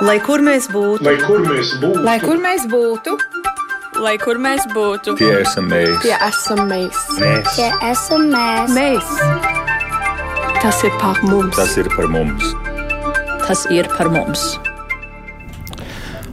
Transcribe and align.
Lai 0.00 0.16
kur 0.24 0.40
mēs 0.44 0.66
būtu, 0.72 1.04
Lai 1.04 1.16
kur 1.20 1.42
mēs 1.44 1.74
būtu, 1.82 2.04
Lai 2.06 2.16
kur 2.22 2.38
mēs 2.40 2.64
būtu, 2.70 3.16
Lai 4.00 4.14
kur 4.22 4.38
mēs 4.40 4.64
būtu, 4.72 5.16
Tie 5.18 5.28
esam 5.42 5.66
mēs. 5.68 5.98
tie 6.02 6.14
esam 6.24 6.62
mēs. 6.70 7.00
mēs. 7.20 7.50
Tie 7.56 7.68
esam 7.90 8.22
mēs. 8.32 8.72
Mēs. 8.72 9.10
Tas 10.62 10.80
ir 10.88 10.94
par 11.00 11.20
mums. 11.24 11.56
Tas 11.56 11.76
ir 11.76 11.88
par 11.96 12.08
mums. 12.08 12.54
tas 13.46 13.66
ir 13.72 13.88
par 13.98 14.08
mums. 14.14 14.46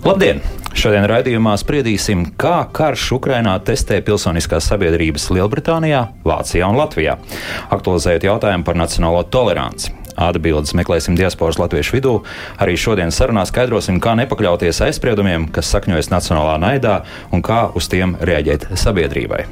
Labdien! 0.06 0.40
Šodien 0.78 1.08
raidījumā 1.10 1.56
spriedīsim, 1.58 2.28
kā 2.38 2.68
karš 2.72 3.08
Ukrainā 3.18 3.56
testē 3.66 3.98
pilsoniskās 4.06 4.68
sabiedrības 4.70 5.26
Lielbritānijā, 5.34 6.04
Vācijā 6.24 6.68
un 6.70 6.78
Latvijā, 6.78 7.16
aktualizējot 7.74 8.28
jautājumu 8.30 8.64
par 8.68 8.78
nacionālo 8.78 9.24
toleranci. 9.26 9.97
Atbildes 10.18 10.74
meklēsim 10.78 11.16
diasporas 11.18 11.60
latviešu 11.62 11.98
vidū. 11.98 12.14
Arī 12.58 12.76
šodien 12.80 13.14
sarunā 13.14 13.46
skaidrosim, 13.48 14.02
kā 14.02 14.18
nepakļauties 14.18 14.82
aizspriedumiem, 14.90 15.48
kas 15.54 15.70
sakņojas 15.76 16.12
nacionālā 16.14 16.58
naidā 16.62 17.00
un 17.32 17.46
kā 17.46 17.68
uz 17.78 17.90
tiem 17.92 18.18
reaģēt 18.20 18.72
sabiedrībai. 18.76 19.46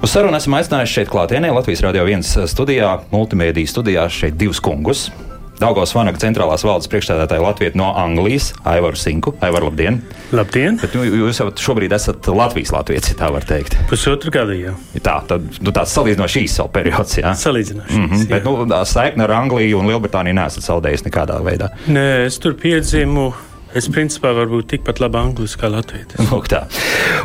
Uz 0.00 0.14
sarunu 0.14 0.38
esam 0.40 0.56
aicinājuši 0.56 0.96
šeit 0.96 1.10
klātienē 1.12 1.50
Latvijas 1.52 1.84
Rādio 1.84 2.06
1 2.08 2.48
studijā, 2.48 2.94
multimediju 3.12 3.68
studijā 3.68 4.06
šeit 4.08 4.38
divus 4.40 4.62
kungus. 4.64 5.10
Daugos 5.60 5.90
Vanaga 5.92 6.16
centrālās 6.16 6.62
valdes 6.64 6.88
priekšstādātāja 6.88 7.42
Latvijas 7.44 7.74
no 7.76 7.90
Anglijas, 8.00 8.46
Aivaru 8.64 8.96
Sinku. 8.96 9.34
Aivar, 9.44 9.66
labdien! 9.68 9.98
Labdien! 10.32 10.78
Bet 10.80 10.94
nu, 10.96 11.02
jūs 11.04 11.42
jau 11.42 11.50
šobrīd 11.60 11.92
esat 11.92 12.30
Latvijas 12.32 12.72
ja 13.10 13.18
tā 13.18 13.28
var 13.34 13.44
teikt. 13.44 13.76
Pusotru 13.90 14.32
gadu 14.32 14.56
jau 14.56 14.72
Tā, 15.04 15.18
tad, 15.28 15.44
nu, 15.60 15.74
tāds 15.76 15.92
salīdzinoši 15.98 16.46
īsts 16.46 16.62
vēl 16.62 16.72
periods. 16.78 17.18
Jā. 17.20 17.34
salīdzināšu. 17.36 17.98
Mm 17.98 18.08
-hmm. 18.08 18.26
Bet 18.32 18.48
nu, 18.48 18.84
saikne 18.88 19.28
ar 19.28 19.36
Angliju 19.36 19.82
un 19.82 19.92
Lielbritāniju 19.92 20.40
nesat 20.40 20.64
zaudējis 20.64 21.04
nekādā 21.10 21.36
veidā. 21.44 21.68
Nē, 21.88 22.24
es 22.24 22.38
tur 22.38 22.56
piedzimu. 22.56 23.32
Es 23.76 23.86
principā 23.90 24.32
varu 24.34 24.56
būt 24.56 24.72
tikpat 24.72 24.98
labi 25.02 25.18
anglis 25.20 25.54
kā 25.58 25.70
tā. 26.50 26.62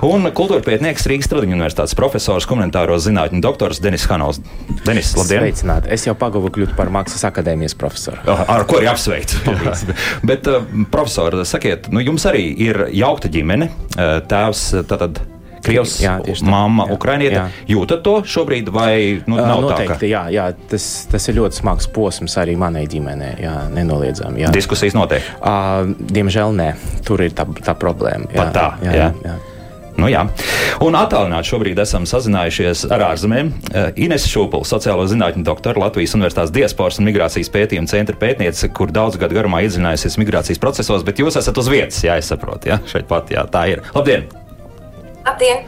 Un 0.06 0.28
kultūra 0.36 0.62
pētnieks 0.66 1.08
Rīgas 1.10 1.30
Tradiņu 1.32 1.58
universitātes 1.58 1.98
profesors, 1.98 2.46
komentāro 2.50 2.98
zinātņu 3.02 3.42
doktors 3.42 3.82
Denis 3.82 4.06
Hanovs. 4.12 4.42
Denis, 4.86 5.16
labdien! 5.18 5.42
Sveicināti. 5.42 5.90
Es 5.96 6.06
jau 6.06 6.14
pagavu 6.20 6.52
kļūt 6.54 6.76
par 6.78 6.92
Mākslas 6.94 7.26
akadēmijas 7.32 7.78
profesoru. 7.80 8.22
Ar 8.30 8.68
ko 8.70 8.78
arī 8.80 8.92
apsveicu. 8.94 9.42
Bet, 10.30 10.50
uh, 10.52 10.68
profesor, 10.94 11.42
sakiet, 11.50 11.90
nu, 11.94 12.04
jums 12.06 12.28
arī 12.30 12.48
ir 12.68 12.86
jaukta 12.94 13.32
ģimene. 13.34 13.72
Uh, 13.96 14.20
Tēvs, 14.30 14.68
tātad 14.90 15.24
Krievs, 15.66 15.96
Jā, 16.04 16.18
mamma, 16.46 16.86
Jā. 16.90 16.98
Ukrainiete. 16.98 17.40
Jā. 17.40 17.46
Jūtat 17.76 18.04
to 18.06 18.16
šobrīd, 18.30 18.70
vai 18.74 19.24
nu, 19.26 19.40
nav 19.40 19.64
Noteikti, 19.66 19.96
tā? 19.96 20.00
Ka 20.04 20.10
jā, 20.10 20.24
jā 20.34 20.46
tas, 20.72 20.86
tas 21.12 21.32
ir 21.32 21.40
ļoti 21.40 21.62
smags 21.62 21.90
posms 21.96 22.38
arī 22.42 22.58
manai 22.60 22.86
ģimenei. 22.92 23.34
Jā, 23.44 23.58
nenoliedzami. 23.74 24.46
Jā. 24.46 24.54
diskusijas 24.56 24.98
notiek. 24.98 25.26
Uh, 25.42 25.92
diemžēl 26.14 26.56
nē, 26.56 26.70
tur 27.08 27.26
ir 27.26 27.36
tā, 27.36 27.48
tā 27.66 27.76
problēma. 27.78 28.30
Jā, 28.32 28.40
Pat 28.46 28.56
tā, 28.56 28.70
jā. 28.86 28.96
jā, 29.02 29.12
jā. 29.26 29.36
Nu, 29.96 30.10
jā. 30.12 30.26
Un 30.84 30.98
attālināti 31.00 31.54
šobrīd 31.54 31.80
esam 31.80 32.04
sazinājušies 32.10 32.86
ar 32.92 33.06
ārzemēm. 33.14 33.52
Ines 34.04 34.28
Šūpola, 34.28 34.68
sociālo 34.68 35.08
zinātņu 35.08 35.46
doktora, 35.48 35.86
Latvijas 35.88 36.18
Universitātes 36.18 36.54
diasporas 36.56 37.00
un 37.00 37.08
migrācijas 37.08 37.52
pētījuma 37.54 37.92
centra 37.92 38.20
pētniece, 38.20 38.72
kur 38.76 38.92
daudz 38.96 39.20
gadu 39.22 39.40
garumā 39.40 39.64
iedzinājusies 39.66 40.20
migrācijas 40.22 40.62
procesos, 40.62 41.08
bet 41.08 41.24
jūs 41.24 41.40
esat 41.40 41.64
uz 41.64 41.72
vietas, 41.72 42.04
jā, 42.04 42.20
es 42.20 42.32
saprotu, 42.32 42.74
jā, 42.74 42.82
šeit 42.92 43.08
pat, 43.12 43.32
jā, 43.32 43.48
tā 43.52 43.70
ir. 43.72 43.86
Labdien! 43.96 44.28
Labdien! 45.26 45.64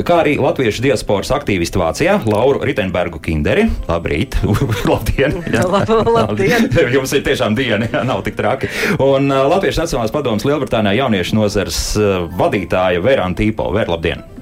Kā 0.00 0.20
arī 0.22 0.38
latviešu 0.40 0.80
diasporas 0.86 1.28
aktīvisti 1.36 1.76
Vācijā, 1.80 2.16
Lauru 2.24 2.62
Ritenbergu 2.64 3.20
Kinderi. 3.24 3.66
Labrīt! 3.88 4.38
Labdien! 4.90 5.38
Jā. 5.52 5.66
Lab- 5.74 5.92
labdien. 6.08 6.70
Jums 6.96 7.12
ir 7.16 7.24
tiešām 7.26 7.56
diena, 7.58 7.88
jā, 7.92 8.04
nav 8.08 8.24
tik 8.26 8.38
traki. 8.40 8.70
Un 9.04 9.28
Latviešu 9.28 9.84
Nacionālās 9.84 10.14
padomas 10.14 10.46
Lielbritānijā 10.48 11.02
jauniešu 11.04 11.36
nozars 11.36 11.82
uh, 12.00 12.24
vadītāja 12.40 13.04
Vērāna 13.04 13.36
Tīpo. 13.38 13.68
Vēr, 13.76 13.92
labdien! 13.92 14.33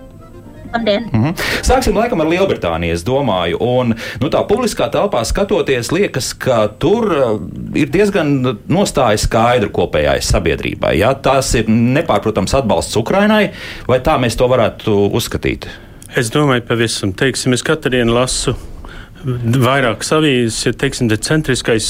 Labdien! 0.73 1.09
Mhm. 1.13 1.35
Sāksim 1.67 1.97
laikam 1.97 2.23
ar 2.25 2.31
Lielbritāniju, 2.31 2.97
es 2.97 3.05
domāju. 3.05 3.59
Un, 3.61 3.95
nu, 4.23 4.31
tā 4.33 4.41
publiskā 4.49 4.89
telpā 4.93 5.23
skatoties, 5.29 5.93
liekas, 5.93 6.33
ka 6.41 6.65
tur 6.81 7.09
uh, 7.13 7.37
ir 7.79 7.93
diezgan 7.93 8.35
nostāja 8.73 9.21
skaidra 9.21 9.69
kopējai 9.73 10.19
sabiedrībai. 10.25 10.97
Ja? 11.03 11.13
Tas 11.15 11.53
ir 11.59 11.69
nepārprotams 11.69 12.57
atbalsts 12.57 12.97
Ukrainai, 13.01 13.53
vai 13.89 14.01
tā 14.05 14.17
mēs 14.23 14.39
to 14.41 14.49
varētu 14.51 14.97
uzskatīt? 15.13 15.69
Es 16.17 16.33
domāju, 16.33 16.65
pavisam, 16.69 17.13
teiksim, 17.17 17.55
es 17.57 17.65
katru 17.65 17.93
dienu 17.95 18.17
lasu 18.17 18.57
vairākas 19.23 20.13
avīzes, 20.17 20.67
ja 20.67 20.73
teiksim, 20.77 21.09
te 21.09 21.17
centriskais 21.23 21.89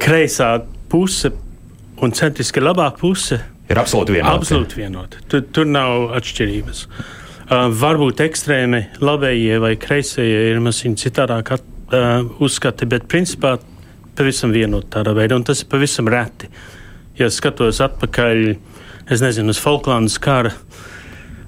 kreisā 0.00 0.54
puse 0.88 1.32
un 2.00 2.14
centriski 2.14 2.62
labā 2.62 2.92
puse 2.96 3.40
Ir 3.68 3.76
absolūti 3.76 4.14
vienota. 4.14 4.38
absolūti 4.38 4.78
vienota. 4.78 5.20
Tur, 5.28 5.42
tur 5.52 5.66
nav 5.68 6.14
atšķirības. 6.16 6.84
Uh, 6.86 7.17
varbūt 7.48 8.20
ekstrēmi 8.24 8.82
labējie 9.00 9.58
vai 9.62 9.74
kreisējie 9.80 10.50
ir 10.50 10.60
mazliet 10.64 11.00
citādāk 11.00 11.54
at, 11.56 11.64
uzskati, 12.44 12.88
bet 12.90 13.08
principā 13.08 13.56
pavisam 14.18 14.52
vienota 14.52 14.98
tādā 14.98 15.14
veidā, 15.16 15.38
un 15.38 15.46
tas 15.46 15.62
ir 15.62 15.70
pavisam 15.70 16.10
reti. 16.10 16.50
Ja 17.18 17.30
skatos 17.32 17.80
atpakaļ, 17.82 18.44
es 19.10 19.24
nezinu, 19.24 19.54
uz 19.54 19.62
Falklandas 19.62 20.18
kara 20.22 20.52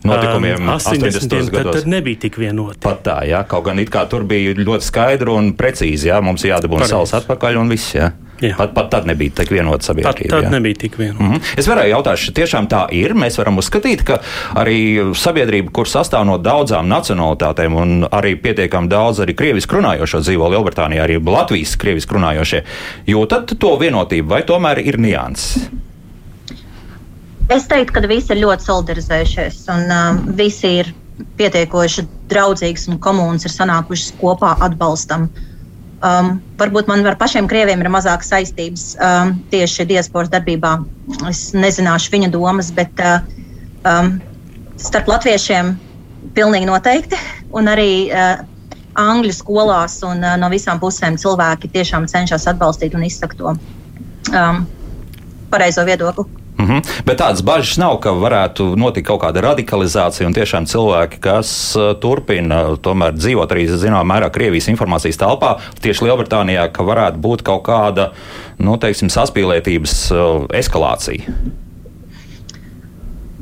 Notikumiem 0.01 0.63
um, 0.63 0.69
80. 0.69 1.07
80. 1.07 1.29
tad, 1.29 1.51
gados. 1.53 1.75
tad 1.77 1.89
nebija 1.89 2.19
tik 2.25 2.39
vienota. 2.41 2.81
Pat 2.81 3.03
tā, 3.05 3.19
jā, 3.29 3.43
kaut 3.49 3.67
gan 3.67 3.81
it 3.83 3.91
kā 3.93 4.07
tur 4.09 4.25
bija 4.29 4.55
ļoti 4.57 4.87
skaidri 4.87 5.33
un 5.35 5.53
precīzi, 5.59 6.09
jā, 6.09 6.21
mums 6.25 6.47
jādabūna 6.47 6.89
salas 6.89 7.13
atpakaļ 7.21 7.61
un 7.61 7.73
viss, 7.73 7.93
jā. 7.99 8.09
Jā. 8.41 8.55
Pat, 8.57 8.73
pat 8.77 8.89
tad 8.93 9.09
nebija 9.09 9.35
tik 9.41 9.51
vienota 9.53 9.83
Pat 9.83 9.91
sabiedrība. 9.91 10.31
tad 10.33 10.47
jā. 10.47 10.53
nebija 10.55 10.79
tik 10.85 10.97
vienota. 10.99 11.23
Mhm. 11.25 11.43
Es 11.61 11.69
varēju 11.69 11.93
jautāt, 11.93 12.23
vai 12.23 12.33
tiešām 12.41 12.69
tā 12.73 12.87
ir. 12.97 13.13
Mēs 13.15 13.37
varam 13.41 13.61
uzskatīt, 13.61 14.05
ka 14.09 14.21
arī 14.57 14.79
sabiedrība, 15.17 15.73
kur 15.77 15.91
sastāv 15.91 16.25
no 16.29 16.39
daudzām 16.41 16.89
nacionalitātēm 16.89 17.77
un 17.77 18.07
arī 18.09 18.37
pietiekami 18.41 18.89
daudz 18.89 19.21
arī 19.25 19.37
krievisku 19.37 19.77
runājošo 19.77 20.23
dzīvo 20.25 20.49
Lielbritānijā, 20.55 21.05
arī 21.05 21.21
Latvijas 21.21 21.77
krievisku 21.81 22.17
runājošie, 22.17 22.65
jūtat 23.13 23.55
to 23.61 23.77
vienotību 23.81 24.33
vai 24.33 24.43
tomēr 24.49 24.81
ir 24.85 24.99
nianses? 25.01 25.69
Es 27.51 27.67
teiktu, 27.67 27.97
ka 27.97 28.07
visi 28.07 28.31
ir 28.31 28.45
ļoti 28.45 28.63
solidarizējušies 28.63 29.57
un 29.75 29.89
um, 29.91 30.19
visi 30.39 30.71
ir 30.81 30.93
pietiekoši 31.37 32.05
draudzīgas 32.31 32.87
un 32.93 33.01
komunas 33.03 33.45
ir 33.45 33.55
sanākušas 33.55 34.15
kopā 34.21 34.55
atbalstam. 34.63 35.29
Um, 36.01 36.39
varbūt 36.57 36.89
man 36.89 37.05
ar 37.05 37.19
pašiem 37.21 37.45
krieviem 37.45 37.83
ir 37.83 37.91
mazāk 37.93 38.23
saistības 38.25 38.95
um, 39.05 39.35
tieši 39.53 39.85
diasporas 39.91 40.31
darbībā. 40.33 40.79
Es 41.29 41.51
nezināšu 41.53 42.15
viņa 42.15 42.31
domas, 42.33 42.71
bet 42.73 43.03
uh, 43.05 43.21
um, 43.85 44.15
starp 44.81 45.11
latviešiem 45.13 45.75
pilnīgi 46.37 46.71
noteikti. 46.71 47.21
Un 47.57 47.69
arī 47.69 48.09
uh, 48.09 48.41
angļu 49.01 49.35
skolās 49.35 49.99
un 50.07 50.25
uh, 50.25 50.37
no 50.41 50.49
visām 50.53 50.81
pusēm 50.81 51.17
cilvēki 51.21 51.71
tiešām 51.75 52.09
cenšas 52.11 52.49
atbalstīt 52.51 52.97
un 52.97 53.05
izsakt 53.07 53.39
to 53.39 53.53
um, 53.53 54.65
pareizo 55.53 55.85
viedokli. 55.89 56.40
Mhm. 56.59 56.83
Bet 57.07 57.21
tādas 57.23 57.41
bažas 57.47 57.79
nav, 57.81 57.97
ka 58.05 58.13
varētu 58.17 58.75
notikt 58.79 59.07
kaut 59.09 59.23
kāda 59.23 59.43
radikalizācija 59.47 60.27
un 60.29 60.35
tiešām 60.37 60.67
cilvēki, 60.69 61.21
kas 61.25 61.53
uh, 61.79 61.95
turpina 62.01 62.77
tomēr 62.83 63.15
dzīvot 63.17 63.55
arī 63.55 63.65
zināmā 63.71 64.03
mērā 64.15 64.29
Krievijas 64.35 64.69
informācijas 64.73 65.21
telpā, 65.21 65.55
tieši 65.81 66.09
Lielbritānijā, 66.09 66.69
ka 66.75 66.85
varētu 66.85 67.23
būt 67.23 67.47
kaut 67.47 67.65
kāda, 67.71 68.11
nu, 68.61 68.77
teiksim, 68.83 69.09
saspīlētības 69.13 69.97
uh, 70.13 70.45
eskalācija. 70.61 71.39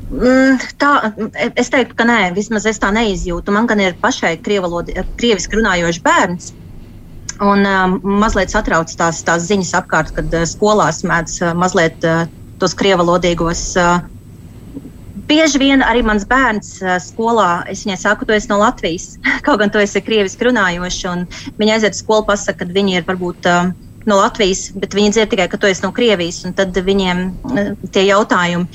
Mm, 0.09 0.57
Tā, 0.81 0.93
es 1.59 1.69
teiktu, 1.69 1.93
ka 1.99 2.07
nē, 2.07 2.31
vismaz 2.33 2.65
es 2.69 2.79
tā 2.81 2.89
neizjūtu. 2.95 3.53
Man 3.53 3.67
gan 3.69 3.81
ir 3.83 3.97
pašai 4.01 4.37
krieviski 4.41 5.59
runājošs 5.59 6.01
bērns. 6.05 6.53
Un 7.45 7.63
um, 7.63 7.93
mazliet 8.19 8.51
satrauc 8.51 8.91
tās, 8.99 9.21
tās 9.23 9.45
ziņas 9.47 9.75
apkārt, 9.79 10.11
kad 10.17 10.33
uh, 10.33 10.47
skolās 10.49 11.05
mēdz 11.07 11.37
uh, 11.43 11.53
mazliet 11.55 12.03
uh, 12.03 12.25
tos 12.61 12.75
krievalodīgos. 12.79 13.65
Uh, 13.79 13.99
Bieži 15.29 15.59
vien 15.61 15.83
arī 15.85 16.01
mans 16.05 16.25
bērns 16.29 16.79
uh, 16.81 16.95
skolā, 17.03 17.65
es 17.69 17.83
viņai 17.85 17.99
saku, 18.01 18.25
tu 18.25 18.33
esi 18.33 18.49
no 18.49 18.57
Latvijas, 18.61 19.11
kaut 19.45 19.61
gan 19.61 19.73
tu 19.73 19.81
esi 19.81 20.01
krieviski 20.05 20.49
runājošs. 20.49 21.03
un 21.11 21.27
Viņa 21.59 21.77
aiziet 21.77 21.97
uz 21.97 22.01
skolu, 22.03 22.25
pasaka, 22.31 22.65
ka 22.65 22.77
viņi 22.79 22.99
ir 22.99 23.05
varbūt 23.09 23.49
uh, 23.49 23.69
no 24.09 24.21
Latvijas, 24.21 24.69
bet 24.79 24.97
viņi 24.97 25.13
dzird 25.17 25.33
tikai, 25.35 25.49
ka 25.51 25.59
tu 25.61 25.69
esi 25.69 25.85
no 25.85 25.93
Krievijas. 25.95 26.41
un 26.47 26.55
Tad 26.57 26.73
viņiem 26.73 27.27
tie 27.93 28.07
jautājumi 28.07 28.67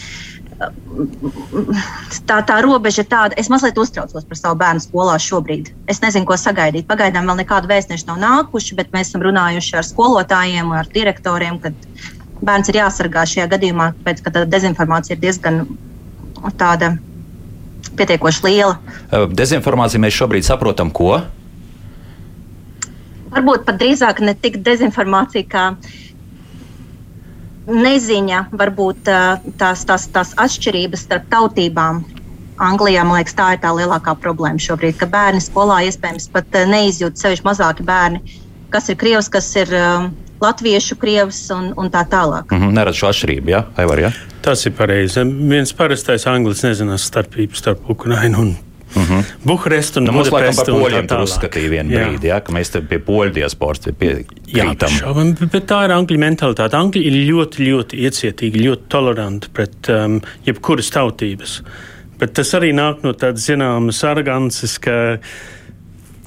tā, 2.29 2.39
tā 2.47 2.59
robeža 2.65 3.03
ir 3.03 3.09
tāda, 3.11 3.37
es 3.41 3.51
mazliet 3.53 3.79
uztraucos 3.81 4.27
par 4.29 4.39
savu 4.39 4.59
bērnu 4.61 4.83
skolā 4.85 5.17
šobrīd. 5.23 5.71
Es 5.91 6.01
nezinu, 6.05 6.27
ko 6.29 6.39
sagaidīt. 6.41 6.87
Pagaidām 6.91 7.29
vēl 7.31 7.43
nekādu 7.43 7.71
vēstnešu 7.71 8.09
nav 8.11 8.21
nākuši, 8.23 8.77
bet 8.79 8.93
mēs 8.95 9.11
esam 9.11 9.25
runājuši 9.27 9.79
ar 9.81 9.89
skolotājiem, 9.89 10.73
ar 10.77 10.91
direktoriem, 10.95 11.59
ka 11.63 11.75
bērns 12.45 12.71
ir 12.71 12.81
jāsargā 12.83 13.25
šajā 13.29 13.49
gadījumā, 13.55 13.91
tāpēc 13.99 14.23
ka 14.25 14.33
tā 14.35 14.45
dezinformācija 14.51 15.17
ir 15.17 15.23
diezgan 15.23 15.65
tāda 16.61 16.95
pietiekoši 17.97 18.47
liela. 18.47 18.79
Dezinformācija 19.33 20.03
mēs 20.03 20.17
šobrīd 20.19 20.47
saprotam, 20.47 20.93
ko. 20.95 21.19
Varbūt 23.35 23.65
pat 23.67 23.79
drīzāk 23.81 24.21
ne 24.23 24.35
tik 24.39 24.61
dezinformācija, 24.67 25.47
kā 25.51 25.65
neziņa, 27.67 28.45
varbūt 28.55 29.09
tās, 29.59 29.87
tās, 29.89 30.09
tās 30.13 30.35
atšķirības 30.39 31.07
starp 31.09 31.31
tautībām. 31.33 32.05
Anglijā, 32.63 33.03
man 33.03 33.19
liekas, 33.19 33.35
tā 33.35 33.49
ir 33.57 33.63
tā 33.65 33.73
lielākā 33.75 34.13
problēma 34.23 34.63
šobrīd, 34.63 34.95
ka 35.01 35.09
bērni 35.11 35.41
skolā 35.43 35.81
iespējams 35.89 36.29
pat 36.31 36.55
neizjūt 36.71 37.19
sevišķi 37.19 37.47
mazāki 37.49 37.87
bērni, 37.89 38.21
kas 38.75 38.91
ir 38.91 38.99
krievs, 39.01 39.31
kas 39.33 39.49
ir 39.61 39.71
uh, 39.79 40.11
latviešu 40.43 40.99
krievs 41.01 41.47
un, 41.55 41.73
un 41.79 41.91
tā 41.95 42.05
tālāk. 42.11 42.51
Mm 42.51 42.61
-hmm, 42.61 42.77
Neredz 42.81 43.01
šo 43.01 43.11
atšķirību, 43.13 43.51
jā, 43.55 43.63
ja? 43.63 43.83
Aivar, 43.83 43.99
jā? 43.99 44.11
Ja? 44.11 44.39
Tas 44.43 44.67
ir 44.67 44.73
pareizi. 44.77 45.25
Viens 45.49 45.73
parastais 45.73 46.27
anglis 46.27 46.65
nezinās 46.65 47.07
starpību 47.11 47.55
starp 47.55 47.91
Ukrainu 47.91 48.41
un 48.41 48.57
Uh 48.95 49.03
-huh. 49.03 49.25
Bukarestu 49.45 50.01
un 50.01 50.07
nu, 50.07 50.13
Budapestu. 50.13 50.65
Par 50.65 50.75
poļiem 50.75 51.07
tur 51.09 51.19
uzskatīja 51.19 51.71
vienu 51.71 51.91
brīdi, 51.91 52.27
ja, 52.27 52.41
ka 52.41 52.53
mēs 52.53 52.71
te 52.71 52.81
pie 52.81 52.99
poļu 52.99 53.33
diasporas 53.33 53.81
piekrītam. 53.81 54.91
Jā, 55.03 55.49
bet 55.53 55.67
tā 55.67 55.85
ir 55.85 55.91
angļu 55.91 56.19
mentalitāte. 56.19 56.77
Angļi 56.77 57.03
ir 57.03 57.13
ļoti, 57.31 57.59
ļoti 57.71 57.95
iecietīgi, 58.07 58.63
ļoti 58.67 58.83
toleranti 58.89 59.49
pret 59.53 59.89
um, 59.89 60.21
jebkuras 60.47 60.91
tautības. 60.91 61.63
Bet 62.19 62.33
tas 62.33 62.55
arī 62.55 62.71
nāk 62.73 63.03
no 63.03 63.13
tādas 63.13 63.51
zināmas 63.51 64.05
arogances, 64.05 64.79
ka 64.79 65.19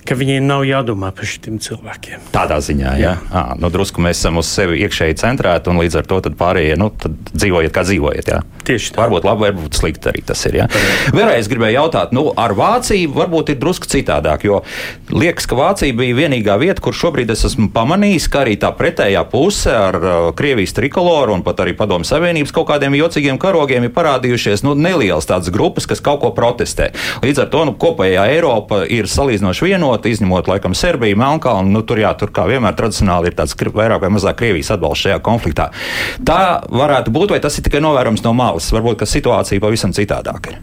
ka 0.08 0.18
viņiem 0.18 0.48
nav 0.48 0.64
jādomā 0.68 1.12
par 1.16 1.28
šiem 1.28 1.60
cilvēkiem. 1.64 2.30
Tādā 2.36 2.60
ziņā, 2.64 2.94
jā. 3.02 3.12
jā. 3.12 3.16
À, 3.32 3.44
nu, 3.60 3.72
drusku 3.74 4.04
mēs 4.04 4.22
esam 4.22 4.40
uz 4.42 4.50
sevi 4.50 4.80
iekšēji 4.86 5.20
centrēti, 5.22 5.72
un 5.72 5.82
līdz 5.84 6.00
ar 6.02 6.10
to 6.10 6.22
pārējie 6.40 6.78
nu, 6.80 6.92
dzīvojiet, 7.34 7.74
kā 7.76 7.84
dzīvojiet. 7.88 8.32
Jā. 8.34 8.42
Tieši 8.68 8.94
tā. 8.94 9.00
Varbūt 9.06 9.24
labi, 9.28 9.46
varbūt 9.48 9.78
slikti 9.80 10.10
arī 10.12 10.24
tas 10.28 10.42
ir. 10.50 10.58
Vēlreiz 11.16 11.48
gribēju 11.48 11.78
jautāt, 11.78 12.12
nu, 12.16 12.26
ar 12.36 12.52
Vāciju 12.58 13.14
varbūt 13.16 13.54
ir 13.54 13.60
drusku 13.62 13.88
citādāk, 13.88 14.44
jo 14.48 14.62
liekas, 15.14 15.48
ka 15.48 15.56
Vācija 15.56 15.96
bija 15.96 16.18
vienīgā 16.18 16.58
vieta, 16.60 16.84
kur 16.84 16.96
šobrīd 16.98 17.32
es 17.32 17.46
esmu 17.48 17.70
pamanījis, 17.76 18.28
ka 18.34 18.44
arī 18.44 18.58
tā 18.60 18.74
pretējā 18.76 19.24
puse 19.32 19.72
ar 19.72 19.98
uh, 20.02 20.16
Krievijas 20.38 20.76
trikoloru 20.76 21.38
un 21.38 21.46
pat 21.46 21.64
arī 21.64 21.76
Padomu 21.78 22.08
Savienības 22.08 22.52
kaut 22.56 22.68
kādiem 22.72 22.98
jocīgiem 22.98 23.40
karogiem 23.40 23.88
ir 23.88 23.94
parādījušies 23.96 24.66
nu, 24.68 24.76
nelielas 24.76 25.30
tādas 25.30 25.52
grupas, 25.54 25.88
kas 25.88 26.04
kaut 26.04 26.20
ko 26.26 26.34
protestē. 26.36 26.90
Līdz 27.24 27.46
ar 27.46 27.52
to 27.54 27.64
nu, 27.70 27.76
kopējā 27.80 28.28
Eiropa 28.34 28.82
ir 28.84 29.08
salīdzinoši 29.12 29.70
vienota, 29.70 30.12
izņemot 30.12 30.52
laikam 30.52 30.76
Serbiju, 30.78 31.20
Melnkalnu. 31.20 31.72
Nu, 31.72 31.86
tur, 31.88 32.02
jā, 32.04 32.12
tur 32.20 32.34
kā 32.36 32.48
vienmēr 32.50 32.76
tradicionāli 32.76 33.32
ir 33.32 33.38
tāds 33.38 33.56
vairāk 33.56 34.04
vai 34.04 34.12
mazāk 34.14 34.40
Krievijas 34.42 34.74
atbalsts 34.76 35.08
šajā 35.08 35.22
konfliktā. 35.24 35.70
Tā 36.26 36.42
varētu 36.68 37.14
būt, 37.14 37.36
vai 37.36 37.42
tas 37.44 37.58
ir 37.58 37.66
tikai 37.68 37.82
novērojams 37.84 38.24
no 38.26 38.34
malas? 38.38 38.57
Varbūt, 38.74 39.00
ka 39.02 39.08
situācija 39.10 39.64
pavisam 39.64 39.94
citādāka 39.96 40.54
ir. 40.54 40.60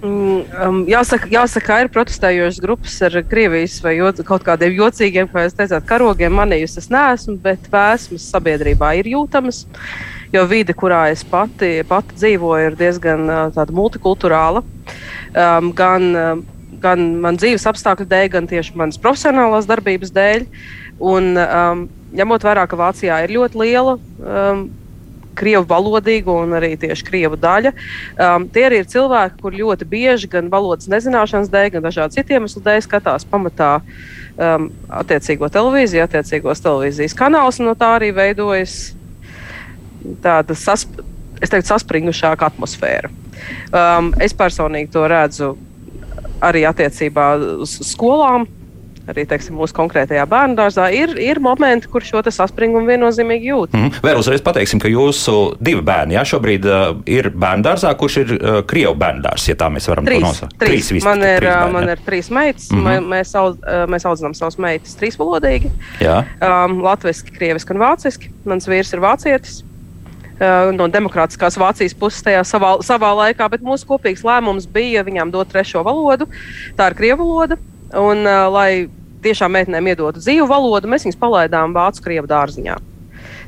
Mm, 0.00 0.44
um, 0.64 0.78
jāsaka, 0.88 1.28
jāsaka, 1.28 1.82
ir 1.82 1.90
protestējošas 1.92 2.60
grupas 2.64 2.94
ar 3.04 3.18
Krievijas 3.28 3.74
vai 3.84 3.98
joc, 3.98 4.22
kaut 4.24 4.46
kādiem 4.46 4.78
jocīgiem, 4.78 5.28
kā 5.28 5.44
jūs 5.44 5.58
teicāt, 5.58 5.84
karogiem. 5.88 6.32
Manījus 6.38 6.78
es 6.80 6.88
neesmu, 6.92 7.36
bet 7.42 7.68
vēsmas 7.72 8.30
sabiedrībā 8.32 8.94
ir 9.00 9.10
jūtamas. 9.12 9.66
Jo 10.32 10.46
vide, 10.48 10.72
kurā 10.78 11.08
es 11.10 11.24
pati, 11.26 11.80
pati 11.88 12.16
dzīvoju, 12.16 12.70
ir 12.70 12.78
diezgan 12.78 13.26
uh, 13.28 13.74
multikulturāla. 13.74 14.62
Um, 15.34 15.72
gan 15.76 16.08
um, 16.14 16.42
gan 16.80 17.02
man 17.22 17.38
dzīves 17.40 17.66
apstākļu 17.70 18.06
dēļ, 18.10 18.26
gan 18.34 18.48
tieši 18.50 18.76
manas 18.78 19.00
profesionālās 19.00 19.68
darbības 19.68 20.12
dēļ. 20.16 20.46
Un, 21.10 21.32
um, 21.40 21.86
ņemot 22.16 22.44
vērā, 22.44 22.66
ka 22.68 22.78
Vācijā 22.80 23.22
ir 23.24 23.34
ļoti 23.36 23.60
liela 23.60 23.96
um, 23.96 24.66
krievu 25.40 25.66
valodīga 25.70 26.36
un 26.44 26.54
arī 26.58 26.74
tieši 26.80 27.06
krievu 27.08 27.38
daļa. 27.40 27.72
Um, 28.20 28.46
tie 28.52 28.66
arī 28.68 28.82
ir 28.82 28.90
cilvēki, 28.92 29.40
kur 29.42 29.56
ļoti 29.56 29.88
bieži 29.88 30.30
gan 30.30 30.50
valodas 30.52 30.90
nezināšanas 30.92 31.52
dēļ, 31.52 31.68
gan 31.76 31.86
dažādu 31.88 32.18
citu 32.18 32.36
iemeslu 32.36 32.62
dēļ 32.64 32.84
skatās 32.86 33.26
pamatā 33.30 33.72
um, 33.80 34.70
attiecīgo 35.02 35.50
televīziju, 35.52 36.04
attiecīgos 36.06 36.64
televīzijas 36.64 37.16
kanālus, 37.18 37.60
un 37.60 37.70
no 37.70 37.76
tā 37.78 37.94
arī 37.98 38.12
veidojas 38.16 38.92
tāda 40.24 40.56
sasp 40.56 41.00
teiktu, 41.40 41.66
saspringušāka 41.72 42.50
atmosfēra. 42.50 43.10
Um, 43.72 44.12
es 44.20 44.34
personīgi 44.36 44.92
to 44.92 45.06
redzu 45.08 45.54
arī 46.44 46.64
attiecībā 46.68 47.32
uz 47.64 47.78
skolām. 47.90 48.46
Arī 49.10 49.24
teiksim, 49.28 49.56
mūsu 49.58 49.74
konkrētajā 49.76 50.24
bērnu 50.30 50.56
dārzā 50.58 50.86
ir, 50.94 51.16
ir 51.20 51.40
momenti, 51.42 51.88
kur 51.90 52.04
šo 52.06 52.22
saspringumu 52.30 52.88
viennozīmīgi 52.90 53.50
jūt. 53.50 53.76
Mm. 53.76 54.02
Vēl 54.04 54.20
uzreiz 54.20 54.42
pateiksim, 54.44 54.80
ka 54.82 54.90
jūsu 54.90 55.36
divi 55.60 55.82
bērni 55.86 56.14
jā, 56.18 56.24
šobrīd 56.34 56.68
uh, 56.68 56.84
ir 57.10 57.30
bērnu 57.34 57.66
dārzā, 57.66 57.92
kurš 57.98 58.18
ir 58.24 58.34
uh, 58.36 58.60
Krievijas 58.70 59.00
bērnu 59.00 59.24
dārzs, 59.24 59.48
ja 59.50 59.56
tā 59.58 59.70
mēs 59.72 59.88
varam 59.90 60.06
trīs, 60.08 60.22
nosaukt. 60.24 60.54
Trīs, 60.60 60.92
trīs, 60.92 61.06
man, 61.06 61.24
ir, 61.24 61.40
trīs 61.42 61.50
bērni, 61.50 61.74
man 61.76 61.94
ir 61.94 62.04
trīs 62.06 62.30
meitas, 62.34 62.68
mm 62.70 62.86
-hmm. 62.86 63.10
mēs, 63.14 63.34
audz, 63.40 63.58
mēs 63.90 64.06
audzinām 64.08 64.36
savas 64.38 64.60
meitas 64.62 64.94
trīsvalodīgi. 65.00 65.72
Um, 66.06 66.78
Latviešu, 66.86 67.34
krieviski 67.34 67.74
un 67.74 67.82
vāciski. 67.82 68.30
Mans 68.48 68.68
vīrs 68.70 68.94
ir 68.94 69.02
vācietis. 69.04 69.64
Eh, 70.40 70.70
no 70.72 70.86
demokrātiskās 70.88 71.58
Vācijas 71.60 71.92
puses 72.00 72.24
tajā 72.24 72.40
savā, 72.48 72.72
savā 72.86 73.10
laikā, 73.18 73.44
bet 73.52 73.64
mūsu 73.64 73.84
kopīgs 73.90 74.22
lēmums 74.24 74.64
bija 74.72 75.02
viņām 75.04 75.32
dot 75.34 75.50
trešo 75.52 75.82
valodu. 75.84 76.30
Tā 76.78 76.88
ir 76.88 76.96
krievu 76.96 77.26
valoda. 77.28 77.60
Un, 77.90 78.22
uh, 78.22 78.46
lai 78.54 78.86
tiešām 79.24 79.52
meitenēm 79.56 79.92
iedotu 79.92 80.22
dzīvu 80.22 80.48
valodu, 80.50 80.90
mēs 80.90 81.06
viņus 81.06 81.20
palaidām 81.20 81.76
vācu 81.76 82.04
krievu 82.04 82.30
dārziņā. 82.30 82.78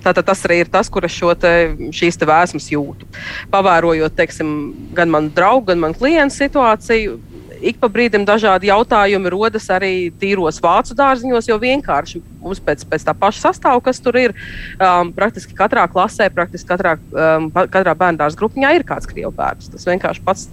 Tātad 0.02 0.26
tas 0.26 0.40
arī 0.48 0.62
ir 0.64 0.70
tas, 0.70 0.88
kur 0.90 1.06
es 1.06 1.14
te, 1.40 1.52
šīs 1.94 2.19
te 2.19 2.26
vēsmas 2.26 2.66
jūtu. 2.72 3.06
Pavērojot 3.52 4.16
teiksim, 4.19 4.48
gan 4.96 5.12
manu 5.12 5.30
draugu, 5.34 5.69
gan 5.70 5.82
manu 5.84 5.94
klientu 5.98 6.34
situāciju, 6.34 7.20
ik 7.62 7.78
pa 7.78 7.88
brīdim 7.92 8.24
dažādi 8.26 8.69
jautājumi 8.70 9.30
rodas 9.32 9.69
arī 9.72 10.10
tīros 10.19 10.58
vācu 10.62 10.96
dārziņos, 10.98 11.48
jo 11.48 11.58
vienkārši 11.62 12.22
mums 12.42 12.60
pēc, 12.64 12.82
pēc 12.90 13.06
tā 13.06 13.14
paša 13.19 13.46
sastāvā, 13.46 13.82
kas 13.86 14.02
tur 14.02 14.19
ir, 14.19 14.34
um, 14.74 15.12
praktiski 15.14 15.54
katrā 15.58 15.86
klasē, 15.90 16.26
praktiski 16.34 16.72
katrā, 16.72 16.96
um, 17.14 17.46
katrā 17.54 17.94
bērnu 17.98 18.24
dārza 18.24 18.40
grupiņā 18.40 18.74
ir 18.74 18.86
kāds 18.88 19.06
krievu 19.10 19.30
bērns. 19.38 19.70
Tas 19.72 19.86
vienkārši 19.86 20.26
pats 20.26 20.48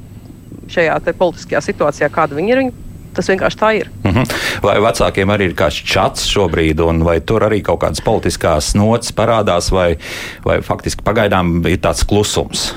šajā 0.70 1.00
politiskajā 1.18 1.64
situācijā, 1.66 2.12
kāda 2.14 2.38
viņi 2.38 2.54
ir. 2.54 2.64
Viņi 2.64 2.89
Tas 3.14 3.30
vienkārši 3.32 3.58
tā 3.58 3.72
ir. 3.80 3.90
Mm 4.04 4.12
-hmm. 4.12 4.34
Vai 4.64 4.78
vecākiem 4.80 5.30
arī 5.30 5.50
ir 5.50 5.56
kāds 5.56 5.82
čats 5.94 6.28
šobrīd, 6.30 6.80
un 6.82 7.04
vai 7.04 7.20
tur 7.20 7.42
arī 7.42 7.62
kaut 7.62 7.80
kādas 7.82 8.02
politiskās 8.02 8.76
nots 8.76 9.12
parādās, 9.12 9.72
vai, 9.72 9.98
vai 10.46 10.62
faktiski 10.62 11.04
pagaidām 11.04 11.68
ir 11.68 11.78
tāds 11.78 12.06
klusums? 12.06 12.74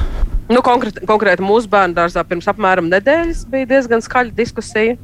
Nu, 0.49 0.61
konkrēti, 0.61 1.07
konkrēti 1.07 1.43
mūsu 1.43 1.69
bērnu 1.69 1.95
dārzā 1.95 2.25
pirms 2.25 2.49
apmēram 2.49 2.89
nedēļas 2.89 3.47
bija 3.51 3.67
diezgan 3.67 4.03
skaļa 4.03 4.35
diskusija 4.35 4.97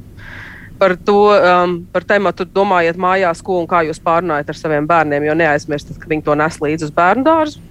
par 0.79 0.95
to, 1.05 1.17
um, 1.35 1.87
par 1.91 2.03
tēmu, 2.07 2.31
domājiet 2.55 2.97
mājās, 2.97 3.41
ko 3.43 3.59
un 3.59 3.67
kā 3.67 3.83
jūs 3.87 3.99
pārnājat 3.99 4.49
ar 4.49 4.55
saviem 4.55 4.87
bērniem, 4.87 5.25
jo 5.27 5.33
neaizmirstiet, 5.33 5.97
ka 5.99 6.07
viņi 6.07 6.23
to 6.23 6.35
nes 6.39 6.59
līdzi 6.63 6.87
uz 6.87 6.91
bērnu 6.95 7.23
dārzu. 7.27 7.68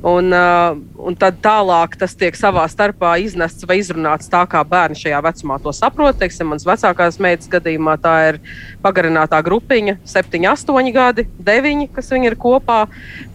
Un, 0.00 0.32
uh, 0.32 0.78
un 0.96 1.16
tad 1.20 1.42
tālāk 1.44 1.98
tas 2.00 2.14
tiek 2.16 2.36
savā 2.38 2.62
starpā 2.72 3.18
iznests 3.20 3.66
vai 3.68 3.76
izrunāts 3.82 4.30
tā, 4.32 4.40
kā 4.48 4.62
bērni 4.64 4.96
šajā 4.96 5.18
vecumā 5.26 5.58
to 5.60 5.74
saprot. 5.76 6.16
Teiksim, 6.20 6.48
mans 6.48 6.64
vecākās 6.64 7.20
meitas 7.20 7.50
gadījumā 7.52 7.98
tā 8.00 8.14
ir 8.30 8.40
pagarinātā 8.80 9.42
grupiņa, 9.44 9.98
7, 10.08 10.40
8 10.54 10.92
gadi, 10.96 11.26
9, 11.44 11.90
kas 11.92 12.08
viņi 12.14 12.32
ir 12.32 12.38
kopā. 12.40 12.86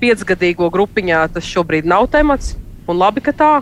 Piecgadīgo 0.01 0.71
grupiņā 0.73 1.21
tas 1.37 1.45
šobrīd 1.53 1.85
nav 1.85 2.09
temats. 2.09 2.55
Un 2.89 2.97
labi, 2.97 3.21
ka 3.21 3.33
tā 3.33 3.53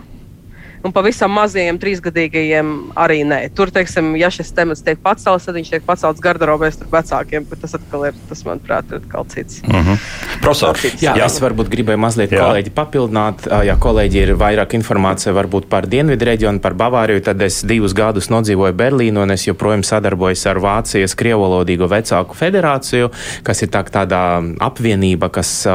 un 0.84 0.92
pavisam 0.92 1.32
mazajiem 1.32 1.78
trīsgadīgajiem 1.80 2.72
arī 3.00 3.22
nē. 3.26 3.40
Tur, 3.56 3.72
teiksim, 3.74 4.12
ja 4.20 4.28
šis 4.32 4.52
temats 4.54 4.84
tiek 4.84 5.00
pacelts, 5.02 5.46
tad 5.48 5.56
viņš 5.56 5.70
tiek 5.72 5.84
pacelts 5.86 6.22
garderobē 6.24 6.68
starp 6.74 6.92
vecākiem, 6.92 7.46
bet 7.48 7.62
tas 7.64 7.76
atkal 7.78 8.08
ir, 8.10 8.18
tas, 8.28 8.44
manuprāt, 8.44 8.92
ir 8.92 9.00
atkal 9.00 9.24
cits. 9.32 9.62
Mm 9.64 9.80
-hmm. 9.80 10.02
Profesor, 10.42 10.76
jā, 10.76 11.14
jā, 11.16 11.24
es 11.26 11.40
varbūt 11.40 11.70
gribēju 11.72 11.98
mazliet 11.98 12.32
jā. 12.32 12.42
kolēģi 12.44 12.70
papildināt. 12.74 13.46
Ja 13.64 13.76
kolēģi 13.80 14.18
ir 14.22 14.34
vairāk 14.36 14.74
informācija 14.74 15.32
varbūt 15.32 15.68
par 15.68 15.86
Dienvidu 15.86 16.24
reģionu, 16.24 16.60
par 16.60 16.74
Bavāriju, 16.74 17.22
tad 17.24 17.42
es 17.42 17.62
divus 17.64 17.94
gadus 17.94 18.28
nodzīvoju 18.28 18.72
Berlīnu 18.72 19.22
un 19.22 19.30
es 19.30 19.46
joprojām 19.46 19.82
sadarbojos 19.82 20.46
ar 20.46 20.58
Vācijas 20.58 21.14
Krievolodīgo 21.14 21.88
vecāku 21.88 22.34
federāciju, 22.34 23.10
kas 23.42 23.62
ir 23.62 23.68
tā, 23.68 23.84
tāda 23.84 24.42
apvienība, 24.60 25.30
kas, 25.30 25.66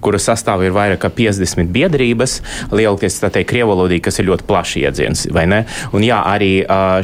kuras 0.00 0.28
sastāvā 0.28 0.64
ir 0.64 0.72
vairāk 0.72 0.98
kā 0.98 1.08
50 1.08 1.72
biedrības. 1.72 2.42
Lielākais, 2.72 3.20
tā 3.20 3.30
teikt, 3.30 3.50
Krievolodīgi, 3.50 4.04
kas 4.04 4.18
ir 4.18 4.28
ļoti 4.28 4.49
plašs 4.50 4.76
iedziens, 4.82 5.24
vai 5.34 5.46
ne? 5.50 5.62
Un 5.96 6.04
jā, 6.04 6.18
arī 6.26 6.52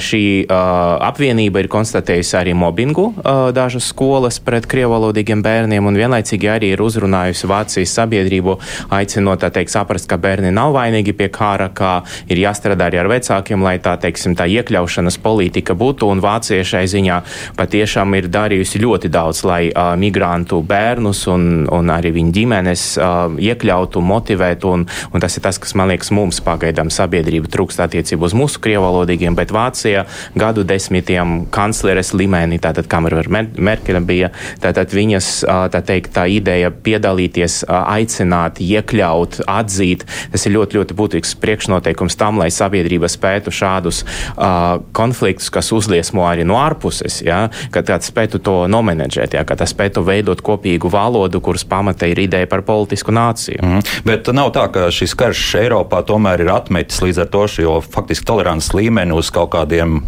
šī 0.03 0.23
apvienība 0.50 1.62
ir 1.62 1.71
konstatējusi 1.73 2.37
arī 2.41 2.55
mobbingu 2.59 3.09
dažas 3.57 3.87
skolas 3.93 4.38
pret 4.43 4.67
krievalodīgiem 4.71 5.43
bērniem, 5.45 5.87
un 5.87 5.99
vienlaicīgi 5.99 6.50
arī 6.50 6.73
ir 6.75 6.83
uzrunājusi 6.83 7.50
Vācijas 7.50 7.95
sabiedrību, 7.97 8.57
aicinot, 8.97 9.41
tā 9.43 9.50
teikt, 9.55 9.73
saprast, 9.75 10.09
ka 10.11 10.19
bērni 10.21 10.53
nav 10.55 10.75
vainīgi 10.76 11.15
pie 11.17 11.29
kāra, 11.33 11.69
kā 11.75 12.00
ir 12.31 12.41
jāstrādā 12.43 12.91
arī 12.91 13.00
ar 13.03 13.11
vecākiem, 13.11 13.62
lai 13.65 13.76
tā, 13.83 13.97
teiksim, 14.00 14.37
tā 14.38 14.49
iekļaušanas 14.50 15.19
politika 15.23 15.76
būtu, 15.79 16.11
un 16.11 16.23
Vācija 16.25 16.65
šai 16.67 16.85
ziņā 16.91 17.21
patiešām 17.59 18.17
ir 18.19 18.31
darījusi 18.33 18.83
ļoti 18.83 19.11
daudz, 19.12 19.45
lai 19.49 19.62
uh, 19.71 19.95
migrantu 20.00 20.62
bērnus 20.67 21.26
un, 21.33 21.67
un 21.73 21.93
arī 21.93 22.15
viņu 22.17 22.35
ģimenes 22.37 22.87
uh, 22.99 23.37
iekļautu, 23.38 24.03
motivētu, 24.03 24.73
un, 24.73 24.87
un 25.12 25.23
tas 25.23 25.37
ir 25.37 25.45
tas, 25.47 25.61
kas 25.62 25.76
man 25.79 25.93
liekas 25.93 26.12
mums 26.17 26.41
pagaidām 26.45 26.91
sabiedrība 26.93 27.36
skaidrība 27.37 27.50
trūkst 27.52 27.81
attiecībā 27.85 28.26
uz 28.26 28.35
mūsu 28.35 28.61
krievalodīgiem, 28.61 29.35
bet 29.37 29.52
Vācijā 29.52 30.07
gadu 30.37 30.64
desmitiem 30.64 31.47
kancleres 31.50 32.12
līmenī, 32.14 32.59
tātad 32.59 32.87
Kamera 32.88 33.23
Merkele 33.28 34.00
bija, 34.00 34.31
tātad 34.61 34.93
viņas, 34.93 35.45
tā 35.71 35.83
teikt, 35.83 36.14
tā 36.14 36.26
ideja 36.28 36.71
piedalīties, 36.71 37.64
aicināt, 37.69 38.61
iekļaut, 38.61 39.43
atzīt. 39.47 40.07
Tas 40.33 40.47
ir 40.47 40.55
ļoti, 40.57 40.78
ļoti 40.78 40.97
būtisks 40.97 41.37
priekšnoteikums 41.40 42.16
tam, 42.16 42.38
lai 42.38 42.50
sabiedrība 42.50 43.09
spētu 43.09 43.52
šādus 43.52 44.05
uh, 44.05 44.81
konfliktus, 44.93 45.50
kas 45.50 45.73
uzliesmo 45.73 46.26
arī 46.26 46.47
no 46.47 46.59
ārpuses, 46.61 47.23
ja, 47.25 47.49
ka 47.71 47.83
tā 47.83 47.99
spētu 48.00 48.40
to 48.40 48.57
nomenedžēt, 48.71 49.37
ja, 49.37 49.45
ka 49.45 49.57
tā 49.59 49.66
spētu 49.69 50.05
veidot 50.07 50.40
kopīgu 50.45 50.90
valodu, 50.93 51.40
kuras 51.40 51.66
pamata 51.66 52.09
ir 52.09 52.21
ideja 52.26 52.49
par 52.49 52.64
politisku 52.66 53.14
nāciju. 53.14 53.62
Mm. 53.62 53.85
Bet 54.07 54.31
nav 54.37 54.52
tā, 54.57 54.69
ka 54.73 54.88
šis 54.95 55.16
karš 55.19 55.45
Eiropā 55.64 56.02
tomēr 56.07 56.45
ir 56.45 56.52
atmetis 56.55 57.00
līdz 57.02 57.15
ar 57.23 57.30
to 57.32 57.46
šo 57.50 57.78
faktiski 57.85 58.26
tolerants 58.28 58.73
līmeni 58.76 59.16
uz 59.16 59.30
kaut 59.35 59.52
kādiem 59.54 60.00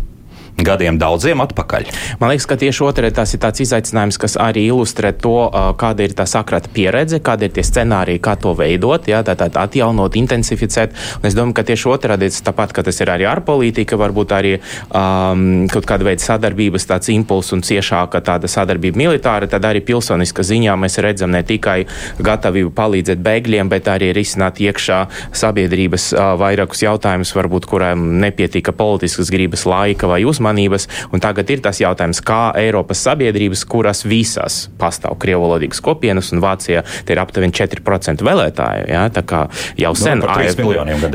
gadiem 0.58 0.98
daudziem 0.98 1.40
atpakaļ. 1.42 1.88
Man 2.20 2.32
liekas, 2.32 2.46
ka 2.50 2.58
tieši 2.58 2.82
otrē 2.86 3.10
tas 3.14 3.32
ir 3.34 3.42
tāds 3.42 3.62
izaicinājums, 3.62 4.18
kas 4.18 4.34
arī 4.42 4.66
ilustrē 4.68 5.12
to, 5.14 5.36
kāda 5.78 6.06
ir 6.06 6.14
tā 6.18 6.26
sakrata 6.28 6.70
pieredze, 6.74 7.20
kāda 7.24 7.46
ir 7.46 7.54
tie 7.54 7.64
scenāriji, 7.66 8.22
kā 8.22 8.34
to 8.40 8.54
veidot, 8.58 9.06
jā, 9.08 9.22
tā, 9.26 9.36
tā 9.38 9.48
atjaunot, 9.62 10.18
intensificēt. 10.18 10.96
Un 11.20 11.28
es 11.30 11.36
domāju, 11.38 11.56
ka 11.60 11.66
tieši 11.68 11.90
otrādi 11.92 12.30
tāpat, 12.44 12.74
ka 12.74 12.84
tas 12.86 12.98
ir 13.02 13.12
arī 13.12 13.28
ārpolitika, 13.30 13.98
varbūt 14.00 14.34
arī 14.34 14.56
um, 14.58 15.68
kaut 15.70 15.86
kāda 15.88 16.08
veida 16.08 16.24
sadarbības 16.24 16.88
tāds 16.90 17.12
impulss 17.14 17.54
un 17.54 17.62
ciešāka 17.66 18.22
tāda 18.26 18.50
sadarbība 18.50 18.98
militāra, 18.98 19.48
tad 19.50 19.66
arī 19.68 19.84
pilsoniska 19.86 20.42
ziņā 20.42 20.74
mēs 20.80 20.98
redzam 21.04 21.32
ne 21.34 21.44
tikai 21.46 21.84
gatavību 22.18 22.74
palīdzēt 22.74 23.22
bēgļiem, 23.22 23.70
bet 23.70 23.90
arī 23.92 24.10
risināt 24.16 24.58
iekšā 24.64 25.04
sabiedrības 25.38 26.10
uh, 26.16 26.34
vairākus 26.40 26.82
jautājumus, 26.82 27.34
varbūt 27.38 27.70
kurām 27.70 28.08
nepietika 28.18 28.74
politiskas 28.74 29.30
gribas 29.30 29.66
laika 29.68 30.10
vai 30.10 30.24
uzmanības 30.26 30.47
uzmanības. 30.48 30.88
Tagad 31.20 31.50
ir 31.50 31.62
tas 31.62 31.80
jautājums, 31.80 32.20
kā 32.24 32.52
Eiropas 32.56 33.02
sabiedrības, 33.04 33.64
kuras 33.68 34.04
visas 34.04 34.68
pastāv 34.78 35.18
krievalodīgas 35.20 35.80
kopienas, 35.84 36.32
un 36.32 36.40
Vācijā 36.40 36.84
ir 37.08 37.20
aptuveni 37.20 37.52
4% 37.52 38.24
vēlētāju. 38.24 38.86
Ja? 38.88 39.08
Tā 39.12 39.22
kā 39.22 39.48
jau 39.76 39.92
nu, 39.92 39.98
sen 40.00 40.22
no, 40.22 40.30
AFD, 40.32 40.64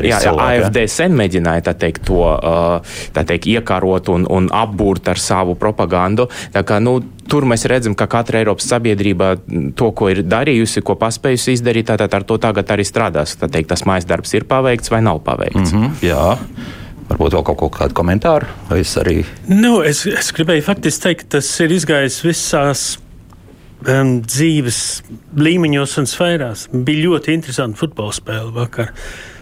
jā, 0.04 0.20
jā, 0.22 0.34
AFD 0.34 0.84
sen 0.90 1.16
mēģināja 1.18 1.68
tā 1.70 1.74
teikt, 1.86 2.04
to 2.06 2.22
tā 3.14 3.24
teikt, 3.26 3.48
iekarot 3.50 4.12
un, 4.12 4.28
un 4.30 4.48
apbūrt 4.52 5.08
ar 5.10 5.20
savu 5.20 5.56
propagandu. 5.58 6.28
Tā 6.54 6.64
kā, 6.66 6.78
nu, 6.82 7.00
tur 7.30 7.48
mēs 7.48 7.66
redzam, 7.70 7.96
ka 7.96 8.06
katra 8.10 8.42
Eiropas 8.42 8.68
sabiedrība 8.70 9.34
to, 9.78 9.90
ko 9.96 10.12
ir 10.12 10.22
darījusi, 10.28 10.84
ko 10.84 10.98
paspējusi 11.00 11.58
izdarīt, 11.58 11.88
tātad 11.90 12.14
ar 12.14 12.28
to 12.28 12.38
tagad 12.42 12.70
arī 12.74 12.86
strādās. 12.86 13.38
Tā 13.40 13.50
teikt, 13.50 13.72
tas 13.72 13.86
mājas 13.88 14.08
darbs 14.08 14.36
ir 14.36 14.46
paveikts 14.48 14.92
vai 14.92 15.02
nav 15.04 15.24
paveikts. 15.26 15.72
Mm 15.72 15.82
-hmm, 15.82 16.02
jā. 16.04 16.82
Varbūt 17.08 17.36
vēl 17.36 17.44
kaut, 17.44 17.58
kaut 17.60 17.74
kādu 17.76 17.96
komentāru. 17.96 18.48
Es 18.78 18.94
arī. 19.00 19.22
Nu, 19.50 19.82
es, 19.84 20.06
es 20.08 20.32
gribēju 20.34 20.64
faktiski 20.64 21.08
teikt, 21.08 21.28
tas 21.36 21.48
ir 21.60 21.74
izgājis 21.74 22.22
visās 22.24 22.84
um, 23.84 24.16
dzīves 24.24 24.80
līmeņos 25.36 25.98
un 26.00 26.08
sfērās. 26.08 26.66
Bija 26.72 27.10
ļoti 27.10 27.36
interesanti 27.36 27.80
futbola 27.80 28.14
spēle 28.16 28.52
vakar. 28.54 28.92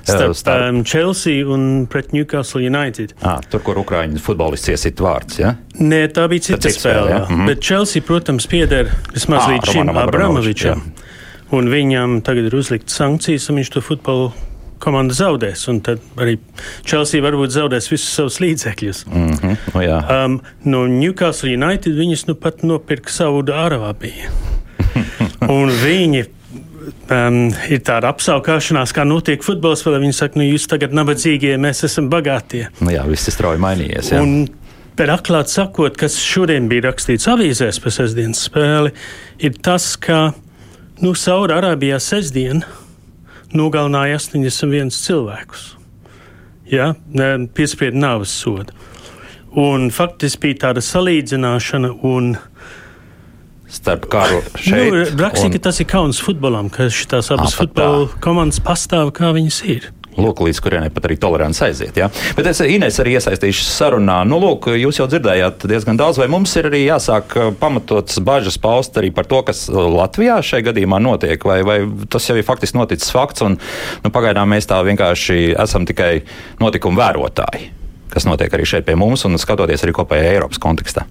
Starp, 0.02 0.34
starp. 0.34 0.64
Um, 0.66 0.82
Chelsea 0.82 1.46
un 1.46 1.86
pret 1.90 2.10
Newcastle 2.12 2.64
United. 2.66 3.14
À, 3.22 3.36
tur, 3.46 3.62
kur 3.62 3.78
Ukrāņu 3.84 4.18
futbolists 4.22 4.72
iesit 4.72 4.98
vārds. 5.02 5.38
Ja? 5.38 5.54
Nē, 5.78 6.08
tā 6.14 6.26
bija 6.32 6.48
cita 6.48 6.64
tā 6.66 6.72
spēle. 6.74 6.80
spēle 6.80 7.10
ja? 7.12 7.20
mm 7.28 7.36
-hmm. 7.36 7.52
Bet 7.52 7.62
Chelsea, 7.62 8.02
protams, 8.02 8.46
pieder 8.46 8.90
vismaz 9.14 9.46
à, 9.46 9.52
līdz 9.54 9.72
šim 9.72 9.96
Abramovičam. 9.96 10.82
Un 11.52 11.68
viņam 11.68 12.22
tagad 12.24 12.48
ir 12.48 12.54
uzlikts 12.56 12.96
sankcijas, 12.96 13.50
un 13.50 13.56
viņš 13.56 13.70
to 13.70 13.80
futbolu 13.80 14.32
komanda 14.82 15.14
zaudēs. 15.16 15.64
Tad 15.86 16.02
arī 16.20 16.36
Chelsea 16.82 17.22
varbūt 17.24 17.54
zaudēs 17.54 17.88
visus 17.92 18.10
savus 18.16 18.40
līdzekļus. 18.42 19.04
Mm 19.08 19.32
-hmm. 19.32 19.56
oh, 19.74 19.82
jā. 19.84 19.98
um, 20.24 20.40
no 20.64 20.84
Newcastle 20.90 21.54
United 21.54 21.96
viņus 21.98 22.26
nu 22.30 22.34
pat 22.34 22.62
nopirka 22.66 23.12
Saudu 23.12 23.54
Arābiju. 23.56 24.30
Un 25.56 25.70
viņi 25.82 26.24
um, 27.10 27.38
ir 27.70 27.82
tāda 27.86 28.12
apskaukšanās, 28.12 28.94
kā 28.94 29.04
notiek 29.08 29.44
futbola 29.44 29.78
spēlē. 29.78 30.00
Viņi 30.02 30.18
saka, 30.18 30.40
nu, 30.40 30.48
jūs 30.50 30.66
tagad 30.70 30.94
nabadzīgie, 30.96 31.54
mēs 31.60 31.84
esam 31.88 32.10
bagātie. 32.12 32.66
Nu, 32.80 32.92
jā, 32.94 33.06
viss 33.08 33.30
ir 33.30 33.38
strauji 33.38 33.62
mainījies. 33.62 34.12
Jā. 34.14 34.24
Un, 34.24 34.50
Bet 34.92 35.08
atklāti 35.08 35.48
sakot, 35.48 35.94
kas 35.96 36.18
šodien 36.20 36.66
bija 36.68 36.90
rakstīts 36.90 37.24
avīzēs 37.32 37.78
par 37.80 37.94
sestdienas 37.94 38.42
spēli, 38.44 38.90
ir 39.40 39.54
tas, 39.64 39.94
ka 39.96 40.34
nu, 41.00 41.14
Saudārābijā 41.16 41.96
sestdienā 41.96 42.68
nogalināja 43.56 44.18
81 44.20 44.92
cilvēkus. 44.96 45.66
Ja? 46.72 46.92
Piesprieda 47.54 47.98
nāves 47.98 48.32
sodu. 48.42 48.74
Un 49.58 49.90
faktiski 49.92 50.46
bija 50.46 50.60
tāda 50.68 50.80
salīdzināšana 50.84 51.92
un 52.08 52.32
starp 53.72 54.06
karu 54.12 54.40
šeit. 54.56 54.92
Nu, 54.92 55.02
Rakstīja, 55.20 55.50
un... 55.50 55.56
ka 55.56 55.64
tas 55.68 55.80
ir 55.82 55.88
kauns 55.90 56.20
futbolam, 56.24 56.70
ka 56.72 56.88
šīs 56.92 57.32
abas 57.34 57.56
futbola 57.56 58.08
komandas 58.24 58.60
pastāv 58.64 59.12
kā 59.16 59.32
viņas 59.36 59.60
ir. 59.68 59.90
Lūk, 60.12 60.42
līdz 60.44 60.58
kurienei 60.60 60.90
pat 60.92 61.06
arī 61.08 61.16
tolerants 61.20 61.62
aiziet. 61.64 61.96
Ja? 61.96 62.10
Bet 62.36 62.48
es 62.50 62.60
Ines 62.60 62.98
arī 63.00 63.14
iesaistīšu 63.16 63.64
sarunā. 63.64 64.18
Nu, 64.28 64.36
lūk, 64.42 64.68
jūs 64.76 65.00
jau 65.00 65.06
dzirdējāt 65.08 65.64
diezgan 65.70 65.96
daudz, 66.00 66.20
vai 66.20 66.28
mums 66.32 66.52
ir 66.60 66.68
arī 66.68 66.82
jāsāk 66.84 67.36
uh, 67.38 67.48
pamatotas 67.56 68.20
bažas 68.24 68.60
paust 68.60 68.98
arī 69.00 69.08
par 69.14 69.28
to, 69.30 69.40
kas 69.48 69.64
uh, 69.70 69.80
Latvijā 69.96 70.36
šajā 70.44 70.68
gadījumā 70.68 71.00
notiek, 71.00 71.48
vai, 71.48 71.62
vai 71.64 71.78
tas 72.12 72.28
jau 72.28 72.36
ir 72.36 72.46
faktiski 72.46 72.76
noticis 72.76 73.14
fakts, 73.14 73.46
un 73.46 73.56
nu, 73.56 74.12
pagaidām 74.12 74.52
mēs 74.52 74.68
tā 74.68 74.82
vienkārši 74.84 75.54
esam 75.64 75.88
tikai 75.88 76.12
notikumu 76.60 77.00
vērotāji, 77.00 77.72
kas 78.12 78.28
notiek 78.28 78.52
arī 78.52 78.68
šeit 78.68 78.88
pie 78.88 78.98
mums 79.00 79.24
un 79.24 79.40
skatoties 79.40 79.86
arī 79.86 79.96
kopējā 79.96 80.36
Eiropas 80.36 80.60
kontekstā. 80.60 81.08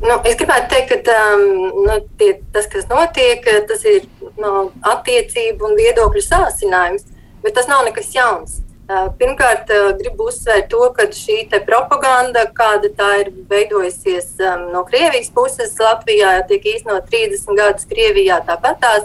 Nu, 0.00 0.16
es 0.24 0.38
gribētu 0.40 0.70
teikt, 0.72 1.04
ka 1.04 1.14
um, 1.34 1.42
nu, 1.84 1.98
tie, 2.16 2.32
tas, 2.54 2.64
kas 2.72 2.86
notiek, 2.88 3.44
tas 3.68 3.82
ir 3.84 4.06
no, 4.40 4.70
attiecību 4.94 5.68
un 5.68 5.76
viedokļu 5.76 6.22
sāsinājums, 6.24 7.04
bet 7.44 7.56
tas 7.58 7.68
nav 7.68 7.84
nekas 7.84 8.08
jauns. 8.14 8.62
Uh, 8.90 9.10
pirmkārt, 9.20 9.68
uh, 9.70 9.90
gribu 9.98 10.30
uzsvērt 10.30 10.70
to, 10.72 10.80
ka 10.96 11.04
šī 11.14 11.44
propaganda, 11.66 12.46
kāda 12.56 12.88
tā 12.96 13.10
ir 13.20 13.28
veidojusies 13.52 14.32
um, 14.40 14.64
no 14.72 14.82
Krievijas 14.88 15.28
puses, 15.36 15.76
Latvijā 15.78 16.32
tiek 16.48 16.64
īstenot 16.72 17.06
30 17.12 17.60
gadus, 17.60 17.86
Krievijā 17.92 18.40
tāpatās. 18.48 19.04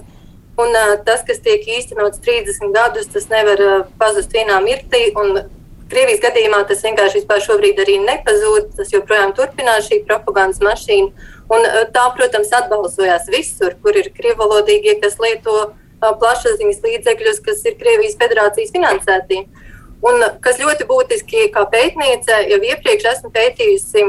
Un, 0.55 0.71
uh, 0.71 0.95
tas, 1.05 1.21
kas 1.27 1.43
tiek 1.43 1.67
īstenots 1.75 2.23
30 2.23 2.71
gadus, 2.73 3.11
tas 3.11 3.27
nevar 3.29 3.61
uh, 3.61 3.77
pazust 3.99 4.33
vienā 4.33 4.57
mirklī. 4.63 5.11
Krievijas 5.89 6.21
gadījumā 6.23 6.63
tas 6.65 6.81
vienkārši 6.81 7.21
šobrīd 7.45 7.79
arī 7.83 7.99
nepazūd. 8.01 8.71
Tas 8.77 8.93
joprojām 8.93 9.35
turpinās 9.37 9.85
šī 9.89 10.01
propagandas 10.07 10.61
mašīna. 10.65 11.11
Un 11.53 11.65
eh, 11.65 11.83
tā, 11.93 12.07
protams, 12.17 12.53
atbalsojās 12.57 13.29
visur, 13.29 13.75
kur 13.83 13.97
ir 13.97 14.09
krievalodīgie, 14.17 14.97
kas 15.01 15.19
lieto 15.21 15.57
eh, 15.61 16.09
plašsaziņas 16.09 16.81
līdzekļus, 16.87 17.43
kas 17.45 17.61
ir 17.69 17.77
Krievijas 17.77 18.17
federācijas 18.21 18.73
finansēti. 18.73 19.43
Un, 20.01 20.23
eh, 20.25 20.33
kas 20.41 20.57
ļoti 20.61 20.87
būtiski, 20.89 21.45
kā 21.53 21.67
pētniece, 21.69 22.39
jau 22.49 22.59
iepriekš 22.71 23.11
esmu 23.13 23.31
pētījusi 23.35 24.07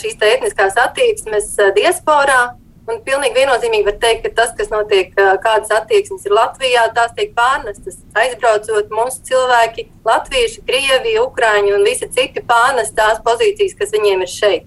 šīs 0.00 0.16
etniskās 0.32 0.80
attieksmes 0.80 1.52
diasporā. 1.76 2.40
Un 2.88 3.02
pilnīgi 3.04 3.36
viennozīmīgi 3.36 3.84
var 3.84 3.96
teikt, 4.00 4.22
ka 4.24 4.30
tas, 4.38 4.54
kas 4.56 4.70
notiek, 4.72 5.10
kādas 5.12 5.68
attieksmes 5.76 6.22
ir 6.24 6.32
Latvijā, 6.32 6.86
tās 6.96 7.12
tiek 7.18 7.34
pārnestas. 7.36 7.98
Aizbraucot, 8.16 8.88
mūsu 8.88 9.20
cilvēki, 9.28 9.84
latvieši, 10.08 10.62
krievi, 10.64 11.18
ukrāņi 11.20 11.74
un 11.76 11.84
visi 11.84 12.08
citi 12.08 12.40
pārnes 12.48 12.94
tās 12.96 13.20
pozīcijas, 13.26 13.76
kas 13.76 13.92
viņiem 13.92 14.24
ir 14.24 14.32
šeit. 14.32 14.64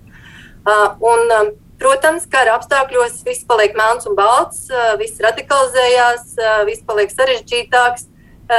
Un, 1.02 1.34
protams, 1.82 2.28
ka 2.30 2.44
ar 2.44 2.52
apstākļos 2.60 3.24
viss 3.26 3.48
paliek 3.50 3.74
melns 3.74 4.06
un 4.06 4.14
balts, 4.20 4.68
viss 5.02 5.18
radikalizējās, 5.26 6.38
viss 6.70 6.86
paliek 6.86 7.10
sarežģītāks. 7.10 8.06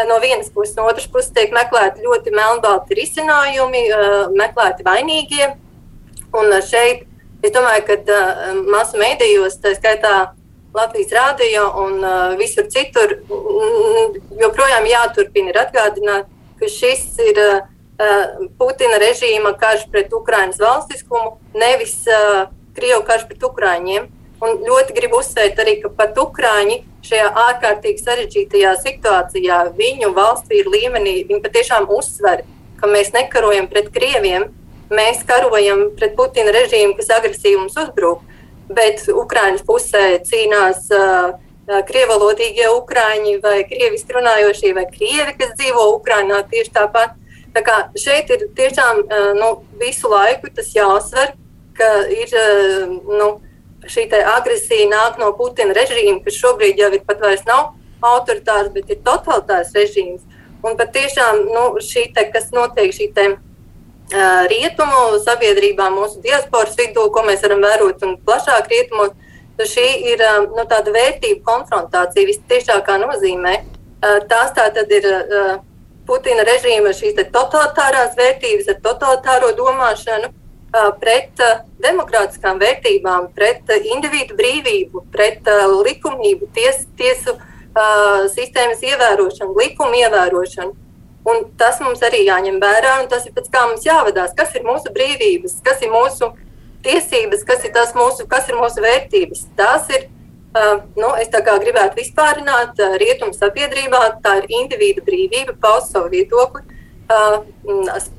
No 0.09 0.19
vienas 0.19 0.51
puses, 0.51 0.75
no 0.75 0.89
otras 0.91 1.07
puses 1.07 1.31
tiek 1.37 1.55
meklēti 1.55 2.03
ļoti 2.03 2.35
melnbalti 2.35 2.99
risinājumi, 2.99 3.87
meklēti 4.35 4.91
vainīgie. 4.91 5.53
Un 6.35 6.55
šeit 6.65 7.07
Es 7.43 7.51
domāju, 7.51 7.83
ka 7.89 7.99
uh, 7.99 8.63
masu 8.71 9.01
mēdījos, 9.01 9.59
tā 9.63 9.75
skaitā 9.75 10.15
Latvijas 10.73 11.11
rādio 11.13 11.67
un 11.83 11.99
uh, 12.01 12.37
visur 12.39 12.69
citur, 12.71 13.19
joprojām 14.41 14.87
jāturpina 14.89 15.51
ir 15.51 15.59
atgādināt, 15.65 16.31
ka 16.61 16.71
šis 16.71 17.05
ir 17.27 17.41
uh, 17.43 17.59
Putina 18.59 19.01
režīma 19.03 19.53
karš 19.59 19.89
pret 19.91 20.15
Ukraiņas 20.15 20.63
valstiskumu, 20.63 21.37
nevis 21.59 21.99
uh, 22.07 22.47
Krievu 22.79 23.03
karš 23.11 23.27
pret 23.29 23.45
Ukrāņiem. 23.51 24.09
Un 24.43 24.57
ļoti 24.67 24.95
gribu 24.97 25.21
uzsvērt 25.23 25.61
arī, 25.63 25.77
ka 25.83 25.91
pat 25.99 26.17
Ukrāņi 26.19 26.81
šajā 27.07 27.29
ārkārtīgi 27.45 28.03
sarežģītajā 28.03 28.73
situācijā, 28.81 29.59
viņu 29.77 30.15
valstsvīru 30.17 30.73
līmenī, 30.73 31.21
viņi 31.29 31.43
patiešām 31.45 31.87
uzsver, 31.95 32.43
ka 32.81 32.91
mēs 32.91 33.13
nekarojam 33.15 33.69
pret 33.71 33.93
Krieviem, 33.95 34.49
mēs 34.93 35.25
karojam 35.29 35.89
pret 35.97 36.15
Putina 36.17 36.53
režīmu, 36.55 36.97
kas 36.99 37.11
agresīvi 37.17 37.59
mums 37.61 37.77
uzbruk, 37.81 38.23
bet 38.73 39.05
Ukraiņas 39.09 39.65
pusē 39.67 40.05
cīnās 40.29 40.89
uh, 40.95 41.35
krievalodīgie 41.89 42.69
ukrāņi 42.73 43.39
vai 43.43 43.63
krieviski 43.69 44.17
runājošie 44.17 44.75
vai 44.77 44.87
krievi, 44.91 45.37
kas 45.39 45.55
dzīvo 45.59 45.89
Ukrainā 45.97 46.43
tieši 46.51 46.75
tāpat. 46.77 47.19
Tā 47.53 47.61
kā 47.65 47.79
šeit 48.01 48.31
ir 48.33 48.47
tiešām 48.57 49.05
uh, 49.05 49.31
nu, 49.39 49.55
visu 49.81 50.11
laiku 50.13 50.53
tas 50.55 50.73
jāsver, 50.77 51.35
ka 51.77 51.91
ir 52.13 52.33
uh, 52.33 52.97
nu, 53.21 53.31
šī 53.89 54.07
agresija 54.15 54.89
nāk 54.91 55.19
no 55.21 55.33
Putina 55.37 55.75
režīma, 55.77 56.21
kas 56.25 56.39
šobrīd 56.39 56.81
jau 56.81 56.93
ir 56.95 57.03
pat 57.07 57.25
vairs 57.25 57.45
nav 57.49 57.73
autoritārs, 58.03 58.73
bet 58.75 58.91
ir 58.91 59.03
totalitārs 59.05 59.75
režīms. 59.77 60.23
Un 60.63 60.77
patiešām 60.79 61.43
nu, 61.49 61.65
šī 61.83 62.13
te, 62.15 62.23
kas 62.31 62.53
notiek, 62.55 62.93
šī 62.95 63.09
uh, 63.11 63.41
rietumu 64.53 65.19
sabiedrībā, 65.25 65.89
mūsu 65.93 66.21
diasporas 66.25 66.77
vidū, 66.79 67.09
ko 67.13 67.25
mēs 67.27 67.43
varam 67.45 67.63
vērot 67.65 68.03
un 68.07 68.17
plašāk 68.27 68.71
rietumos, 68.73 69.13
šī 69.63 69.87
ir 70.13 70.23
uh, 70.27 70.47
nu, 70.57 70.65
tāda 70.69 70.93
vērtību 70.95 71.43
konfrontācija 71.47 72.29
visciešākā 72.29 72.99
nozīmē. 73.03 73.59
Uh, 74.03 74.19
tās 74.29 74.55
tā 74.57 74.69
tad 74.75 74.91
ir 74.91 75.07
Putina 76.07 76.43
režīma 76.43 76.91
šīs 76.99 77.15
totalitārās 77.31 78.17
vērtības 78.19 78.73
ar 78.73 78.79
totalitāro 78.83 79.53
domāšanu 79.55 80.33
pret 80.99 81.39
demokrātiskām 81.85 82.59
vērtībām, 82.59 83.29
pret 83.37 83.71
individu 83.77 84.35
brīvību, 84.39 85.05
pret 85.13 85.47
likumību, 85.85 86.49
ties, 86.57 86.87
tiesu 86.99 87.37
sistēmas 88.33 88.83
ievērošanu, 88.89 89.55
likumu 89.61 90.01
ievērošanu. 90.01 90.73
Un 91.29 91.45
tas 91.59 91.79
mums 91.83 92.01
arī 92.03 92.25
jāņem 92.27 92.57
vērā, 92.63 92.97
un 93.03 93.11
tas 93.11 93.27
ir 93.29 93.35
pēc 93.37 93.51
kā 93.53 93.67
mums 93.69 93.85
jāvadās. 93.87 94.35
Kas 94.39 94.57
ir 94.59 94.67
mūsu 94.67 94.91
brīvības, 94.95 95.61
kas 95.63 95.85
ir 95.85 95.93
mūsu 95.93 96.33
tiesības, 96.83 97.45
kas 97.47 97.63
ir, 97.67 97.77
mūsu, 97.95 98.27
kas 98.31 98.51
ir 98.51 98.59
mūsu 98.59 98.83
vērtības. 98.83 99.45
Tas 99.59 99.87
ir, 99.95 100.09
uh, 100.57 100.83
nu, 100.99 101.13
es 101.23 101.31
tā 101.33 101.43
kā 101.47 101.55
gribētu 101.63 102.01
vispārināt 102.01 102.83
uh, 102.83 102.97
rietumu 102.99 103.37
sabiedrībā, 103.37 104.03
tā 104.25 104.41
ir 104.43 104.51
individu 104.63 105.05
brīvība, 105.07 105.55
paust 105.63 105.95
savu 105.95 106.11
viedokli, 106.13 106.65
uh, 107.07 107.39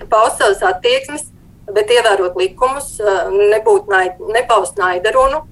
paust 0.07 0.39
savas 0.39 0.63
attieksmes, 0.71 1.27
bet 1.73 1.91
ievērot 1.91 2.35
likumus, 2.39 2.97
nebūt 3.31 3.87
naid, 3.87 4.17
nepaust 4.35 4.75
naidarunu, 4.75 5.45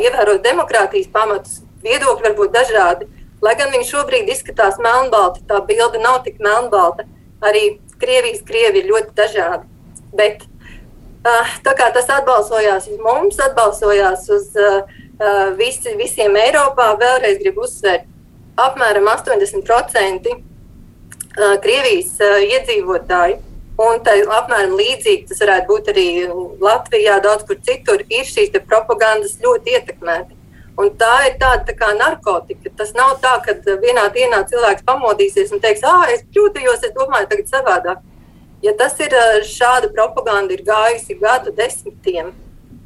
ievērot 0.00 0.40
demokrātijas 0.40 1.10
pamatus. 1.12 1.58
Viedokļi 1.84 2.24
var 2.24 2.36
būt 2.38 2.54
dažādi. 2.54 3.08
Lai 3.42 3.54
gan 3.58 3.72
viņi 3.74 3.88
šobrīd 3.88 4.30
izskatās 4.30 4.78
melnbalti, 4.82 5.42
tā 5.48 5.58
bilde 5.66 6.00
nav 6.02 6.22
tik 6.26 6.38
melnbalta. 6.42 7.08
Arī 7.42 7.78
Krievijas 8.02 8.42
krievi 8.46 8.82
ir 8.82 8.90
ļoti 8.90 9.14
dažādi. 9.18 9.66
Bet 10.14 10.44
tā 11.66 11.74
kā 11.78 11.90
tas 11.94 12.10
atbalsojās 12.10 12.88
uz 12.90 12.98
mums, 13.02 13.38
atbalsojās 13.42 14.26
uz 14.34 14.48
visi, 15.58 15.94
visiem 15.98 16.38
Eiropā, 16.38 16.92
vēlreiz 16.98 17.38
gribu 17.42 17.66
uzsvērt, 17.66 18.06
apmēram 18.62 19.06
80% 19.10 20.34
Krievijas 21.62 22.18
iedzīvotāji 22.22 23.40
Un 23.80 24.02
tā 24.04 24.18
apmēram 24.36 24.74
līdzīgi 24.76 25.30
tas 25.30 25.40
varētu 25.40 25.68
būt 25.70 25.88
arī 25.94 26.06
Latvijā, 26.60 27.16
daudz 27.24 27.46
kur 27.48 27.56
citur, 27.64 28.04
ir 28.12 28.28
šīs 28.28 28.52
propagandas 28.68 29.38
ļoti 29.42 29.76
ietekmēti. 29.78 30.36
Un 30.82 30.90
tā 30.98 31.12
ir 31.28 31.36
tāda 31.38 31.62
tā 31.68 31.74
kā 31.78 31.92
narkotika. 31.94 32.72
Tas 32.76 32.90
nav 32.98 33.18
tā, 33.22 33.36
ka 33.44 33.54
vienā 33.82 34.08
dienā 34.14 34.42
cilvēks 34.50 34.86
pamodīsies 34.88 35.52
un 35.54 35.62
teiks, 35.62 35.84
ah, 35.86 36.08
es 36.10 36.24
kļūdījos, 36.34 36.82
es 36.88 36.94
domāju, 36.96 37.28
tagad 37.30 37.52
savādāk. 37.52 38.00
Ja 38.62 38.72
tas 38.78 38.98
ir 39.02 39.14
šāda 39.46 39.90
propaganda, 39.94 40.54
ir 40.54 40.62
gājusi 40.66 41.18
gadu 41.18 41.54
desmitiem, 41.54 42.32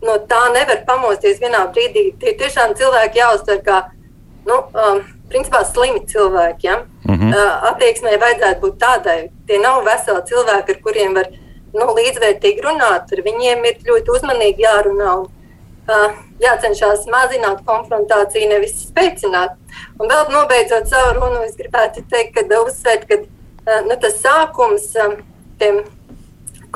no 0.05 0.17
tā 0.31 0.43
nevar 0.53 0.83
pamosties 0.89 1.41
vienā 1.41 1.67
brīdī. 1.73 2.09
Tie 2.21 2.33
tiešām 2.41 2.75
cilvēki 2.79 3.21
jāuztver 3.21 3.63
kā 3.65 3.83
nu, 4.49 4.61
um, 4.73 5.03
principā 5.31 5.63
slimi 5.67 6.05
cilvēki. 6.07 6.67
Ja? 6.67 6.77
Mm 7.05 7.15
-hmm. 7.15 7.33
uh, 7.35 7.71
attieksmē 7.71 8.17
vajadzētu 8.21 8.61
būt 8.61 8.77
tādai. 8.85 9.31
Tie 9.47 9.59
nav 9.59 9.85
veseli 9.85 10.23
cilvēki, 10.31 10.73
ar 10.75 10.83
kuriem 10.83 11.15
var 11.15 11.29
nu, 11.75 11.87
līdzvērtīgi 11.99 12.63
runāt. 12.69 13.13
Ar 13.13 13.25
viņiem 13.29 13.65
ir 13.65 13.77
ļoti 13.89 14.11
uzmanīgi 14.17 14.67
jārunā. 14.69 15.11
Un, 15.21 15.29
uh, 15.89 16.17
jācenšas 16.43 17.07
mazināt 17.13 17.63
konfrontāciju, 17.67 18.51
nevis 18.53 18.79
spēcināt. 18.87 19.57
Un 20.01 20.11
vēl 20.11 20.33
nobeidzot 20.33 20.89
savu 20.91 21.17
runu, 21.19 21.45
es 21.47 21.57
gribētu 21.59 22.05
teikt, 22.11 22.37
ka 22.37 22.63
uzsvērt, 22.63 23.07
ka 23.11 23.21
uh, 23.23 23.85
nu, 23.89 23.99
tas 24.01 24.19
sākums 24.23 24.91
um, 25.05 25.19
tiem 25.61 25.85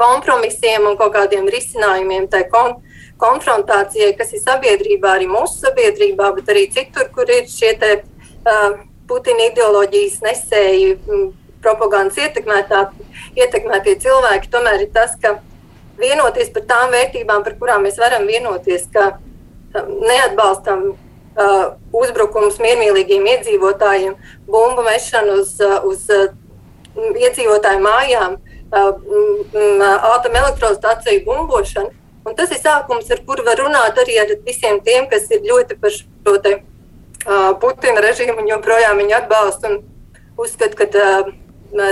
kompromisiem 0.01 0.87
un 0.89 0.97
kaut 0.97 1.13
kādiem 1.17 1.49
risinājumiem, 1.53 2.29
tai 2.33 2.47
kon, 2.53 2.79
konfrontācijai, 3.21 4.15
kas 4.17 4.33
ir 4.33 4.41
sabiedrībā, 4.41 5.17
arī 5.19 5.27
mūsu 5.29 5.67
sabiedrībā, 5.67 6.31
bet 6.39 6.49
arī 6.53 6.65
citur, 6.73 7.11
kur 7.15 7.29
ir 7.29 7.45
šie 7.51 7.75
te, 7.81 7.99
Putina 9.11 9.49
ideoloģijas 9.51 10.21
nesēji, 10.23 10.95
propagandas 11.61 12.17
ietekmētie 13.37 13.97
cilvēki, 14.01 14.51
tomēr 14.53 14.87
ir 14.87 14.93
tas, 14.95 15.17
ka 15.21 15.35
vienoties 16.01 16.51
par 16.55 16.67
tām 16.69 16.95
vērtībām, 16.95 17.45
par 17.47 17.57
kurām 17.61 17.87
mēs 17.87 17.99
varam 18.01 18.27
vienoties, 18.29 18.87
ka 18.93 19.13
neatbalstam 19.75 20.91
uh, 20.91 21.65
uzbrukumus 21.95 22.59
miermīlīgiem 22.63 23.27
iedzīvotājiem, 23.35 24.17
bumbu 24.51 24.85
mešanu 24.87 25.41
uz, 25.43 25.55
uz 25.87 26.07
uh, 26.15 26.33
iedzīvotāju 26.97 27.85
mājām, 27.85 28.37
uh, 28.41 28.51
atomelektrostaciju 30.15 31.25
bumbošanu. 31.29 31.95
Un 32.29 32.37
tas 32.37 32.51
ir 32.53 32.61
sākums, 32.61 33.09
ar 33.11 33.23
kuru 33.25 33.47
var 33.47 33.59
runāt 33.59 33.97
arī 34.03 34.19
ar 34.21 34.35
visiem 34.45 34.83
tiem, 34.85 35.07
kas 35.09 35.31
ir 35.33 35.47
ļoti 35.47 35.79
par 35.81 35.95
šo 35.95 36.37
te 36.45 36.59
Putina 37.61 38.01
režīmu 38.01 38.41
un 38.41 38.49
joprojām 38.49 39.01
viņu 39.01 39.17
atbalsta 39.19 39.69
un 39.69 39.81
uzskata, 40.41 40.73
ka 40.77 40.87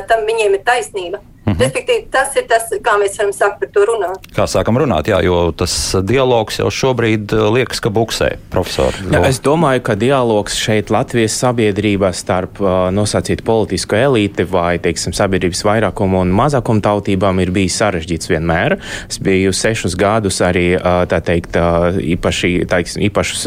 tam 0.08 0.24
viņiem 0.28 0.56
ir 0.56 0.62
taisnība. 0.64 1.20
Mhm. 1.48 1.62
Respektīvi, 1.62 2.04
tas 2.12 2.34
ir 2.37 2.46
tas, 2.50 2.68
kā 2.84 2.96
mēs 3.00 3.16
varam 3.18 3.32
sākt 3.34 3.62
par 3.62 3.70
to 3.72 3.84
runāt. 3.88 4.28
Kā 4.37 4.44
sākam 4.50 4.78
runāt, 4.80 5.08
jā, 5.11 5.20
jo 5.24 5.38
tas 5.56 5.74
dialogs 6.06 6.61
jau 6.61 6.68
šobrīd 6.72 7.32
eh, 7.34 7.44
liekas, 7.56 7.80
ka 7.84 7.92
buksē, 7.94 8.30
profesor. 8.52 8.96
Jā, 9.08 9.22
es 9.28 9.40
domāju, 9.44 9.82
ka 9.87 9.96
dialogs 9.98 10.58
šeit 10.58 10.92
Latvijas 10.92 11.37
sabiedrībā 11.38 12.11
starp 12.16 12.61
uh, 12.62 12.88
nosacītu 12.94 13.44
politisko 13.46 13.96
elīti 13.98 14.44
vai, 14.48 14.76
teiksim, 14.82 15.14
sabiedrības 15.16 15.64
vairākumu 15.66 16.22
un 16.22 16.32
mazākumu 16.37 16.82
tautībām 16.84 17.40
ir 17.42 17.52
bijis 17.54 17.78
sarežģīts 17.80 18.30
vienmēr. 18.32 18.76
Es 19.08 19.20
biju 19.22 19.54
sešus 19.56 19.96
gadus 19.98 20.40
arī, 20.44 20.66
uh, 20.76 21.02
tā 21.08 21.20
teikt, 21.24 21.56
īpaši, 21.58 22.52
teiksim, 22.68 23.04
īpašus, 23.08 23.46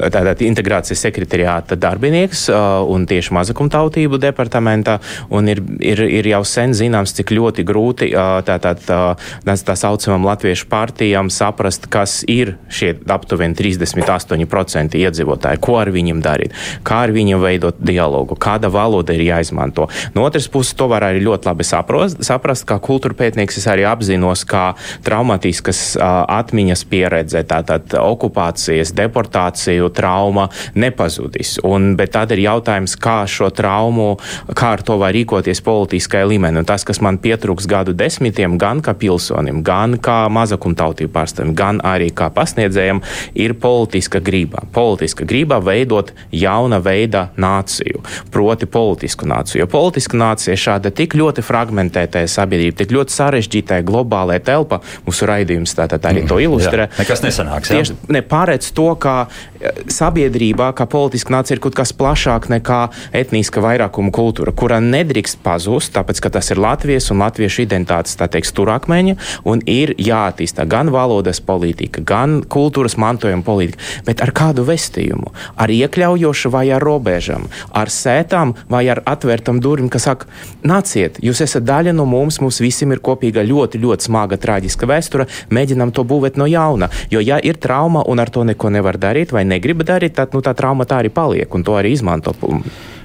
tātad 0.00 0.42
integrācijas 0.44 1.02
sekretariāta 1.04 1.76
darbinieks 1.80 2.46
un 2.90 3.06
tieši 3.10 3.34
mazākumu 3.36 3.72
tautību 3.72 4.20
departamentā, 4.22 4.98
un 5.34 5.50
ir, 5.50 5.62
ir, 5.84 6.02
ir 6.20 6.30
jau 6.32 6.42
sen 6.48 6.74
zināms, 6.76 7.09
zināms, 7.10 7.16
cik 7.18 7.32
ļoti 7.34 7.64
grūti 7.64 8.10
tātad 8.46 8.80
tā, 8.86 9.16
tā, 9.44 9.54
tā 9.56 9.74
saucamam 9.76 10.24
latviešu 10.26 10.68
partijām 10.68 11.30
saprast, 11.30 11.88
kas 11.90 12.24
ir 12.28 12.56
šie 12.70 12.98
aptuveni 13.08 13.54
38% 13.54 14.96
iedzīvotāji, 14.96 15.60
ko 15.60 15.78
ar 15.78 15.90
viņiem 15.90 16.20
darīt, 16.22 16.52
kā 16.82 17.04
ar 17.06 17.10
viņiem 17.12 17.40
veidot 17.40 17.76
dialogu, 17.78 18.36
kāda 18.36 18.70
valoda 18.70 19.12
ir 19.12 19.22
jāizmanto. 19.22 19.88
No 20.14 20.24
otras 20.24 20.48
puses, 20.48 20.74
to 20.74 20.88
var 20.88 21.02
arī 21.02 21.22
ļoti 21.24 21.48
labi 21.48 21.64
saprast, 21.64 22.22
saprast 22.22 22.66
kā 22.66 22.78
kultūra 22.80 23.14
pētnieks 23.14 23.58
es 23.58 23.66
arī 23.66 23.84
apzinos, 23.88 24.44
kā 24.44 24.74
traumatiskas 25.04 25.96
atmiņas 26.00 26.84
pieredze, 26.90 27.42
tātad 27.44 27.94
okupācijas, 27.98 28.94
deportāciju 28.94 29.90
trauma 29.94 30.48
nepazudis. 30.74 31.58
Un, 31.64 31.94
bet 31.98 32.14
tad 32.14 32.32
ir 32.34 32.44
jautājums, 32.44 32.96
kā 33.00 33.22
šo 33.30 33.50
traumu, 33.54 34.16
kā 34.54 34.74
ar 34.76 34.84
to 34.86 34.98
var 35.00 35.14
rīkoties 35.14 35.62
politiskajā 35.64 36.28
līmenī. 36.30 36.60
Un 36.60 36.68
tas, 36.68 36.84
kas 36.86 36.99
man 37.04 37.18
pietrūks 37.22 37.68
gadu 37.70 37.94
desmitiem, 37.96 38.56
gan 38.60 38.82
kā 38.84 38.94
pilsonim, 38.98 39.62
gan 39.66 39.96
kā 40.02 40.24
mazakumtautību 40.32 41.12
pārstāvim, 41.14 41.54
gan 41.56 41.80
arī 41.86 42.10
kā 42.14 42.30
pasniedzējam, 42.34 43.02
ir 43.34 43.54
politiska 43.60 44.20
grība. 44.24 44.64
Politiska 44.74 45.26
grība 45.28 45.60
veidot 45.64 46.12
jauna 46.32 46.80
veida 46.82 47.28
nāciju, 47.40 48.02
proti 48.32 48.68
politisku 48.70 49.28
nāciju. 49.28 49.62
Jo 49.64 49.68
politiska 49.70 50.18
nācija 50.20 50.56
šāda 50.58 50.92
tik 50.94 51.16
ļoti 51.18 51.44
fragmentētā 51.44 52.24
sabiedrība, 52.30 52.78
tik 52.82 52.94
ļoti 52.94 53.16
sarežģītā 53.16 53.80
globālā 53.86 54.40
telpa, 54.44 54.80
mūsu 55.06 55.28
raidījums 55.30 55.76
tātad 55.78 56.06
arī 56.08 56.24
to 56.26 56.38
mm, 56.38 56.44
ilustrē. 56.46 56.88
Jā, 56.88 57.02
nekas 57.02 57.24
nesanāks. 57.24 57.72
Tieši 57.72 57.96
ne, 58.12 58.22
pārēc 58.26 58.70
to, 58.76 58.88
ka 59.00 59.14
eh, 59.26 59.82
sabiedrībā, 59.90 60.70
kā 60.76 60.86
politiska 60.90 61.34
nācija 61.34 61.58
ir 61.58 61.64
kaut 61.64 61.78
kas 61.78 61.94
plašāk 61.96 62.50
nekā 62.52 62.80
etniska 63.16 63.62
vairākuma 63.64 64.12
kultūra, 64.14 64.54
kura 64.56 64.80
nedrīkst 64.84 65.40
pazust, 65.44 65.94
tāpēc, 65.96 66.22
ka 66.24 66.34
tas 66.38 66.50
ir 66.52 66.60
Latvijas. 66.60 66.79
Latvijas 66.80 67.10
un 67.12 67.20
latviešu 67.20 67.66
identitātes 67.66 68.16
teikt, 68.16 68.48
stūrakmeņa, 68.48 69.12
un 69.44 69.60
ir 69.68 69.90
jāattīsta 70.00 70.64
gan 70.64 70.88
valodas 70.88 71.36
politika, 71.44 72.00
gan 72.00 72.38
kultūras 72.40 72.94
mantojuma 72.96 73.44
politika, 73.44 73.84
bet 74.06 74.22
ar 74.24 74.30
kādu 74.32 74.64
vestījumu? 74.64 75.28
Ar 75.60 75.68
iekļaujošu 75.68 76.48
vai 76.54 76.62
ar 76.72 76.80
robežām, 76.80 77.44
ar 77.76 77.92
sētām 77.92 78.54
vai 78.72 78.86
ar 78.88 79.02
atvērtam 79.04 79.60
durvīm, 79.60 79.90
kas 79.92 80.06
saka, 80.08 80.30
nāciet, 80.64 81.18
jūs 81.20 81.42
esat 81.44 81.66
daļa 81.68 81.92
no 81.98 82.06
mums, 82.08 82.40
mums 82.40 82.62
visiem 82.64 82.96
ir 82.96 83.04
kopīga 83.04 83.44
ļoti, 83.44 83.82
ļoti 83.82 84.08
smaga, 84.08 84.38
traģiska 84.40 84.88
vēsture, 84.88 85.26
mēģinam 85.52 85.92
to 85.92 86.06
būvēt 86.08 86.40
no 86.40 86.48
jauna. 86.48 86.88
Jo, 87.12 87.20
ja 87.20 87.36
ir 87.44 87.60
trauma 87.60 88.06
un 88.08 88.24
ar 88.24 88.32
to 88.32 88.46
neko 88.48 88.72
nevar 88.72 88.96
darīt 88.96 89.36
vai 89.36 89.44
negrib 89.44 89.84
darīt, 89.84 90.16
tad 90.16 90.32
nu, 90.32 90.40
tā 90.40 90.56
trauma 90.56 90.88
tā 90.88 91.02
arī 91.04 91.12
paliek 91.12 91.52
un 91.52 91.66
to 91.66 91.76
arī 91.76 91.92
izmanto. 91.92 92.32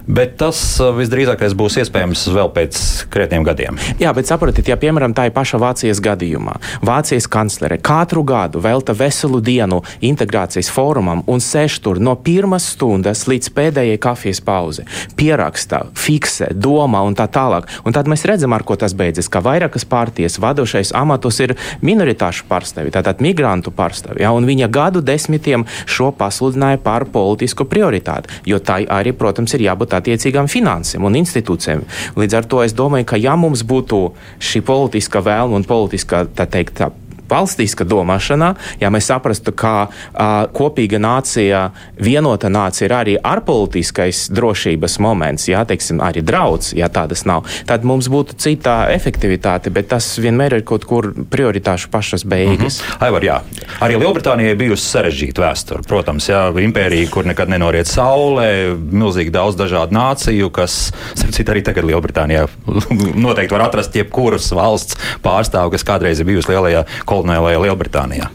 Bet 0.07 0.35
tas 0.39 0.59
uh, 0.81 0.91
visdrīzākais 0.95 1.55
būs 1.57 1.79
iespējams 1.81 2.25
vēl 2.35 2.51
pēc 2.55 2.79
krietniem 3.13 3.45
gadiem. 3.47 3.79
Jā, 4.01 4.13
bet 4.15 4.29
saprotiet, 4.29 4.67
ja 4.69 4.77
piemēram 4.79 5.15
tā 5.17 5.27
ir 5.29 5.35
paša 5.35 5.59
Vācijas 5.61 6.01
gadījumā, 6.03 6.57
Vācijas 6.85 7.27
kanclere 7.31 7.79
katru 7.81 8.23
gadu 8.27 8.61
velta 8.63 8.95
veselu 8.97 9.41
dienu 9.43 9.81
integrācijas 10.05 10.69
fórumam 10.73 11.23
un 11.31 11.41
sēž 11.43 11.79
tur 11.83 11.99
no 12.03 12.15
pirmās 12.15 12.67
stundas 12.75 13.25
līdz 13.29 13.51
pēdējai 13.55 14.01
kafijas 14.01 14.41
pauze, 14.45 14.85
pieraksta, 15.17 15.85
fiksē, 15.97 16.51
domā 16.53 17.01
un 17.07 17.17
tā 17.17 17.27
tālāk. 17.31 17.69
Un 17.85 17.95
tad 17.95 18.09
mēs 18.11 18.25
redzam, 18.29 18.53
ar 18.55 18.65
ko 18.67 18.77
tas 18.79 18.95
beidzas, 18.97 19.29
ka 19.31 19.41
vairākas 19.45 19.87
partijas 19.89 20.37
vadošais 20.41 20.93
amatus 20.97 21.41
ir 21.43 21.55
minoritāšu 21.85 22.47
pārstāvi, 22.49 22.93
tātad 22.93 23.23
migrantu 23.25 23.73
pārstāvi, 23.75 24.21
ja, 24.25 24.33
un 24.35 24.47
viņa 24.47 24.69
gadu 24.73 25.01
desmitiem 25.05 25.65
šo 25.89 26.11
pasludināja 26.15 26.81
par 26.83 27.07
politisku 27.09 27.67
prioritāti, 27.69 28.41
jo 28.45 28.59
tai 28.59 28.83
arī, 28.91 29.15
protams, 29.15 29.55
ir 29.57 29.65
jābūt 29.67 29.94
attiecīgām 29.99 30.49
finansēm 30.51 31.05
un 31.07 31.17
institūcijām. 31.21 31.85
Līdz 32.19 32.37
ar 32.39 32.49
to 32.51 32.61
es 32.65 32.75
domāju, 32.77 33.09
ka 33.11 33.21
ja 33.21 33.35
mums 33.39 33.65
būtu 33.67 34.01
šī 34.39 34.63
politiskā 34.65 35.23
vēlme 35.25 35.59
un 35.59 35.67
politiskā, 35.67 36.25
tā 36.35 36.47
teikt, 36.51 36.79
tā 36.81 36.91
valstiska 37.29 37.85
domāšanā, 37.87 38.53
ja 38.79 38.91
mēs 38.93 39.09
saprastu, 39.11 39.53
ka 39.55 39.87
uh, 39.87 40.45
kopīga 40.55 40.99
nācija, 41.01 41.69
vienota 42.01 42.49
nācija 42.51 42.89
ir 42.89 42.95
arī 42.95 43.15
ārpolitiskais 43.19 44.27
drošības 44.35 44.99
moments, 45.03 45.47
jā, 45.49 45.63
teiksim, 45.67 46.01
arī 46.03 46.23
draudz, 46.25 46.73
ja 46.77 46.89
tādas 46.91 47.25
nav, 47.25 47.45
tad 47.69 47.85
mums 47.87 48.09
būtu 48.11 48.37
cita 48.41 48.85
efektivitāte, 48.93 49.73
bet 49.73 49.89
tas 49.93 50.07
vienmēr 50.21 50.59
ir 50.59 50.65
kaut 50.67 50.85
kur 50.89 51.11
prioritāšu 51.13 51.89
pašas 51.91 52.25
beigas. 52.25 52.81
Mm 52.81 52.85
-hmm. 52.85 53.05
Aivar, 53.05 53.23
jā. 53.23 53.39
Arī 53.79 53.99
Lielbritānijai 53.99 54.55
bijusi 54.55 54.85
sarežģīta 54.89 55.41
vēsture. 55.41 55.83
Protams, 55.87 56.29
jā, 56.29 56.49
impērija, 56.63 57.09
kur 57.09 57.25
nekad 57.25 57.49
nenoriet 57.49 57.87
saulē, 57.87 58.75
milzīgi 58.91 59.29
daudz 59.29 59.55
dažādu 59.55 59.95
nāciju, 59.95 60.49
kas, 60.49 60.91
starp 61.13 61.33
citu, 61.33 61.51
arī 61.51 61.63
tagad 61.63 61.85
Lielbritānijā 61.85 62.47
noteikti 63.27 63.53
var 63.53 63.61
atrast 63.61 63.95
jebkuras 63.95 64.51
valsts 64.51 64.97
pārstāvu, 65.23 65.71
kas 65.71 65.83
kādreiz 65.83 66.19
ir 66.19 66.25
bijusi 66.25 66.51
lielajā 66.51 66.85
kolonijā 67.05 67.14
koloniālajā 67.15 67.63
Lielbritānijā? 67.63 68.31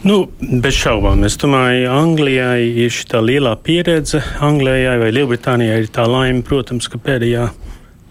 Nu, 0.00 0.30
bez 0.40 0.78
šaubām. 0.80 1.26
Es 1.28 1.36
domāju, 1.36 1.90
Anglijai 1.92 2.62
ir 2.86 2.92
šī 2.94 3.20
lielā 3.20 3.52
pieredze. 3.60 4.22
Anglijai 4.40 4.96
vai 5.02 5.10
Lielbritānijai 5.12 5.82
ir 5.82 5.90
tā 5.92 6.06
laime, 6.08 6.40
protams, 6.46 6.88
ka 6.88 6.96
pēdējā 6.96 7.50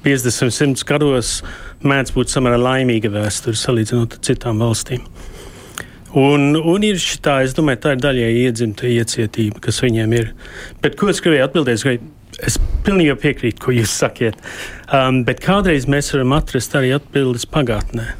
50, 0.05 0.53
100 0.53 0.85
gados 0.85 1.39
mēdz 1.81 2.13
būt 2.13 2.29
samērā 2.29 2.59
laimīga 2.61 3.09
vēsture 3.15 3.57
salīdzinot 3.57 4.19
ar 4.19 4.23
citām 4.29 4.61
valstīm. 4.61 5.01
Un, 6.19 6.53
un 6.57 6.85
ir 6.85 7.01
šī 7.01 7.19
tā, 7.25 7.39
es 7.45 7.57
domāju, 7.57 7.81
tā 7.81 7.97
ir 7.97 8.05
daļai 8.05 8.29
iedzimta 8.45 8.89
iecietība, 8.89 9.65
kas 9.65 9.81
viņiem 9.81 10.15
ir. 10.17 10.31
Bet 10.85 10.97
ko 10.97 11.09
es 11.09 11.21
gribēju 11.25 11.49
atbildēt? 11.49 11.99
Es 12.45 12.61
pilnīgi 12.85 13.17
piekrītu, 13.19 13.65
ko 13.65 13.73
jūs 13.73 13.97
sakiet. 14.05 14.37
Um, 14.93 15.23
bet 15.25 15.41
kādreiz 15.41 15.89
mēs 15.89 16.13
varam 16.13 16.37
atrast 16.37 16.77
arī 16.77 16.93
atbildes 17.01 17.49
pagātnē 17.49 18.11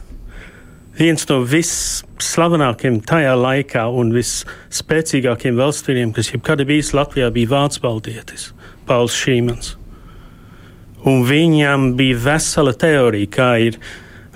viens 1.00 1.24
no 1.30 1.40
visslavenākajiem 1.48 3.00
tajā 3.08 3.36
laikā 3.40 3.86
un 4.02 4.12
visspēcīgākajiem 4.16 5.60
valstsvīriem, 5.60 6.12
kas 6.16 6.34
jebkad 6.34 6.66
bijis 6.68 6.92
Latvijā, 6.98 7.30
bija 7.34 7.54
Vācu 7.54 7.84
valdietis 7.86 8.50
Pauls 8.90 9.16
Šīmans. 9.16 9.76
Un 11.08 11.24
viņam 11.24 11.94
bija 12.00 12.20
vesela 12.26 12.74
teorija, 12.76 13.32
kā 13.32 13.50
ir 13.70 13.80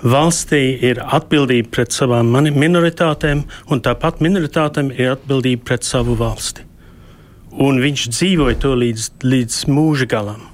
valstī 0.04 0.62
ir 0.88 1.02
atbildība 1.04 1.72
pret 1.76 1.92
savām 1.96 2.32
minoritātēm, 2.32 3.44
un 3.68 3.84
tāpat 3.84 4.24
minoritātēm 4.24 4.92
ir 4.96 5.12
atbildība 5.18 5.68
pret 5.72 5.84
savu 5.84 6.16
valsti. 6.16 6.64
Un 7.60 7.78
viņš 7.84 8.08
dzīvoja 8.10 8.58
to 8.64 8.72
līdz, 8.80 9.10
līdz 9.22 9.60
mūža 9.70 10.08
galam. 10.10 10.53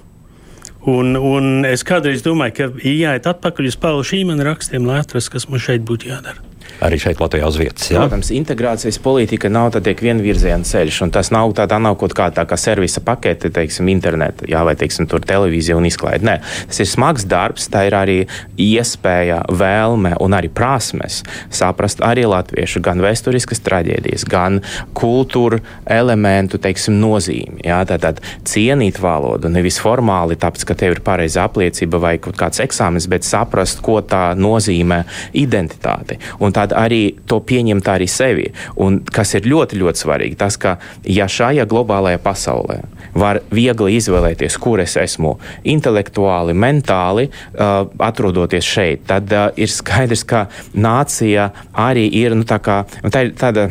Un, 0.89 1.13
un 1.17 1.67
es 1.69 1.85
kādreiz 1.85 2.25
domāju, 2.25 2.57
ka 2.57 2.71
jāiet 2.81 3.29
atpakaļ 3.29 3.69
uz 3.69 3.77
Pāvila 3.81 4.07
Šīmana 4.07 4.47
rakstiem, 4.49 4.89
lai 4.89 5.03
atrastu, 5.03 5.37
kas 5.37 5.51
mums 5.51 5.67
šeit 5.67 5.85
būtu 5.85 6.09
jādara 6.09 6.50
arī 6.85 6.99
šeit 7.01 7.21
Latvijā 7.21 7.49
uz 7.49 7.59
vietas. 7.61 7.89
Jā? 7.91 8.05
Protams, 8.05 8.33
integrācijas 8.35 8.99
politika 9.03 9.51
nav 9.53 9.73
tāds 9.77 10.05
vienvirziena 10.05 10.67
ceļš, 10.67 11.01
un 11.07 11.13
tas 11.15 11.33
nav 11.35 11.53
tādā 11.59 11.79
nav 11.83 11.97
kaut 12.01 12.15
kā 12.17 12.31
tā 12.35 12.45
kā 12.49 12.59
servisa 12.61 13.03
pakete, 13.05 13.51
teiksim, 13.55 13.89
interneta, 13.93 14.47
jā, 14.51 14.63
vai, 14.67 14.77
teiksim, 14.79 15.09
tur 15.11 15.25
televīzija 15.27 15.77
un 15.79 15.89
izklaide. 15.89 16.27
Nē, 16.27 16.39
tas 16.71 16.83
ir 16.83 16.89
smags 16.89 17.27
darbs, 17.29 17.69
tā 17.73 17.87
ir 17.89 17.97
arī 17.99 18.19
iespēja, 18.61 19.43
vēlme 19.61 20.15
un 20.23 20.37
arī 20.37 20.51
prasmes 20.53 21.21
saprast 21.55 22.03
arī 22.05 22.27
latviešu 22.31 22.83
gan 22.85 23.03
vēsturiskas 23.03 23.63
traģēdijas, 23.67 24.27
gan 24.31 24.61
kultūra 24.97 25.61
elementu, 25.91 26.61
teiksim, 26.63 26.99
nozīmi. 27.03 27.65
Jā, 27.67 27.83
tātad 27.89 28.21
cienīt 28.49 29.01
valodu 29.03 29.51
nevis 29.53 29.81
formāli, 29.83 30.39
tāpēc, 30.41 30.67
ka 30.69 30.77
tev 30.79 30.97
ir 30.97 31.03
pareiza 31.05 31.45
apliecība 31.47 32.01
vai 32.03 32.15
kaut 32.23 32.39
kāds 32.41 32.63
eksāmenis, 32.63 33.09
bet 33.11 33.27
saprast, 33.29 33.83
ko 33.85 34.01
tā 34.05 34.31
nozīmē 34.39 35.03
identitāte. 35.39 36.21
Un 36.41 36.55
tad 36.57 36.70
arī 36.77 37.03
to 37.29 37.41
pieņemt 37.45 37.91
arī 37.93 38.09
sevi. 38.11 38.49
Un 38.81 39.01
kas 39.05 39.35
ir 39.39 39.49
ļoti, 39.51 39.79
ļoti 39.81 40.05
svarīgi, 40.05 40.39
tas, 40.41 40.59
ka 40.61 40.77
ja 41.05 41.29
šajā 41.31 41.67
globālajā 41.71 42.21
pasaulē 42.23 42.81
var 43.15 43.41
viegli 43.51 43.97
izvēlēties, 43.99 44.57
kur 44.63 44.83
es 44.83 44.97
esmu 45.01 45.37
intelektuāli, 45.67 46.55
mentāli, 46.55 47.29
uh, 47.31 47.87
atrodoties 48.07 48.67
šeit, 48.67 49.07
tad 49.11 49.33
uh, 49.35 49.49
ir 49.59 49.73
skaidrs, 49.73 50.25
ka 50.29 50.47
nācija 50.75 51.51
arī 51.75 52.07
ir 52.23 52.37
nu, 52.39 52.47
tā 52.47 52.61
kā, 52.63 52.83
tā 53.11 53.27
ir 53.27 53.35
tāda 53.39 53.71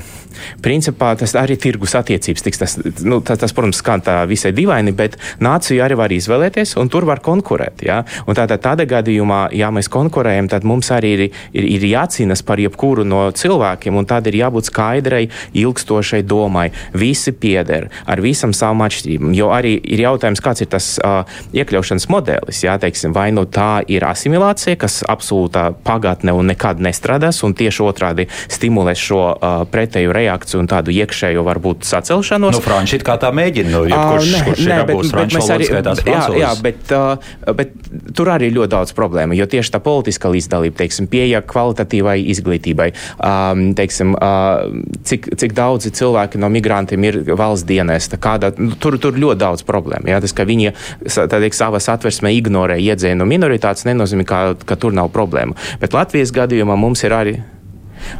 principā 0.63 1.13
tas 1.19 1.33
arī 1.39 1.57
tirgus 1.59 1.95
attiecības. 1.99 2.43
Tiks, 2.45 2.61
tas, 2.61 2.75
nu, 3.03 3.19
tas, 3.25 3.39
tas, 3.41 3.53
protams, 3.55 3.79
skan 3.81 4.03
tā 4.05 4.17
visai 4.29 4.51
dīvaini, 4.55 4.93
bet 4.97 5.17
nāciju 5.43 5.83
arī 5.85 5.97
var 5.99 6.13
izvēlēties, 6.15 6.75
un 6.81 6.91
tur 6.91 7.07
var 7.09 7.23
konkurēt. 7.25 7.83
Ja? 7.85 8.01
Tātad 8.27 8.61
tādā 8.63 8.87
gadījumā, 8.89 9.47
ja 9.57 9.71
mēs 9.73 9.91
konkurējam, 9.91 10.49
tad 10.51 10.67
mums 10.67 10.91
arī 10.95 11.13
ir, 11.15 11.25
ir, 11.53 11.69
ir 11.77 11.87
jācīnās 11.91 12.43
par 12.45 12.61
jebkuru 12.61 12.88
no 13.07 13.21
cilvēkiem, 13.35 13.97
un 13.99 14.07
tad 14.09 14.27
ir 14.29 14.39
jābūt 14.39 14.69
skaidrai, 14.69 15.27
ilgstošai 15.57 16.21
domai. 16.27 16.69
Visi 16.93 17.31
pieder 17.31 17.89
ar 18.09 18.21
visam 18.23 18.53
savam 18.55 18.83
atšķirībām, 18.85 19.33
jo 19.37 19.51
arī 19.53 19.75
ir 19.79 20.03
jautājums, 20.05 20.41
kāds 20.43 20.63
ir 20.65 20.71
tas 20.71 20.91
uh, 21.03 21.23
iekļaušanas 21.55 22.09
modelis. 22.11 22.63
Jā, 22.65 22.77
teiksim, 22.81 23.13
vai 23.15 23.29
nu 23.35 23.45
tā 23.45 23.83
ir 23.87 24.05
asimilācija, 24.07 24.79
kas 24.79 25.01
absolūtā 25.07 25.69
pagātne 25.85 26.33
un 26.35 26.49
nekad 26.51 26.81
nestrādās, 26.83 27.43
un 27.45 27.55
tieši 27.57 27.85
otrādi 27.85 28.27
stimulēs 28.51 29.05
šo 29.09 29.21
uh, 29.33 29.63
pretēju 29.69 30.13
reakciju 30.15 30.63
un 30.63 30.69
tādu 30.71 30.93
iekšējo 30.95 31.45
varbūt 31.47 31.87
sacelšanos. 31.89 32.57
Nu, 32.57 32.63
Franči 32.63 32.99
kā 33.05 33.15
tā 33.21 33.31
mēģina, 33.35 33.71
nu, 33.73 33.83
ja 33.89 34.01
kurš, 34.13 34.31
uh, 34.33 34.45
kurš 34.49 34.63
nē, 34.65 34.79
ir 34.79 34.83
abūs 34.85 35.13
franču 35.13 35.41
valodas 35.41 35.69
skaitās 35.69 36.03
jā, 36.07 36.23
jā, 36.39 36.51
bet, 36.63 36.93
uh, 36.95 37.53
bet 37.55 37.73
tur 38.15 38.31
arī 38.33 38.49
ir 38.49 38.57
ļoti 38.57 38.71
daudz 38.73 38.93
problēmu, 38.97 39.35
jo 39.37 39.47
tieši 39.49 39.73
tā 39.75 39.81
politiskā 39.83 40.31
līdzdalība, 40.33 40.77
teiksim, 40.81 41.09
pieeja 41.11 41.41
kvalitatīvai 41.45 42.17
izglītībai, 42.33 42.78
um, 42.87 43.65
teiksim, 43.77 44.15
uh, 44.15 44.65
cik, 45.07 45.31
cik 45.39 45.55
daudzi 45.57 45.91
cilvēki 45.95 46.41
no 46.41 46.49
migrantiem 46.53 47.07
ir 47.07 47.21
valsts 47.29 47.67
dienesta, 47.69 48.19
kāda, 48.21 48.53
nu, 48.57 48.73
tur, 48.79 48.99
tur 49.01 49.19
ļoti 49.19 49.41
daudz 49.43 49.65
problēmu. 49.67 50.09
Jā, 50.11 50.21
tas, 50.23 50.35
ka 50.35 50.47
viņi 50.49 50.73
teik, 51.05 51.57
savas 51.57 51.89
atversmē 51.91 52.33
ignorē 52.37 52.79
iedzēnu 52.81 53.27
minoritātes, 53.29 53.87
nenozīmē, 53.89 54.27
ka, 54.27 54.41
ka 54.65 54.79
tur 54.79 54.95
nav 54.95 55.11
problēmu. 55.15 55.57
Bet 55.81 55.95
Latvijas 55.97 56.33
gadījumā 56.35 56.77
mums 56.79 57.03
ir 57.05 57.15
arī 57.15 57.39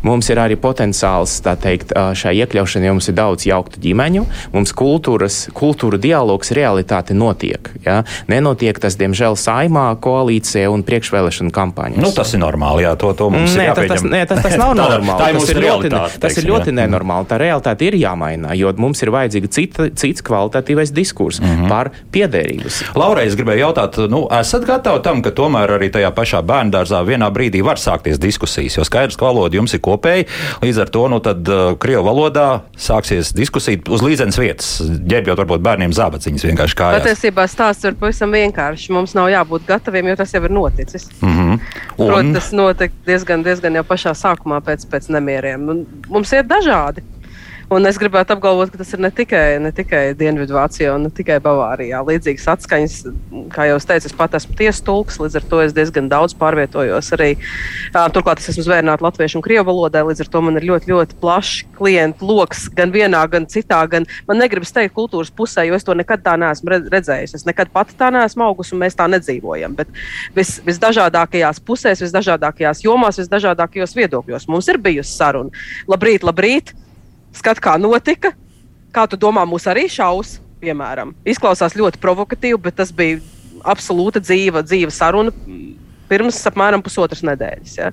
Mums 0.06 0.30
ir 0.30 0.42
arī 0.42 0.58
potenciāls 0.60 1.40
teikt, 1.44 1.94
šai 1.94 2.36
iekļaušanai, 2.44 2.90
jo 2.90 2.96
mums 2.98 3.10
ir 3.12 3.18
daudz 3.18 3.48
jauktu 3.50 3.82
ģimeņu, 3.84 4.26
mums 4.54 4.74
kultūras, 4.78 5.42
kultūra 5.56 6.00
dialogs 6.02 6.54
realitāte 6.56 7.16
notiek. 7.18 7.72
Ja? 7.86 8.02
Nenotiek 8.32 8.80
tas, 8.82 8.98
diemžēl, 9.00 9.38
saimā, 9.40 9.88
koalīcijā 10.04 10.70
un 10.72 10.84
priekšvēlēšana 10.88 11.54
kampaņā. 11.56 12.02
Nu, 12.02 12.12
tas 12.16 12.34
ir 12.36 12.44
normāli, 12.44 12.86
jā, 12.86 12.96
to, 13.00 13.12
to 13.18 13.30
mums 13.34 13.56
nē, 13.56 13.64
ir 13.64 13.70
jāpieņem. 13.70 13.90
Tas, 13.90 14.04
tas, 14.04 14.12
nē, 14.14 14.22
tas, 14.30 14.44
tas 14.46 14.58
nav 14.64 14.76
normāli. 14.78 15.18
tā, 15.20 15.30
tā 15.30 15.40
tas, 15.40 15.54
ir 15.54 15.62
ļoti, 15.66 15.92
tas 15.94 16.18
teiksim, 16.26 16.44
ir 16.46 16.54
ļoti 16.54 16.72
jā. 16.72 16.78
nenormāli. 16.82 17.30
Tā 17.30 17.40
realitāte 17.42 17.90
ir 17.90 18.00
jāmaina, 18.00 18.54
jo 18.60 18.74
mums 18.80 19.04
ir 19.06 19.14
vajadzīga 19.16 19.52
cita, 19.56 19.90
cits 20.00 20.26
kvalitatīvais 20.26 20.94
diskurs 20.96 21.42
mm 21.42 21.50
-hmm. 21.50 21.70
par 21.70 21.92
piederības. 22.12 22.82
Laura, 22.96 23.24
es 23.24 23.36
gribēju 23.40 23.66
jautāt, 23.68 23.98
nu, 24.10 24.26
esat 24.40 24.66
gatavi 24.68 25.04
tam, 25.04 25.22
ka 25.26 25.32
tomēr 25.36 25.78
arī 25.78 25.90
tajā 25.94 26.12
pašā 26.16 26.42
bērngārzā 26.46 27.04
vienā 27.06 27.30
brīdī 27.34 27.64
var 27.66 27.78
sākties 27.78 28.20
diskusijas, 28.20 28.78
jo 28.78 28.84
skaidrs, 28.84 29.18
ka 29.20 29.26
valoda 29.26 29.56
jums 29.56 29.74
ir 29.74 29.79
kopēji. 29.84 30.28
Līdz 30.64 30.82
ar 30.84 30.92
to 30.94 31.06
nu, 31.12 31.20
tad, 31.24 31.44
uh, 31.50 31.74
Krievu 31.82 32.06
valodā 32.08 32.48
sāksies 32.80 33.34
diskusija 33.36 33.82
uz 33.90 34.04
līdzenas 34.06 34.40
vietas, 34.40 34.72
ģērbjot 34.84 35.44
varbūt 35.44 35.66
bērniem 35.66 35.96
zābaciņas 35.96 36.48
vienkārši 36.50 36.80
kā. 36.80 36.92
Patiesībā 37.00 37.46
stāsts 37.52 37.88
ir 37.90 37.98
pavisam 38.00 38.34
vienkāršs. 38.36 38.90
Mums 38.96 39.16
nav 39.18 39.30
jābūt 39.34 39.68
gataviem, 39.70 40.12
jo 40.12 40.18
tas 40.20 40.34
jau 40.36 40.44
ir 40.44 40.56
noticis. 40.56 41.10
Mm 41.22 41.36
-hmm. 41.36 41.60
Un... 41.98 42.08
Protams, 42.08 42.34
tas 42.34 42.52
notika 42.52 42.94
diezgan, 43.06 43.44
diezgan 43.44 43.76
jau 43.76 43.84
pašā 43.84 44.16
sākumā 44.16 44.62
pēc, 44.66 44.86
pēc 44.92 45.10
nemieriem. 45.10 45.70
Un 45.70 45.86
mums 46.10 46.34
ir 46.34 46.44
dažādi. 46.44 47.04
Un 47.70 47.86
es 47.86 48.00
gribētu 48.02 48.34
apgalvot, 48.34 48.72
ka 48.74 48.80
tas 48.82 48.96
ir 48.96 49.02
ne 49.04 49.12
tikai, 49.14 49.60
ne 49.62 49.70
tikai 49.76 50.16
Dienvidvācijā, 50.18 50.96
ne 50.98 51.12
tikai 51.14 51.36
Bavārijā. 51.44 52.00
Līdzīgas 52.08 52.48
atskaņas, 52.56 52.96
kā 53.54 53.68
jau 53.70 53.76
es 53.78 53.86
teicu, 53.86 54.10
es 54.10 54.16
pat 54.18 54.34
esmu 54.40 54.56
tiesas 54.58 54.82
tulks, 54.88 55.20
līdz 55.22 55.38
ar 55.38 55.46
to 55.52 55.60
es 55.62 55.76
diezgan 55.78 56.08
daudz 56.10 56.34
pārvietojos 56.40 57.14
arī. 57.14 57.28
Turklāt 58.16 58.42
es 58.42 58.50
esmu 58.56 58.66
zvērnāts 58.66 59.06
latviešu 59.06 59.38
un 59.38 59.46
krievu 59.46 59.68
valodā, 59.70 60.02
līdz 60.08 60.26
ar 60.26 60.32
to 60.34 60.42
man 60.48 60.58
ir 60.58 60.66
ļoti, 60.72 60.90
ļoti 60.90 61.20
plašs 61.22 61.70
klientu 61.78 62.32
lokus 62.32 62.66
gan 62.74 62.90
vienā, 62.96 63.22
gan 63.30 63.46
citā. 63.54 63.84
Gan 63.94 64.10
man 64.26 64.42
negribas 64.42 64.74
teikt 64.74 64.98
kultūras 64.98 65.30
pusē, 65.30 65.68
jo 65.70 65.78
es 65.78 65.86
to 65.86 65.94
nekad 65.94 66.26
tā 66.26 66.40
neesmu 66.42 66.74
redzējis. 66.90 67.38
Es 67.38 67.46
nekad 67.46 67.70
pati 67.76 67.94
tā 68.02 68.10
neesmu 68.18 68.50
augusi 68.50 68.74
un 68.74 68.82
mēs 68.88 68.98
tā 68.98 69.06
nedzīvojam. 69.14 69.78
Bet 69.78 69.94
vis, 70.34 70.58
visdažādākajās 70.66 71.62
pusēs, 71.62 72.02
visdažādākajās 72.02 72.82
jomās, 72.90 73.22
visdažādākajos 73.22 73.98
viedokļos 74.02 74.50
mums 74.50 74.74
ir 74.74 74.82
bijusi 74.90 75.20
saruna. 75.22 75.68
Labrīt, 75.86 76.26
labrīt! 76.26 76.80
Skat, 77.36 77.62
kā 77.62 77.76
notika, 77.82 78.34
kā 78.96 79.06
tu 79.10 79.20
domā, 79.20 79.46
mūs 79.48 79.68
arī 79.70 79.86
šaus, 79.92 80.38
piemēram. 80.64 81.14
Izklausās 81.28 81.78
ļoti 81.78 82.02
provokatīvi, 82.02 82.60
bet 82.64 82.80
tas 82.82 82.92
bija 82.96 83.22
absolūta 83.68 84.22
dzīva, 84.24 84.64
dzīva 84.66 84.94
saruna 84.94 85.34
pirms 86.10 86.40
apmēram 86.50 86.84
pusotras 86.84 87.22
nedēļas. 87.26 87.76
Ja. 87.78 87.92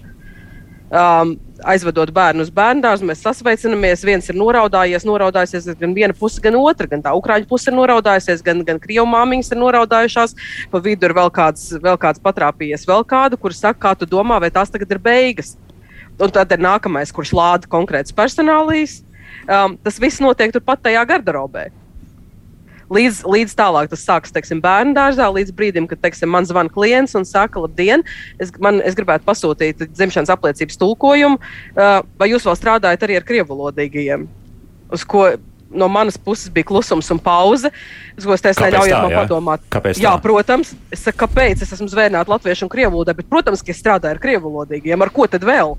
Um, 0.86 1.32
aizvedot 1.66 2.12
bērnu 2.14 2.44
uz 2.46 2.50
bērnu 2.54 2.84
dārzu, 2.84 3.06
mēs 3.08 3.24
sasveicinamies. 3.24 4.04
Viens 4.06 4.28
ir 4.30 4.38
noraudājies, 4.38 5.06
noraudājusies 5.08 5.66
gan 5.80 5.94
viena 5.96 6.14
puse, 6.14 6.40
gan 6.42 6.54
otra. 6.60 6.86
Gan 6.90 7.02
tā 7.02 7.14
ukrāņu 7.18 7.48
puse 7.50 7.72
ir 7.72 7.76
noraudājusies, 7.76 8.44
gan, 8.46 8.62
gan 8.66 8.78
krievu 8.82 9.06
māmiņas 9.10 9.50
ir 9.52 9.60
noraudājušās. 9.60 10.36
Pa 10.70 10.82
vidu 10.84 11.08
ir 11.08 11.16
vēl 11.16 11.32
kāds, 11.34 11.72
vēl 11.82 11.98
kāds 12.00 12.22
patrāpījies, 12.22 12.86
vēl 12.88 13.02
kādu, 13.08 13.40
kurš 13.40 13.64
saka, 13.64 13.82
kā 13.88 13.94
tu 13.98 14.08
domā, 14.10 14.38
vai 14.42 14.52
tās 14.54 14.70
tagad 14.72 14.94
ir 14.94 15.02
beigas. 15.02 15.56
Un 16.22 16.32
tad 16.32 16.54
ir 16.54 16.62
nākamais, 16.62 17.12
kurš 17.12 17.34
lāda 17.36 17.68
konkrēts 17.68 18.14
personālijas. 18.16 19.00
Um, 19.44 19.76
tas 19.84 20.00
viss 20.02 20.22
notiek 20.24 20.54
turpat 20.54 20.84
tajā 20.86 21.02
garderobē. 21.08 21.68
Līdz, 22.86 23.24
līdz 23.26 23.54
tālāk 23.58 23.90
tas 23.90 24.04
sākas 24.06 24.30
teiksim, 24.34 24.60
bērnu 24.62 24.94
dārzā, 24.94 25.26
līdz 25.34 25.50
brīdim, 25.58 25.88
kad 25.90 25.98
teiksim, 26.04 26.30
man 26.30 26.46
zvana 26.46 26.70
klients 26.70 27.16
un 27.18 27.26
saka, 27.26 27.58
labdien, 27.64 28.04
es, 28.38 28.52
man, 28.62 28.78
es 28.86 28.94
gribētu 28.94 29.26
pasūtīt 29.26 29.82
dzimšanas 29.90 30.30
apliecības 30.36 30.78
tulkojumu, 30.78 31.40
uh, 31.40 31.98
vai 32.20 32.30
jūs 32.30 32.46
vēl 32.46 32.58
strādājat 32.60 33.02
arī 33.02 33.18
ar 33.18 33.26
krievulodīgajiem? 33.26 34.28
Uz 34.94 35.02
ko 35.02 35.32
no 35.70 35.88
manas 35.88 36.18
puses 36.18 36.50
bija 36.52 36.64
klusums 36.64 37.10
un 37.10 37.18
pauze. 37.18 37.70
Es 38.16 38.24
teicu, 38.24 38.62
neļaujiet 38.62 38.96
man 39.02 39.14
padomāt. 39.16 39.66
Kāpēc? 39.72 40.00
Jā, 40.00 40.14
tā? 40.14 40.22
protams, 40.24 40.72
es 40.94 41.02
saku, 41.04 41.24
kāpēc 41.24 41.64
es 41.66 41.74
esmu 41.76 41.88
zvērnāts 41.92 42.30
latviešu 42.30 42.66
un 42.66 42.72
krievu 42.72 42.94
valodā, 42.94 43.16
bet, 43.18 43.28
protams, 43.30 43.64
ka 43.64 43.74
es 43.74 43.82
strādāju 43.82 44.16
ar 44.16 44.22
krievu 44.22 44.50
valodīgiem. 44.50 45.02
Ar 45.02 45.12
ko 45.14 45.26
tad 45.30 45.46
vēl? 45.46 45.74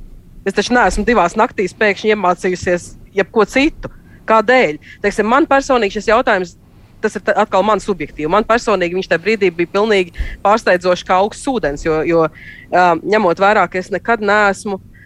Es 0.47 0.55
taču 0.55 0.75
neesmu 0.77 1.03
divās 1.07 1.35
naktīs 1.39 1.75
pēkšņi 1.77 2.13
iemācījusies 2.15 2.93
jebko 3.17 3.45
citu. 3.49 3.91
Kādēļ? 4.27 4.79
Teiksim, 5.03 5.27
man 5.27 5.47
personīgi 5.49 5.99
šis 5.99 6.09
jautājums. 6.11 6.55
Tas 7.03 7.13
ir 7.13 7.21
atkal 7.37 7.61
man 7.61 7.77
subjektīvi. 7.77 8.29
Man 8.31 8.45
personīgi 8.47 8.97
viņš 8.97 9.09
tajā 9.11 9.21
brīdī 9.21 9.51
bija 9.53 9.69
pilnīgi 9.75 10.15
pārsteidzoši 10.41 11.05
kā 11.05 11.19
augsts 11.21 11.45
ūdens, 11.51 11.83
jo, 11.85 11.99
jo 12.07 12.23
um, 12.25 13.03
ņemot 13.05 13.43
vērā, 13.43 13.67
ka 13.69 13.77
es 13.77 13.91
nekad 13.93 14.23
neesmu 14.25 14.79
uh, 14.79 14.96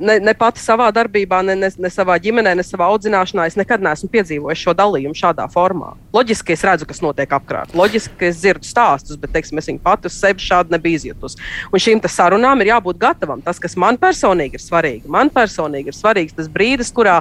ne, 0.00 0.16
ne 0.20 0.34
pati 0.36 0.60
savā 0.62 0.88
darbībā, 0.94 1.40
ne, 1.46 1.56
ne, 1.58 1.70
ne 1.78 1.90
savā 1.92 2.16
ģimenē, 2.22 2.54
ne 2.58 2.64
savā 2.66 2.88
audzināšanā 2.92 3.46
es 3.50 3.56
nekad 3.58 3.82
neesmu 3.84 4.08
piedzīvojis 4.12 4.62
šo 4.62 4.74
dalījumu 4.76 5.16
šādā 5.16 5.46
formā. 5.52 5.92
Loģiski 6.16 6.54
es 6.54 6.64
redzu, 6.66 6.88
kas 6.88 7.02
notiek 7.04 7.32
apkārt. 7.36 7.74
Loģiski, 7.76 8.16
es 8.28 8.40
dzirdu 8.40 8.68
stāstus, 8.68 9.18
bet 9.20 9.34
teiksim, 9.36 9.60
es 9.60 9.70
viņu 9.70 9.82
pati 9.84 10.10
uz 10.10 10.16
sevi 10.16 10.44
šādi 10.44 10.74
nebiju 10.76 11.00
izjutusi. 11.00 11.40
Un 11.72 11.82
šīm 11.82 12.02
sarunām 12.16 12.62
ir 12.62 12.72
jābūt 12.72 13.00
gatavam. 13.02 13.44
Tas, 13.44 13.60
kas 13.62 13.76
man 13.80 14.00
personīgi 14.00 14.58
ir 14.58 14.64
svarīgi, 14.64 15.12
man 15.12 15.32
personīgi 15.32 15.92
ir 15.92 15.96
svarīgs 15.96 16.36
tas 16.36 16.50
brīdis, 16.52 16.92
kurā 16.94 17.20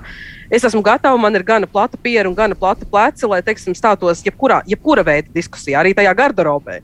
es 0.50 0.66
esmu 0.68 0.84
gatava, 0.86 1.20
man 1.22 1.36
ir 1.36 1.46
gana 1.48 1.68
plata 1.70 2.00
pieredze 2.02 2.32
un 2.32 2.38
gana 2.38 2.56
plata 2.58 2.88
pleci, 2.90 3.28
lai 3.30 3.42
teiksim, 3.46 3.76
stātos 3.78 4.24
jebkurā, 4.26 4.62
jebkura 4.70 5.04
veida 5.06 5.32
diskusijā, 5.36 5.82
arī 5.82 5.96
tajā 5.98 6.14
garderobē 6.18 6.82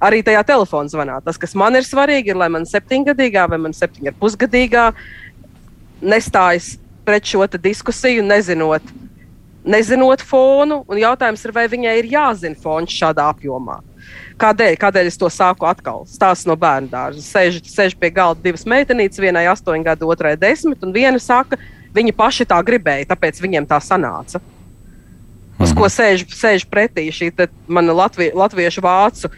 arī 0.00 0.22
tajā 0.24 0.42
telefona 0.48 0.90
zvanā. 0.90 1.18
Tas, 1.24 1.38
kas 1.40 1.54
man 1.58 1.76
ir 1.78 1.86
svarīgi, 1.86 2.32
ir, 2.32 2.38
lai 2.40 2.48
man 2.52 2.66
septiņgadīgā 2.68 3.46
vai 3.52 3.60
man 3.60 3.76
septiņgadīgā 3.76 4.86
nestājas 6.02 6.74
pret 7.04 7.26
šo 7.26 7.46
diskusiju, 7.46 8.24
nezinot, 8.26 8.82
nezinot 9.64 10.22
fonu. 10.24 10.82
Jautājums 10.96 11.44
ir, 11.44 11.54
vai 11.56 11.66
viņai 11.70 11.96
ir 12.00 12.10
jāzina 12.12 12.58
fons 12.60 12.92
šādā 12.94 13.30
apjomā. 13.32 13.80
Kādēļ? 14.40 14.76
Kādēļ 14.80 15.10
es 15.10 15.18
to 15.20 15.28
sāku 15.28 15.68
atkal? 15.68 16.06
Stāsts 16.08 16.48
no 16.48 16.56
bērnu 16.56 16.88
dārza. 16.90 17.20
Sēž, 17.24 17.60
sēž 17.68 17.96
pie 18.00 18.08
galda 18.14 18.40
divas 18.44 18.64
meitenītes, 18.64 19.20
vienai 19.20 19.44
astoņi 19.52 19.84
gadi, 19.84 20.08
otrai 20.08 20.32
desmit, 20.40 20.80
un 20.82 20.94
viena 20.96 21.20
saka, 21.20 21.58
viņi 21.94 22.16
paši 22.16 22.48
tā 22.48 22.60
gribēja, 22.64 23.10
tāpēc 23.12 23.42
viņiem 23.42 23.68
tā 23.68 23.80
sanāca. 23.84 24.40
Uz 25.60 25.74
ko 25.76 25.84
mhm. 25.84 25.92
sēž, 25.92 26.24
sēž 26.32 26.64
pretī 26.70 27.10
šī 27.12 27.32
mana 27.68 27.92
latvie, 27.92 28.30
latviešu 28.32 28.80
vācu 28.84 29.28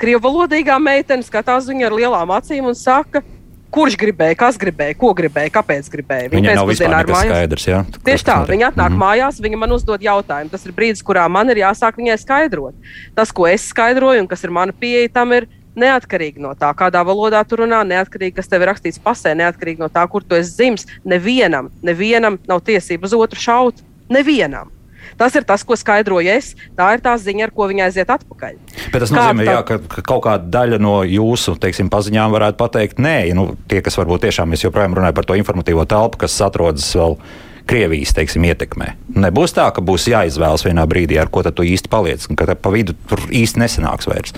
krievu 0.00 0.24
valodīgā 0.24 0.78
meitene, 0.82 1.24
skatās 1.24 1.68
viņu 1.68 1.86
ar 1.86 1.96
lielām 1.96 2.32
acīm 2.34 2.70
un 2.70 2.76
saka, 2.78 3.22
Kurš 3.70 3.94
gribēja, 4.00 4.34
kas 4.34 4.56
gribēja, 4.58 4.96
ko 4.98 5.12
gribēja, 5.14 5.52
kāpēc 5.54 5.88
gribēja. 5.92 6.30
Viņa 6.32 6.54
nav 6.58 6.70
vispār 6.70 7.06
skaidrs. 7.06 7.66
Ja? 7.68 7.84
Tieši 8.06 8.26
tā, 8.26 8.36
viņa 8.48 8.72
atnāk 8.72 8.90
mm 8.90 8.96
-hmm. 8.96 9.04
mājās, 9.04 9.38
viņa 9.44 9.60
man 9.62 9.76
uzdod 9.76 10.02
jautājumu. 10.02 10.50
Tas 10.50 10.66
ir 10.66 10.74
brīdis, 10.74 11.04
kurā 11.06 11.28
man 11.30 11.50
ir 11.50 11.62
jāsāk 11.62 12.00
viņai 12.00 12.18
skaidrot. 12.18 12.74
Tas, 13.14 13.30
ko 13.32 13.46
es 13.46 13.68
skaidroju 13.70 14.24
un 14.24 14.26
kas 14.26 14.42
ir 14.44 14.50
mana 14.50 14.72
pieeja, 14.72 15.08
tam 15.12 15.32
ir 15.32 15.46
neatkarīgi 15.76 16.42
no 16.42 16.54
tā, 16.58 16.72
kādā 16.74 17.04
valodā 17.06 17.44
tu 17.46 17.60
runā, 17.60 17.84
neatkarīgi, 17.86 18.34
kas 18.34 18.48
tev 18.48 18.62
ir 18.62 18.72
rakstīts 18.72 18.98
pasē, 18.98 19.36
neatkarīgi 19.38 19.78
no 19.78 19.88
tā, 19.88 20.02
kur 20.10 20.22
tu 20.22 20.34
esi 20.34 20.56
dzimis. 20.56 20.86
Nevienam, 21.04 21.70
nevienam 21.82 22.38
nav 22.48 22.60
tiesības 22.66 23.14
uz 23.14 23.14
otru 23.14 23.40
šaut. 23.40 23.82
Nevienam. 24.10 24.72
Tas 25.20 25.36
ir 25.36 25.44
tas, 25.44 25.64
ko 25.66 25.76
skaidroju 25.76 26.32
es. 26.32 26.54
Tā 26.78 26.86
ir 26.96 27.02
tā 27.04 27.12
ziņa, 27.20 27.48
ar 27.48 27.52
ko 27.52 27.68
viņa 27.68 27.90
aiziet 27.90 28.12
atpakaļ. 28.14 28.56
Bet 28.94 29.04
tas 29.04 29.12
nozīmē, 29.12 29.44
tā... 29.44 29.58
jā, 29.58 29.60
ka, 29.68 29.76
ka 29.96 30.04
kaut 30.12 30.24
kāda 30.24 30.48
daļa 30.56 30.80
no 30.80 30.94
jūsu 31.04 31.58
teiksim, 31.60 31.92
paziņām 31.92 32.32
varētu 32.32 32.56
pateikt, 32.60 33.02
nē, 33.04 33.18
nu, 33.36 33.50
tie, 33.68 33.82
kas 33.84 34.00
varbūt 34.00 34.24
tiešām 34.24 34.48
mēs 34.54 34.64
joprojām 34.64 34.96
runājam 34.96 35.20
par 35.20 35.28
to 35.28 35.36
informatīvo 35.36 35.84
telpu, 35.90 36.24
kas 36.24 36.40
atrodas 36.46 36.88
vēl. 36.96 37.20
Krievijas 37.70 38.10
teiksim, 38.16 38.42
ietekmē. 38.48 38.86
Nebūs 39.20 39.52
tā, 39.54 39.68
ka 39.70 39.82
būs 39.84 40.08
jāizvēlas 40.10 40.64
vienā 40.64 40.82
brīdī, 40.90 41.20
ar 41.20 41.28
ko 41.30 41.44
tu 41.44 41.62
īsti 41.62 41.90
paliec, 41.92 42.24
un 42.26 42.38
ka 42.40 42.56
pa 42.58 42.72
vidu 42.74 42.96
tur 43.06 43.20
īsti 43.28 43.60
nesanāks 43.62 44.08
vairs. 44.10 44.34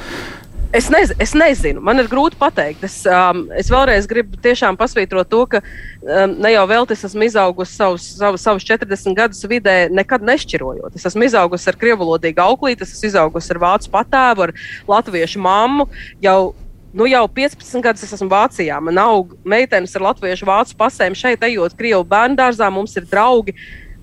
Es, 0.73 0.87
nez, 0.89 1.11
es 1.21 1.35
nezinu, 1.37 1.83
man 1.85 2.01
ir 2.01 2.07
grūti 2.09 2.39
pateikt. 2.41 2.81
Es, 2.87 2.95
um, 3.05 3.43
es 3.61 3.69
vēlreiz 3.69 4.07
gribu 4.09 4.39
tiešām 4.41 4.79
pasvītrot 4.81 5.29
to, 5.29 5.43
ka 5.53 5.61
um, 5.61 6.33
ne 6.41 6.55
jau 6.55 6.63
vēl 6.71 6.89
es 6.95 7.05
esmu 7.11 7.27
izaugusi 7.27 7.77
savus, 7.77 8.07
savus, 8.17 8.41
savus 8.41 8.65
40 8.65 9.19
gadus 9.19 9.45
vidē, 9.51 9.91
nekad 9.93 10.25
nešķirojot. 10.25 10.97
Es 10.97 11.05
esmu 11.11 11.29
izaugusi 11.29 11.69
ar 11.69 11.77
krievalodīgu 11.77 12.41
auklīti, 12.41 12.87
es 12.87 12.97
esmu 12.97 13.11
izaugusi 13.11 13.53
ar 13.53 13.61
vācu 13.67 13.93
patēvu, 13.93 14.49
ar 14.49 14.55
latviešu 14.89 15.45
mammu. 15.45 15.91
Jau 16.25 16.55
Nu, 16.93 17.07
jau 17.09 17.23
15 17.25 17.81
gadus 17.81 18.03
es 18.05 18.11
esmu 18.13 18.27
Vācijā. 18.29 18.77
Man 18.85 18.99
aug 19.01 19.31
meitenes 19.49 19.95
ar 19.97 20.03
latviešu 20.11 20.45
vācu 20.45 20.75
pasēm 20.77 21.15
šeit, 21.17 21.41
ejot 21.49 21.73
Krievijas 21.79 22.05
bērnu 22.11 22.37
dārzā. 22.37 22.69
Mums 22.69 22.93
ir 23.01 23.07
draugi 23.09 23.55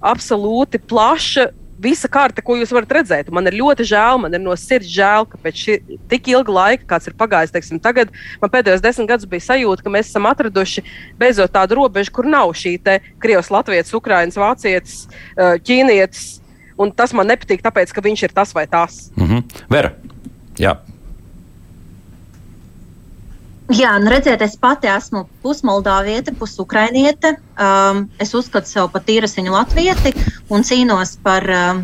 absolūti 0.01 0.81
plaša 0.89 1.51
visa 1.79 2.09
kārta, 2.11 2.43
ko 2.45 2.57
jūs 2.59 2.73
varat 2.75 2.91
redzēt. 2.99 3.31
Man 3.33 3.47
ir 3.49 3.57
ļoti 3.59 3.85
žēl, 3.87 4.19
man 4.23 4.35
ir 4.35 4.41
no 4.43 4.55
sirds 4.59 4.89
žēl, 4.91 5.27
ka 5.29 5.39
pēc 5.43 5.61
šī, 5.63 5.77
tik 6.11 6.29
ilga 6.33 6.55
laika, 6.55 6.87
kāds 6.93 7.09
ir 7.09 7.15
pagājis, 7.19 7.53
teiksim, 7.55 7.79
tagad 7.83 8.11
man 8.41 8.51
pēdējos 8.53 8.83
desmit 8.83 9.09
gadus 9.11 9.29
bija 9.29 9.47
sajūta, 9.47 9.85
ka 9.85 9.93
mēs 9.93 10.11
esam 10.11 10.27
atraduši 10.29 10.83
beidzot 11.19 11.53
tādu 11.55 11.79
robežu, 11.79 12.13
kur 12.15 12.29
nav 12.29 12.53
šī 12.57 12.77
krievs, 13.21 13.51
latviešu, 13.53 13.97
ukrāņu, 13.99 14.37
vācietis, 14.39 15.01
ķīnietis. 15.37 16.27
Un 16.79 16.93
tas 16.95 17.11
man 17.11 17.27
nepatīk, 17.27 17.59
tāpēc, 17.63 17.91
ka 17.91 18.03
viņš 18.03 18.21
ir 18.23 18.33
tas 18.35 18.53
vai 18.55 18.63
tas. 18.67 19.09
Mm 19.17 19.27
-hmm. 19.27 19.63
Vera, 19.67 19.91
jā, 20.55 20.77
Jā, 23.69 23.91
nu 24.01 24.09
redziet, 24.09 24.41
es 24.41 24.55
pati 24.57 24.89
esmu 24.89 25.27
pusmoldāviete, 25.45 26.33
pusukrainiete. 26.39 27.35
Um, 27.61 28.07
es 28.17 28.31
uzskatu 28.33 28.65
sevi 28.65 28.89
par 28.89 29.03
tīrasiņu 29.05 29.51
latvieti 29.53 30.13
un 30.49 30.63
cīnos 30.65 31.11
par 31.21 31.45
um, 31.53 31.83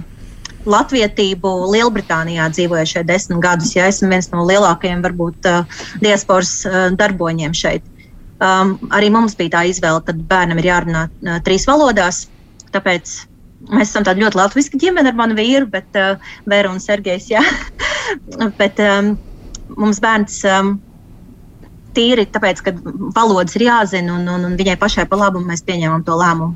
latvietību 0.66 1.52
Lielbritānijā 1.76 2.48
dzīvojušie 2.56 3.04
desmit 3.06 3.38
gadus. 3.44 3.76
Ja 3.78 3.86
esmu 3.92 4.10
viens 4.10 4.32
no 4.32 4.48
lielākajiem, 4.50 5.04
varbūt, 5.06 5.46
uh, 5.46 5.84
diasporas 6.02 6.56
uh, 6.66 6.88
darboņiem 6.98 7.54
šeit. 7.54 7.86
Um, 8.42 8.80
arī 8.90 9.12
mums 9.14 9.38
bija 9.38 9.60
tā 9.60 9.64
izvēle, 9.70 10.02
ka 10.08 10.18
bērnam 10.34 10.64
ir 10.64 10.72
jārunā 10.72 11.06
uh, 11.06 11.38
trīs 11.46 11.68
valodās. 11.70 12.24
Tāpēc 12.74 13.14
mēs 13.70 13.92
esam 13.92 14.10
tādi 14.10 14.26
ļoti 14.26 14.42
latviešu 14.42 14.82
ģimene 14.82 15.14
ar 15.14 15.22
manu 15.22 15.38
vīru, 15.38 15.70
bet 15.70 16.02
uh, 16.02 16.18
Vēra 16.50 16.74
un 16.74 16.82
Sergejs. 16.82 17.30
bet 18.64 18.82
um, 18.82 19.14
mums 19.78 20.02
bērns. 20.02 20.42
Um, 20.50 20.80
tīri 21.96 22.28
tāpēc, 22.32 22.62
ka 22.66 22.74
valodas 23.16 23.56
ir 23.58 23.68
jāzina 23.68 24.18
un, 24.18 24.28
un, 24.36 24.46
un 24.50 24.60
viņai 24.60 24.78
pašai 24.82 25.08
pa 25.10 25.20
labu 25.20 25.42
mēs 25.44 25.64
pieņemam 25.66 26.06
to 26.08 26.18
lēmumu. 26.20 26.56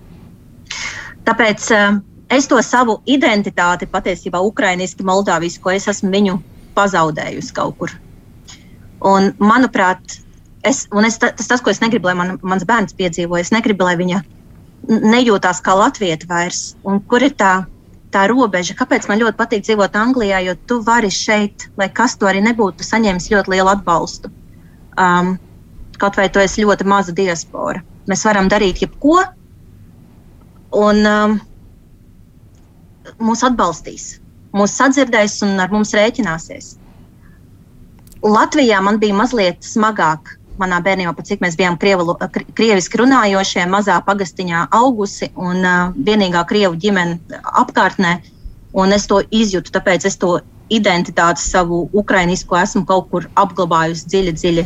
Tāpēc 1.28 1.66
uh, 1.76 2.00
es 2.30 2.48
to 2.50 2.60
savu 2.66 3.00
identitāti 3.10 3.90
patiesībā 3.90 4.42
ukrainiski, 4.46 5.06
moldāviski, 5.08 5.64
ko 5.64 5.74
es 5.74 5.88
esmu 5.92 6.12
viņu 6.14 6.40
pazaudējusi 6.78 7.56
kaut 7.58 7.78
kur. 7.80 7.96
Un, 9.06 9.32
manuprāt, 9.40 10.20
es, 10.64 10.86
es, 11.08 11.18
tas, 11.22 11.48
tas, 11.48 11.62
ko 11.64 11.72
es 11.72 11.82
negribu, 11.84 12.10
lai 12.10 12.18
man, 12.20 12.36
mans 12.44 12.66
bērns 12.68 12.96
piedzīvo, 13.00 13.40
es 13.40 13.54
negribu, 13.56 13.88
lai 13.88 13.96
viņa 14.00 14.22
nejūtās 14.90 15.62
kā 15.64 15.76
latvieta 15.78 16.28
vairs. 16.30 16.74
Un 16.88 17.00
kur 17.12 17.24
ir 17.24 17.36
tā, 17.40 17.54
tā 18.14 18.26
robeža? 18.32 18.76
Kāpēc 18.80 19.08
man 19.10 19.22
ļoti 19.22 19.40
patīk 19.40 19.66
dzīvot 19.68 19.96
Anglijā? 20.00 20.42
Jo 20.48 20.56
tu 20.70 20.80
vari 20.86 21.12
šeit, 21.14 21.70
lai 21.80 21.90
kas 21.94 22.18
to 22.20 22.30
arī 22.30 22.44
nebūtu, 22.46 22.86
saņemt 22.86 23.30
ļoti 23.32 23.56
lielu 23.56 23.72
atbalstu. 23.72 24.32
Um, 25.00 25.38
kaut 26.00 26.18
vai 26.20 26.30
tu 26.32 26.42
esi 26.44 26.64
ļoti 26.64 26.88
maza 26.88 27.14
diaspora. 27.16 27.84
Mēs 28.10 28.26
varam 28.28 28.50
darīt 28.52 28.82
jebko, 28.84 29.20
un 30.80 31.06
um, 31.08 31.38
mūs 33.24 33.44
atbalstīs, 33.46 34.10
mūs 34.56 34.76
sadzirdēs 34.80 35.40
un 35.46 35.60
ar 35.62 35.72
mums 35.74 35.94
rēķināsies. 35.98 36.74
Latvijā 38.26 38.82
man 38.84 39.00
bija 39.00 39.16
mazliet 39.16 39.64
smagāk 39.64 40.36
manā 40.60 40.82
bērnībā, 40.84 41.14
cik 41.24 41.40
mēs 41.44 41.56
bijām 41.56 41.78
krievu, 41.80 42.18
krieviski 42.58 43.00
runājošie, 43.00 43.64
mazā 43.72 44.02
pagastiņā 44.04 44.66
augusi 44.76 45.32
un 45.40 45.64
uh, 45.64 45.94
vienīgā 45.96 46.44
krievu 46.50 46.76
ģimene 46.76 47.40
apkārtnē. 47.64 48.18
Un 48.80 48.92
es 48.94 49.08
to 49.10 49.22
izjūtu, 49.34 49.72
tāpēc 49.74 50.04
es 50.06 50.20
to 50.20 50.36
identitāti 50.70 51.42
savu 51.42 51.88
ukrainisku 51.98 52.60
esmu 52.60 52.84
kaut 52.86 53.08
kur 53.10 53.26
apglabājusi 53.40 54.12
dziļi, 54.12 54.34
dziļi 54.42 54.66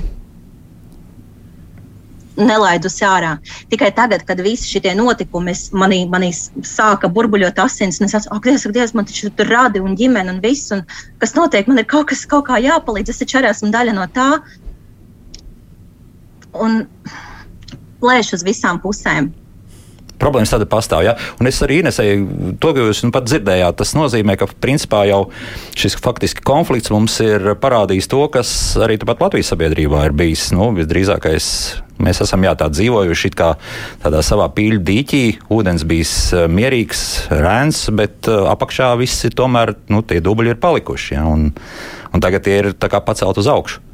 nelaidusi 2.37 3.05
ārā. 3.07 3.35
Tikai 3.71 3.91
tagad, 3.95 4.25
kad 4.27 4.41
visi 4.43 4.71
šie 4.71 4.93
notikumi 4.97 5.53
manī, 5.77 6.03
manī 6.09 6.31
sāka 6.33 7.09
burbuļot 7.13 7.61
asins, 7.63 7.99
un 8.01 8.07
es 8.07 8.15
saprotu, 8.15 8.37
ak, 8.37 8.49
Dievs, 8.49 8.65
ak, 8.67 8.75
Dievs, 8.77 8.95
man 8.97 9.09
taču 9.09 9.31
tur 9.37 9.51
radi 9.51 9.83
un 9.83 9.97
ģimene 9.99 10.33
un 10.33 10.41
viss, 10.43 10.71
un 10.75 10.83
kas 11.21 11.35
notiek, 11.37 11.69
man 11.69 11.83
ir 11.83 11.89
kaut 11.89 12.09
kas 12.11 12.25
kaut 12.29 12.47
kā 12.49 12.61
jāpalīdz, 12.63 13.13
es 13.13 13.21
taču 13.23 13.39
arī 13.41 13.51
esmu 13.51 13.71
daļa 13.73 13.95
no 13.99 14.09
tā. 14.15 14.29
Un 16.53 16.83
plēš 18.01 18.35
uz 18.37 18.43
visām 18.45 18.81
pusēm 18.83 19.31
problēmas 20.21 20.53
tāda 20.53 20.67
pastāv. 20.69 21.03
Ja? 21.05 21.15
Un 21.41 21.49
es 21.49 21.61
arī 21.65 21.81
Inesēju 21.81 22.55
to, 22.61 22.73
ko 22.73 22.87
jūs 22.89 23.03
nu 23.05 23.13
pat 23.15 23.27
dzirdējāt. 23.27 23.77
Tas 23.79 23.93
nozīmē, 23.97 24.37
ka 24.39 24.49
principā 24.63 25.03
jau 25.09 25.21
šis 25.79 25.97
faktiski 26.03 26.45
konflikts 26.45 26.93
mums 26.93 27.19
ir 27.23 27.53
parādījis 27.61 28.09
to, 28.11 28.25
kas 28.33 28.51
arī 28.81 28.99
tāpat 29.01 29.23
Latvijas 29.25 29.53
sabiedrībā 29.53 30.07
ir 30.07 30.17
bijis 30.17 30.49
nu, 30.55 30.71
visdrīzākais. 30.77 31.47
Mēs 32.03 32.23
esam 32.25 32.43
jā, 32.43 32.55
tā 32.57 32.67
dzīvojuši 32.73 33.31
kā 33.37 33.53
tādā 34.03 34.23
savā 34.25 34.49
pīļu 34.55 34.81
dīķī. 34.83 35.23
Ūdens 35.53 35.85
bija 35.87 36.47
mierīgs, 36.51 37.05
rēns, 37.31 37.85
bet 37.95 38.27
apakšā 38.27 38.91
viss 38.99 39.29
ir 39.29 39.37
tomēr 39.37 39.75
nu, 39.93 40.01
tie 40.07 40.19
dubļi 40.23 40.55
ir 40.55 40.61
palikuši. 40.63 41.15
Ja? 41.15 41.25
Un, 41.29 41.51
un 42.11 42.23
tagad 42.23 42.45
tie 42.47 42.59
ir 42.63 42.73
pacelt 42.81 43.39
uz 43.39 43.49
augšu. 43.49 43.92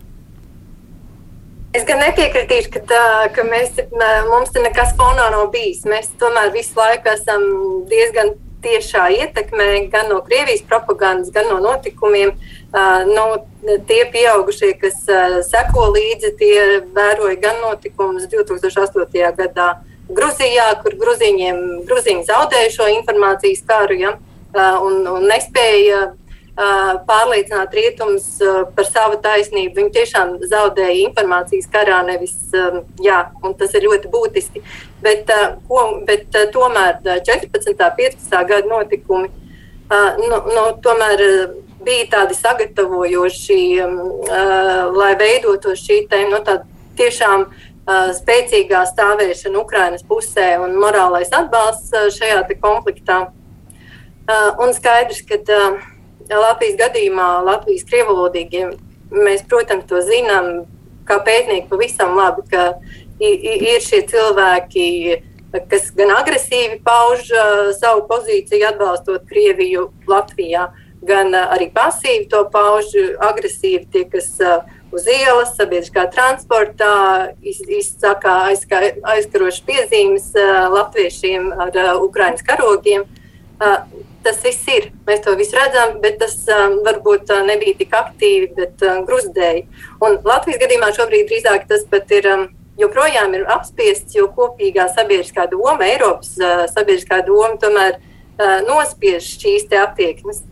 Es 1.70 1.84
gan 1.86 2.00
nepiekritīšu, 2.02 2.72
ka, 2.74 2.80
tā, 2.90 3.02
ka 3.36 3.44
mēs, 3.46 3.76
mums 4.26 4.50
te 4.54 4.62
nekas 4.64 4.96
fonā 4.98 5.28
nav 5.30 5.52
bijis. 5.54 5.84
Mēs 5.86 6.08
tomēr 6.18 6.50
visu 6.54 6.74
laiku 6.80 7.12
esam 7.12 7.44
diezgan 7.92 8.34
tiešā 8.64 9.06
ietekmē 9.14 9.68
gan 9.94 10.10
no 10.10 10.18
Krievijas 10.26 10.64
propagandas, 10.66 11.30
gan 11.36 11.46
no 11.52 11.60
notikumiem. 11.62 12.34
Uh, 12.70 13.06
no, 13.10 13.26
tie 13.86 14.02
pieaugušie, 14.10 14.74
kas 14.82 14.98
uh, 15.14 15.40
seko 15.46 15.92
līdzi, 15.94 16.34
tie 16.42 16.58
vēroja 16.96 17.38
gan 17.42 17.62
notikumus 17.62 18.26
2008. 18.34 19.06
gadā 19.38 19.70
Gruzijā, 20.10 20.72
kur 20.82 20.98
Gruziņiem, 20.98 21.62
Gruziņi 21.86 22.26
zaudēja 22.26 22.74
šo 22.74 22.90
informācijas 22.98 23.62
karu 23.70 24.00
ja, 24.02 24.16
uh, 24.18 24.82
un, 24.86 25.04
un 25.06 25.30
nespēja 25.30 26.08
pārliecināt 27.08 27.74
rietumus 27.78 28.26
par 28.76 28.88
savu 28.88 29.20
taisnību. 29.24 29.76
Viņi 29.78 29.94
tiešām 29.96 30.34
zaudēja 30.52 30.98
informācijas 31.06 31.70
karā, 31.72 32.02
nevis 32.08 32.36
jā, 33.04 33.22
un 33.44 33.56
tas 33.60 33.76
ir 33.78 33.88
ļoti 33.88 34.12
būtiski. 34.12 34.64
Bet, 35.04 35.32
ko, 35.70 35.86
bet 36.08 36.28
tomēr 36.54 37.00
14. 37.06 37.70
un 37.72 37.78
15. 37.80 38.42
gada 38.50 38.68
notikumi 38.68 39.30
nu, 40.20 40.42
nu, 40.54 40.66
tomēr 40.84 41.24
bija 41.86 42.10
tādi 42.12 42.36
sagatavojoši, 42.38 43.62
lai 45.00 45.14
veidotos 45.20 45.82
šī 45.86 46.04
tēma. 46.12 46.42
Nu, 46.44 46.60
tiešām 47.00 47.48
spēcīgā 48.20 48.84
stāvēšana 48.92 49.62
Ukrainas 49.62 50.04
pusē 50.06 50.52
un 50.62 50.76
morālais 50.82 51.32
atbalsts 51.34 51.94
šajā 52.18 52.44
konfliktā. 52.62 53.30
Un 54.62 54.76
skaidrs, 54.78 55.24
ka 55.26 55.40
Latvijas 56.30 56.78
gadījumā 56.78 57.28
Latvijas 57.46 57.88
krievalodīgiem 57.90 58.76
mēs, 59.14 59.42
protams, 59.50 59.88
to 59.90 60.02
zinām, 60.06 60.68
kā 61.10 61.18
pētnieki 61.26 61.70
pavisam 61.72 62.14
labi, 62.18 62.46
ka 62.52 62.66
ir 63.20 63.82
šie 63.82 64.04
cilvēki, 64.10 64.86
kas 65.72 65.90
gan 65.98 66.14
agresīvi 66.20 66.78
pauž 66.86 67.32
savu 67.80 68.06
pozīciju, 68.10 68.68
atbalstot 68.70 69.26
Krieviju 69.30 69.90
Latvijā, 70.10 70.70
gan 71.06 71.34
arī 71.34 71.72
pasīvi 71.74 72.28
to 72.30 72.44
pauž 72.54 72.92
agresīvi 73.26 73.88
tie, 73.90 74.06
kas 74.12 74.36
uz 74.94 75.08
ielas, 75.10 75.56
sabiedriskā 75.58 76.06
transportā 76.14 77.34
iz, 77.42 77.62
izsaka 77.66 78.52
aizkarošas 78.52 79.62
piezīmes 79.66 80.32
latviešiem 80.74 81.52
ar 81.58 81.74
Ukraiņas 82.06 82.46
karogiem 82.46 83.06
tas 84.24 84.40
viss 84.44 84.68
ir. 84.72 84.92
Mēs 85.08 85.24
to 85.26 85.34
visu 85.40 85.58
redzam, 85.58 85.98
bet 86.04 86.20
tas 86.22 86.36
um, 86.54 86.80
varbūt 86.86 87.32
uh, 87.34 87.44
nebija 87.48 87.78
tik 87.80 87.96
aktīvi, 87.96 88.52
bet 88.58 88.86
uh, 88.86 89.02
gruzdēji. 89.08 89.66
Un 90.06 90.20
Latvijas 90.28 90.62
gadījumā 90.64 90.94
šobrīd 90.96 91.30
drīzāk 91.30 91.68
tas 91.72 91.86
pat 91.90 92.12
ir. 92.16 92.32
Um, 92.34 92.48
joprojām 92.80 93.34
ir 93.36 93.48
apspiests, 93.52 94.16
jo 94.16 94.30
kopīgā 94.36 94.88
sabiedriskā 94.94 95.50
doma, 95.52 95.84
Eiropas 95.88 96.32
uh, 96.40 96.64
sabiedriskā 96.72 97.22
doma, 97.28 97.58
tomēr 97.62 97.98
uh, 98.00 98.60
nospiež 98.68 99.26
šīs 99.42 99.68
attieksmes. 99.82 100.44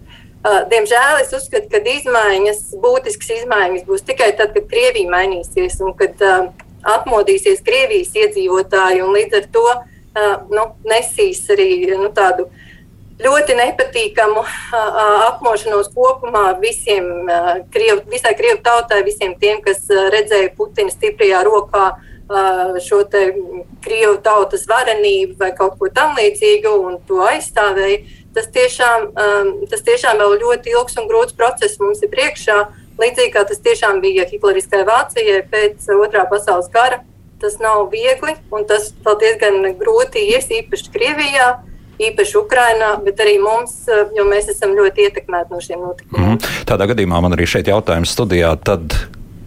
Uh, 0.43 0.61
diemžēl 0.71 1.21
es 1.23 1.33
uzskatu, 1.35 1.69
ka 1.71 1.79
izmaiņas, 1.79 2.61
būtiskas 2.83 3.33
izmaiņas 3.41 3.87
būs 3.87 4.05
tikai 4.07 4.33
tad, 4.37 4.53
kad 4.55 4.67
Krievija 4.69 5.11
mainīsies 5.11 5.79
un 5.83 5.95
kad 5.97 6.19
uh, 6.23 6.51
atmodīsies 6.97 7.63
Krievijas 7.65 8.13
iedzīvotāji 8.15 9.03
un 9.03 9.15
līdz 9.15 9.39
ar 9.41 9.49
to 9.55 9.65
uh, 9.71 10.35
nu, 10.51 10.69
nesīs 10.87 11.41
arī 11.55 11.71
nu, 11.95 12.11
tādu 12.15 12.47
uh, 12.47 12.56
ļoti 13.21 13.55
nepatīkamu 13.57 14.43
apmošanos 15.27 15.89
kopumā 15.95 16.51
visiem, 16.61 17.07
kriev, 17.73 18.03
visai 18.11 18.35
krievu 18.37 18.61
tautai, 18.65 19.01
visiem 19.07 19.33
tiem, 19.39 19.61
kas 19.65 19.87
redzēja 19.89 20.53
Putina 20.57 20.93
stiprajā 20.93 21.41
rokā 21.47 21.89
šo 22.83 23.01
krievu 23.83 24.17
tautas 24.23 24.67
varenību 24.67 25.37
vai 25.39 25.53
kaut 25.55 25.77
ko 25.79 25.89
tamlīdzīgu 25.89 26.73
un 26.83 26.97
to 27.07 27.21
aizstāvēja. 27.23 28.01
Tas 28.35 28.49
tiešām, 28.53 29.07
tas 29.71 29.81
tiešām 29.87 30.19
vēl 30.21 30.35
ļoti 30.43 30.75
ilgs 30.75 30.99
un 30.99 31.07
grūts 31.09 31.33
process 31.37 31.79
mums 31.81 32.03
ir 32.03 32.11
priekšā. 32.11 32.57
Līdzīgi 32.97 33.31
kā 33.33 33.45
tas 33.47 33.61
tiešām 33.63 34.01
bija 34.03 34.27
Hitleriskai 34.29 34.83
Vācijai 34.85 35.39
pēc 35.49 35.87
otrā 35.95 36.27
pasaules 36.29 36.69
kara. 36.73 36.99
Tas 37.41 37.57
nav 37.61 37.87
viegli 37.93 38.35
un 38.51 38.65
tas 38.65 38.91
vēl 39.05 39.17
diezgan 39.21 39.57
grūti 39.79 40.23
ies 40.33 40.49
īpaši 40.51 40.93
Krievijā 40.93 41.49
īpaši 41.99 42.37
Ukrainā, 42.39 42.91
bet 43.03 43.21
arī 43.23 43.37
mums, 43.41 43.87
eh, 43.87 44.05
jo 44.17 44.25
mēs 44.27 44.51
esam 44.53 44.75
ļoti 44.77 45.07
ietekmēti 45.07 45.53
no 45.53 45.61
šiem 45.63 45.81
notikumiem. 45.81 46.35
Mm. 46.35 46.53
Tādā 46.69 46.89
gadījumā 46.93 47.21
man 47.21 47.37
arī 47.37 47.47
šeit 47.49 47.71
jautājums 47.71 48.13
studijā, 48.13 48.53
tad 48.61 48.93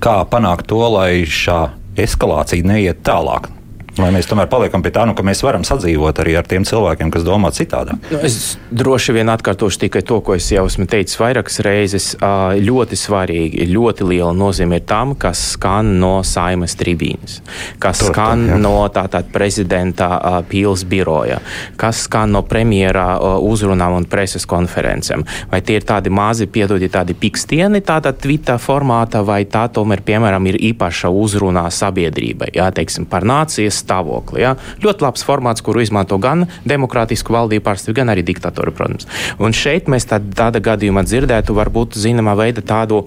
kā 0.00 0.20
panākt 0.26 0.66
to, 0.66 0.82
lai 0.90 1.22
šā 1.28 1.70
eskalācija 2.00 2.66
neiet 2.66 3.02
tālāk? 3.06 3.59
Vai 3.98 4.12
mēs 4.14 4.28
tomēr 4.30 4.46
paliekam 4.50 4.84
pie 4.84 4.92
tā, 4.94 5.02
nu, 5.08 5.16
ka 5.18 5.24
mēs 5.26 5.42
varam 5.42 5.64
sadzīvot 5.66 6.20
arī 6.22 6.36
ar 6.38 6.46
tiem 6.48 6.64
cilvēkiem, 6.68 7.10
kas 7.10 7.24
domā 7.26 7.50
citādi? 7.54 7.96
Nu, 8.12 8.20
es 8.26 8.56
droši 8.70 9.16
vien 9.16 9.30
atkārtošu 9.32 9.80
tikai 9.84 10.02
to, 10.06 10.20
ko 10.24 10.36
es 10.36 10.46
jau 10.52 10.62
esmu 10.68 10.86
teicis 10.90 11.18
vairākas 11.20 11.58
reizes. 11.66 12.06
Ļoti 12.20 12.98
svarīgi, 12.98 13.66
ļoti 13.70 14.06
liela 14.06 14.30
nozīme 14.36 14.78
ir 14.78 14.86
tam, 14.88 15.16
kas 15.18 15.42
skan 15.56 15.96
no 16.00 16.12
saimas 16.26 16.76
tribīnes, 16.78 17.40
kas 17.82 18.04
Tur, 18.04 18.12
skan 18.12 18.46
tā, 18.52 18.60
no 18.62 18.76
tātad 18.94 19.32
prezidenta 19.34 20.08
pils 20.48 20.86
biroja, 20.88 21.40
kas 21.80 22.04
skan 22.06 22.36
no 22.36 22.44
premjera 22.46 23.18
uzrunām 23.42 23.98
un 23.98 24.08
preses 24.10 24.46
konferencēm. 24.48 25.26
Vai 25.50 25.62
tie 25.66 25.80
ir 25.80 25.88
tādi 25.88 26.14
mazi, 26.14 26.46
piedodi, 26.46 26.88
tādi 26.92 27.18
pikstieni, 27.18 27.82
tāda 27.86 28.14
tvita 28.14 28.56
formāta, 28.62 29.24
vai 29.26 29.42
tā 29.50 29.66
tomēr, 29.72 30.04
piemēram, 30.06 30.46
ir 30.52 30.60
īpaša 30.70 31.10
uzrunā 31.10 31.66
sabiedrībai, 31.74 32.52
jā, 32.56 32.70
teiksim, 32.76 33.10
par 33.10 33.26
nācijas 33.28 33.79
stāvokli. 33.80 34.42
Ja? 34.44 34.54
Ļoti 34.84 35.06
labs 35.06 35.24
formāts, 35.26 35.64
kuru 35.64 35.82
izmanto 35.84 36.18
gan 36.22 36.46
demokrātisku 36.68 37.34
valdību 37.34 37.64
pārstāvji, 37.66 37.98
gan 38.00 38.12
arī 38.12 38.24
diktatori, 38.26 38.74
protams. 38.76 39.08
Un 39.42 39.54
šeit 39.56 39.90
mēs 39.90 40.08
tād, 40.10 40.30
tāda 40.36 40.62
gadījumā 40.64 41.04
dzirdētu 41.06 41.56
varbūt 41.56 41.98
zināmā 42.00 42.36
veida 42.38 42.64
tādu 42.64 43.02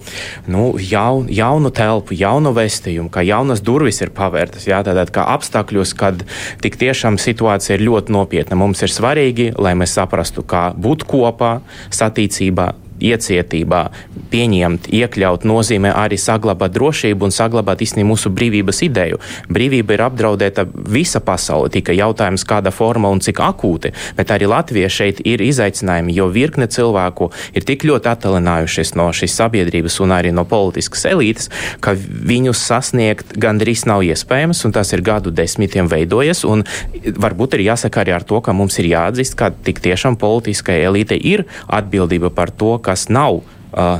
nu, 0.50 0.72
jaun, 0.78 1.28
jaunu 1.32 1.72
telpu, 1.74 2.16
jaunu 2.18 2.54
vestījumu, 2.56 3.10
kā 3.14 3.24
jaunas 3.26 3.64
durvis 3.64 4.02
ir 4.04 4.12
pavērtas. 4.14 4.68
Jā, 4.68 4.82
tātad 4.86 5.12
kā 5.14 5.26
apstākļos, 5.34 5.94
kad 5.98 6.26
tik 6.64 6.78
tiešām 6.80 7.18
situācija 7.20 7.78
ir 7.78 7.86
ļoti 7.88 8.14
nopietna. 8.14 8.58
Mums 8.60 8.84
ir 8.84 8.92
svarīgi, 8.92 9.52
lai 9.58 9.74
mēs 9.78 9.96
saprastu, 9.98 10.44
kā 10.46 10.70
būt 10.76 11.06
kopā, 11.08 11.58
satīcībā, 11.94 12.72
iecietībā 13.00 13.82
pieņemt, 14.30 14.88
iekļaut 14.94 15.44
nozīmē 15.46 15.92
arī 15.94 16.18
saglabāt 16.20 16.74
drošību 16.74 17.28
un 17.28 17.34
saglabāt 17.34 17.82
īstenībā 17.84 18.08
mūsu 18.08 18.30
brīvības 18.34 18.82
ideju. 18.86 19.20
Brīvība 19.52 19.96
ir 19.96 20.04
apdraudēta 20.06 20.66
visa 20.90 21.20
pasaule, 21.24 21.70
tikai 21.74 21.96
jautājums, 21.98 22.46
kāda 22.48 22.72
forma 22.74 23.10
un 23.12 23.22
cik 23.24 23.40
akūti, 23.44 23.92
bet 24.18 24.32
arī 24.34 24.48
Latvija 24.50 24.90
šeit 24.92 25.22
ir 25.26 25.42
izaicinājumi, 25.44 26.14
jo 26.16 26.28
virkne 26.34 26.68
cilvēku 26.70 27.30
ir 27.54 27.66
tik 27.66 27.86
ļoti 27.88 28.10
attālinājušies 28.12 28.94
no 28.98 29.08
šīs 29.14 29.36
sabiedrības 29.40 30.00
un 30.04 30.14
arī 30.16 30.32
no 30.34 30.46
politiskas 30.48 31.06
elītes, 31.10 31.50
ka 31.84 31.94
viņus 31.94 32.64
sasniegt 32.68 33.36
gandrīz 33.40 33.86
nav 33.90 34.04
iespējams, 34.06 34.64
un 34.66 34.74
tas 34.74 34.92
ir 34.94 35.04
gadu 35.06 35.32
desmitiem 35.34 35.90
veidojies, 35.90 36.44
un 36.48 36.64
varbūt 37.04 37.58
ir 37.58 37.66
jāsaka 37.68 38.02
arī 38.02 38.14
ar 38.16 38.26
to, 38.26 38.40
ka 38.44 38.54
mums 38.56 38.78
ir 38.82 38.90
jāatzīst, 38.92 39.36
ka 39.38 39.50
tik 39.66 39.82
tiešām 39.84 40.18
politiskai 40.20 40.80
elite 40.88 41.16
ir 41.18 41.44
atbildība 41.68 42.30
par 42.34 42.50
to, 42.50 42.76
kas 42.84 43.08
nav 43.08 43.34
uh, 43.40 43.42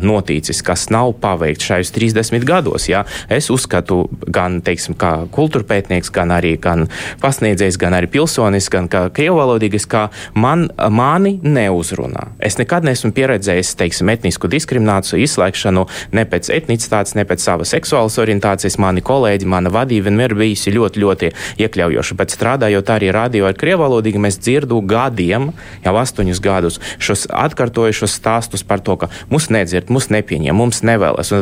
noticis, 0.04 0.62
kas 0.64 0.88
nav 0.94 1.12
paveikts 1.20 1.66
šajos 1.68 1.92
30 1.94 2.44
gados. 2.46 2.88
Ja? 2.88 3.04
Es 3.28 3.50
uzskatu, 3.50 4.04
gan 4.26 4.60
teiksim, 4.64 4.96
kā 4.98 5.26
kultūra 5.34 5.66
pētnieks, 5.68 6.12
gan 6.14 6.32
arī 6.34 6.54
gan 6.60 6.86
pasniedzējs, 7.22 7.78
gan 7.80 7.96
arī 7.96 8.10
pilsonis, 8.14 8.70
gan 8.72 8.88
kā 8.92 9.06
krievvalodīgais, 9.14 9.86
ka 9.90 10.06
man, 10.38 10.68
mani 10.90 11.36
neuzrunā. 11.42 12.28
Es 12.38 12.58
nekad 12.60 12.86
neesmu 12.86 13.12
pieredzējis 13.16 13.74
teiksim, 13.80 14.12
etnisku 14.14 14.50
diskrimināciju, 14.52 15.22
izslēgšanu 15.24 15.86
ne 16.16 16.26
pēc 16.28 16.50
etnicitātes, 16.54 17.16
ne 17.18 17.26
pēc 17.28 17.44
savas 17.44 17.74
seksuālas 17.74 18.18
orientācijas. 18.22 18.78
Mani 18.82 19.02
kolēģi, 19.04 19.48
mana 19.48 19.72
vadība 19.74 20.10
vienmēr 20.10 20.36
bijusi 20.38 20.74
ļoti, 20.74 21.02
ļoti 21.02 21.32
iekļaujoša. 21.64 22.18
Bet 22.18 22.34
strādājot 22.34 22.94
arī 22.94 23.10
radio 23.14 23.48
ar 23.48 23.58
krievvalodīgi, 23.58 24.22
mēs 24.22 24.40
dzirdu 24.42 24.80
gadiem, 24.88 25.50
jau 25.84 25.94
astoņus 26.00 26.42
gadus, 26.44 26.80
šos 27.02 27.26
atkārtojušos 27.32 28.18
stāstus 28.20 28.64
par 28.66 28.82
to, 28.84 28.98
ka 29.00 29.10
mūs 29.32 29.50
ne 29.54 29.63
nedzird, 29.64 29.90
mums 29.92 30.10
nepieņem, 30.12 30.56
mums 30.56 30.82
nevēlas. 30.86 31.32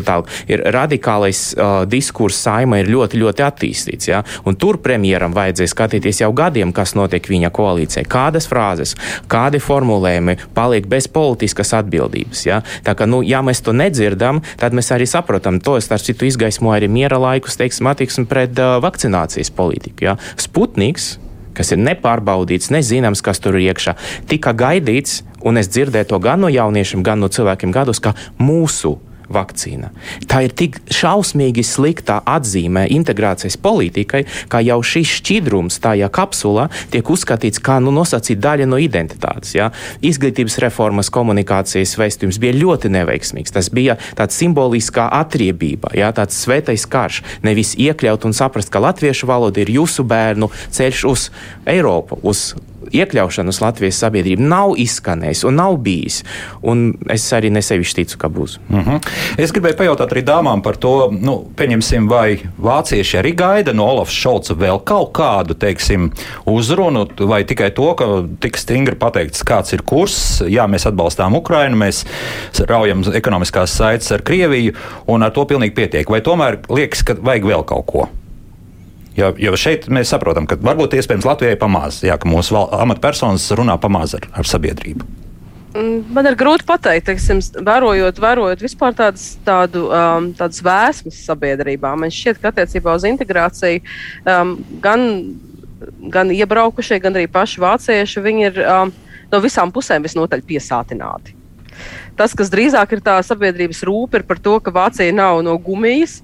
Ir 0.51 0.63
radikālais 0.75 1.43
uh, 1.57 1.83
diskurss 1.89 2.43
saima 2.47 2.81
ir 2.81 2.91
ļoti, 2.93 3.21
ļoti 3.23 3.45
attīstīts. 3.47 4.11
Ja? 4.11 4.23
Un 4.49 4.57
tur 4.61 4.79
premjeram 4.83 5.35
vajadzēja 5.37 5.73
skatīties 5.75 6.23
jau 6.23 6.31
gadiem, 6.37 6.73
kas 6.75 6.95
notiek 6.99 7.27
viņa 7.29 7.53
koalīcijā, 7.55 8.07
kādas 8.11 8.49
frāzes, 8.51 8.95
kādi 9.31 9.61
formulējumi 9.63 10.39
paliek 10.57 10.89
bez 10.91 11.09
politiskas 11.13 11.75
atbildības. 11.79 12.47
Ja? 12.49 12.63
Tā 12.87 12.97
kā, 12.99 13.09
nu, 13.11 13.23
ja 13.27 13.43
mēs 13.45 13.65
to 13.65 13.75
nedzirdam, 13.77 14.43
tad 14.61 14.77
mēs 14.77 14.93
arī 14.95 15.09
saprotam, 15.11 15.61
to 15.63 15.79
starp 15.83 16.03
citu 16.03 16.27
izgaismo 16.29 16.73
arī 16.75 16.89
miera 16.91 17.21
laikus, 17.21 17.59
teiksim, 17.61 17.91
attieksmi 17.93 18.27
pret 18.31 18.59
uh, 18.59 18.79
vakcinācijas 18.83 19.53
politiku. 19.55 20.11
Ja? 20.11 20.17
Sputniks 20.41 21.17
kas 21.57 21.75
ir 21.75 21.83
nepārbaudīts, 21.83 22.73
nezināms, 22.75 23.25
kas 23.25 23.43
tur 23.43 23.59
ir 23.59 23.73
iekšā, 23.73 23.97
tika 24.31 24.55
gaidīts 24.57 25.23
Un 25.43 25.59
es 25.59 25.71
dzirdēju 25.73 26.13
to 26.13 26.21
gan 26.23 26.43
no 26.43 26.51
jauniešiem, 26.53 27.03
gan 27.03 27.23
no 27.23 27.29
cilvēkiem 27.33 27.75
gados, 27.75 28.01
ka 28.03 28.15
mūsu 28.39 28.97
vakcīna. 29.35 29.91
Tā 30.31 30.43
ir 30.47 30.55
tik 30.57 30.79
šausmīgi 30.93 31.65
slikta 31.67 32.21
atzīme 32.29 32.85
integrācijas 32.93 33.59
politikai, 33.63 34.25
ka 34.53 34.63
jau 34.65 34.79
šis 34.87 35.17
šķidrums 35.19 35.81
tajā 35.83 36.09
kapsulā 36.13 36.69
tiek 36.93 37.09
uzskatīts 37.11 37.63
kā 37.63 37.79
nu, 37.83 37.93
nosacīta 37.95 38.43
daļa 38.49 38.69
no 38.71 38.81
identitātes. 38.83 39.55
Ja? 39.57 39.71
Izglītības 40.05 40.59
reformas 40.65 41.13
komunikācijas 41.13 41.97
vēstījums 42.01 42.41
bija 42.43 42.59
ļoti 42.59 42.93
neveiksmīgs. 42.93 43.55
Tas 43.55 43.71
bija 43.75 43.99
tāds 44.19 44.39
simboliskā 44.39 45.09
atriebība, 45.23 45.95
ja? 45.99 46.13
tāds 46.17 46.39
svētais 46.45 46.87
karš. 46.89 47.23
Nevis 47.47 47.75
iekļaut 47.81 48.29
un 48.29 48.37
saprast, 48.37 48.73
ka 48.73 48.83
latviešu 48.83 49.31
valoda 49.31 49.63
ir 49.63 49.73
jūsu 49.79 50.07
bērnu 50.09 50.51
ceļš 50.73 51.07
uz 51.13 51.31
Eiropu, 51.69 52.19
uz 52.23 52.53
iekļaušanas 52.93 53.61
Latvijas 53.63 54.01
sabiedrība 54.03 54.45
nav 54.53 54.75
izskanējis 54.81 55.45
un 55.49 55.59
nav 55.61 55.79
bijis. 55.85 56.23
Un 56.63 56.93
es 57.13 57.27
arī 57.35 57.51
nesevišķi 57.55 58.03
ticu, 58.03 58.19
ka 58.19 58.29
būs. 58.33 58.59
Mhm. 58.69 58.81
-huh. 58.81 59.13
Es 59.39 59.53
gribēju 59.53 59.77
pajautāt 59.79 60.13
arī 60.13 60.23
dāmām 60.25 60.63
par 60.63 60.77
to, 60.77 61.11
nu, 61.13 61.37
pieņemsim, 61.57 62.09
vai 62.09 62.39
vācieši 62.59 63.19
arī 63.19 63.35
gaida 63.37 63.73
no 63.73 63.87
Olafs 63.87 64.15
Šolca 64.15 64.55
vēl 64.55 64.81
kaut 64.85 65.13
kādu, 65.13 65.55
teiksim, 65.55 66.11
uzrunu, 66.47 67.07
vai 67.19 67.45
tikai 67.45 67.71
to, 67.71 67.95
ka 67.95 68.07
tik 68.41 68.57
stingri 68.57 68.95
pateikts, 68.95 69.45
kāds 69.45 69.73
ir 69.73 69.83
kurs, 69.83 70.43
jā, 70.47 70.67
mēs 70.69 70.87
atbalstām 70.87 71.35
Ukrainu, 71.35 71.77
mēs 71.77 72.05
raujam 72.69 73.05
ekonomiskās 73.15 73.77
saites 73.77 74.13
ar 74.13 74.23
Krieviju, 74.23 74.75
un 75.07 75.23
ar 75.23 75.31
to 75.31 75.45
pilnīgi 75.45 75.75
pietiek. 75.75 76.11
Vai 76.11 76.21
tomēr 76.21 76.61
liekas, 76.69 77.03
ka 77.03 77.17
vajag 77.19 77.45
vēl 77.45 77.65
kaut 77.69 77.87
ko? 77.87 78.09
Jo, 79.17 79.33
jo 79.37 79.57
šeit 79.61 79.89
mēs 79.93 80.13
saprotam, 80.15 80.47
ka 80.49 80.57
varbūt 80.57 80.97
iespējams 80.97 81.27
Latvijai 81.29 81.59
pamāz, 81.61 82.01
jā, 82.07 82.17
ka 82.21 82.29
mūsu 82.29 82.57
amatpersonas 82.57 83.51
runā 83.59 83.77
pamāz 83.81 84.17
ar, 84.17 84.25
ar 84.41 84.49
sabiedrību. 84.49 85.05
Mm, 85.73 86.01
man 86.13 86.29
ir 86.29 86.37
grūti 86.37 86.65
pateikt, 86.69 87.07
teiksim, 87.09 87.41
vērojot, 87.65 88.21
vērojot 88.21 88.65
vispār 88.65 88.97
tādas, 88.97 89.35
tādu, 89.45 89.87
um, 89.89 90.31
tādas 90.37 90.61
vēsmas 90.65 91.21
sabiedrībā. 91.29 91.93
Man 91.97 92.13
šķiet, 92.13 92.41
ka 92.41 92.53
attiecībā 92.53 92.97
uz 92.97 93.07
integrāciju 93.09 93.81
um, 94.29 94.57
gan, 94.85 95.07
gan 96.13 96.33
iebraukušie, 96.33 97.01
gan 97.05 97.17
arī 97.17 97.29
paši 97.33 97.63
vācieši 97.65 98.25
ir 98.45 98.61
um, 98.65 98.93
no 99.33 99.41
visām 99.45 99.73
pusēm 99.73 100.05
visnotaļ 100.05 100.45
piesātināti. 100.49 101.37
Tas, 102.17 102.37
kas 102.37 102.53
drīzāk 102.53 102.93
ir 102.93 103.01
tā 103.05 103.17
sabiedrības 103.25 103.81
rūpe, 103.89 104.21
ir 104.21 104.29
par 104.29 104.41
to, 104.45 104.59
ka 104.61 104.73
Vācija 104.73 105.13
nav 105.17 105.41
no 105.45 105.57
gumijas, 105.57 106.21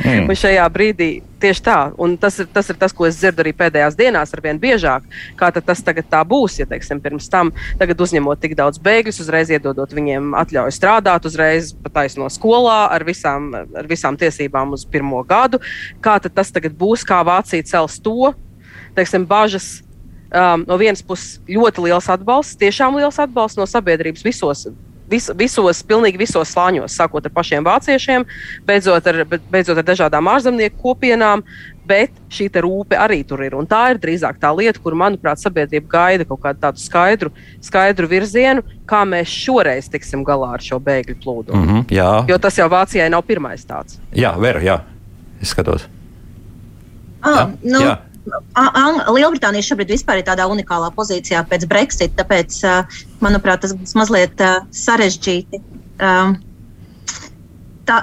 Mm. 0.00 0.30
Un 0.30 0.38
šajā 0.38 0.64
brīdī 0.72 1.10
tieši 1.42 1.64
tā, 1.66 1.78
un 2.00 2.14
tas 2.20 2.38
ir, 2.42 2.48
tas 2.52 2.68
ir 2.70 2.78
tas, 2.80 2.94
ko 2.94 3.06
es 3.08 3.18
dzirdu 3.18 3.42
arī 3.44 3.52
pēdējās 3.56 3.96
dienās, 3.98 4.32
ar 4.34 4.42
vien 4.44 4.60
biežāk. 4.62 5.06
Kā 5.38 5.50
tas 5.54 5.82
tagad 5.84 6.08
būs, 6.28 6.60
ja 6.60 6.66
teiksim, 6.70 7.00
pirms 7.02 7.28
tam 7.32 7.52
uzņemot 8.06 8.40
tik 8.42 8.56
daudz 8.58 8.80
bēgļus, 8.82 9.20
uzreiz 9.24 9.50
iedodot 9.52 9.92
viņiem 9.92 10.32
atļauju 10.38 10.74
strādāt, 10.74 11.26
uzreiz 11.28 11.72
pataisno 11.84 12.28
skolā 12.32 12.86
ar 12.92 13.04
visām, 13.06 13.50
ar 13.54 13.88
visām 13.90 14.18
tiesībām 14.18 14.74
uz 14.76 14.86
pirmo 14.86 15.22
gadu. 15.26 15.60
Kā 16.02 16.18
tas 16.22 16.52
tagad 16.54 16.76
būs, 16.78 17.06
kā 17.06 17.22
Vācija 17.26 17.66
cels 17.66 17.98
to, 18.02 18.32
teiksim, 18.96 19.26
bažas. 19.26 19.82
Um, 20.32 20.62
no 20.64 20.78
vienas 20.80 21.02
puses, 21.04 21.42
ļoti 21.44 21.82
liels 21.90 22.06
atbalsts, 22.08 22.56
tiešām 22.56 22.96
liels 22.96 23.18
atbalsts 23.20 23.60
no 23.60 23.66
sabiedrības 23.68 24.24
visos 24.24 24.64
vis, 25.12 25.28
visos, 25.38 25.82
pilnīgi 25.86 26.20
visos 26.20 26.54
slāņos, 26.54 26.96
sākot 26.96 27.28
ar 27.28 27.34
pašiem 27.34 27.66
vāciešiem, 27.66 28.26
beidzot 28.66 29.06
ar, 29.12 29.22
beidzot 29.52 29.78
ar 29.78 29.86
dažādām 29.92 30.32
ārzemnieku 30.32 30.80
kopienām. 30.82 31.44
Bet 31.82 32.14
šī 32.30 32.46
rūpe 32.62 32.94
arī 32.94 33.24
tur 33.26 33.40
ir. 33.42 33.56
Un 33.58 33.66
tā 33.66 33.80
ir 33.90 33.98
drīzāk 33.98 34.36
tā 34.38 34.52
lieta, 34.54 34.78
kur, 34.78 34.94
manuprāt, 34.94 35.40
sabiedrība 35.42 35.88
gaida 35.90 36.26
kaut 36.28 36.38
kādu 36.44 36.62
tādu 36.62 36.78
skaidru, 36.78 37.32
skaidru 37.58 38.06
virzienu, 38.06 38.62
kā 38.86 39.00
mēs 39.02 39.32
šoreiz 39.34 39.88
tiksim 39.90 40.22
galā 40.24 40.52
ar 40.54 40.62
šo 40.62 40.78
bēgļu 40.78 41.16
plūdu. 41.24 41.56
Mm 41.58 41.66
-hmm, 41.66 41.82
jā. 41.90 42.12
jo 42.30 42.38
tas 42.38 42.58
jau 42.58 42.68
Vācijai 42.70 43.10
nav 43.10 43.26
pirmais 43.26 43.66
tāds. 43.66 43.98
Jā, 44.14 44.30
Vera, 44.38 44.62
jā. 44.62 44.78
es 45.42 45.50
skatos. 45.50 45.88
Ah, 47.20 47.34
jā? 47.34 47.50
Nu, 47.62 47.80
jā. 47.82 47.98
Lielbritānija 48.22 49.66
šobrīd 49.66 49.90
ir 49.96 50.24
tādā 50.26 50.46
unikālā 50.50 50.92
pozīcijā 50.94 51.42
pēc 51.50 51.66
Brexit, 51.70 52.14
tāpēc, 52.18 52.60
manuprāt, 53.24 53.64
tas 53.64 53.74
būs 53.74 53.96
mazliet 53.98 54.38
sarežģīti. 54.70 55.62
Tā, 57.82 57.96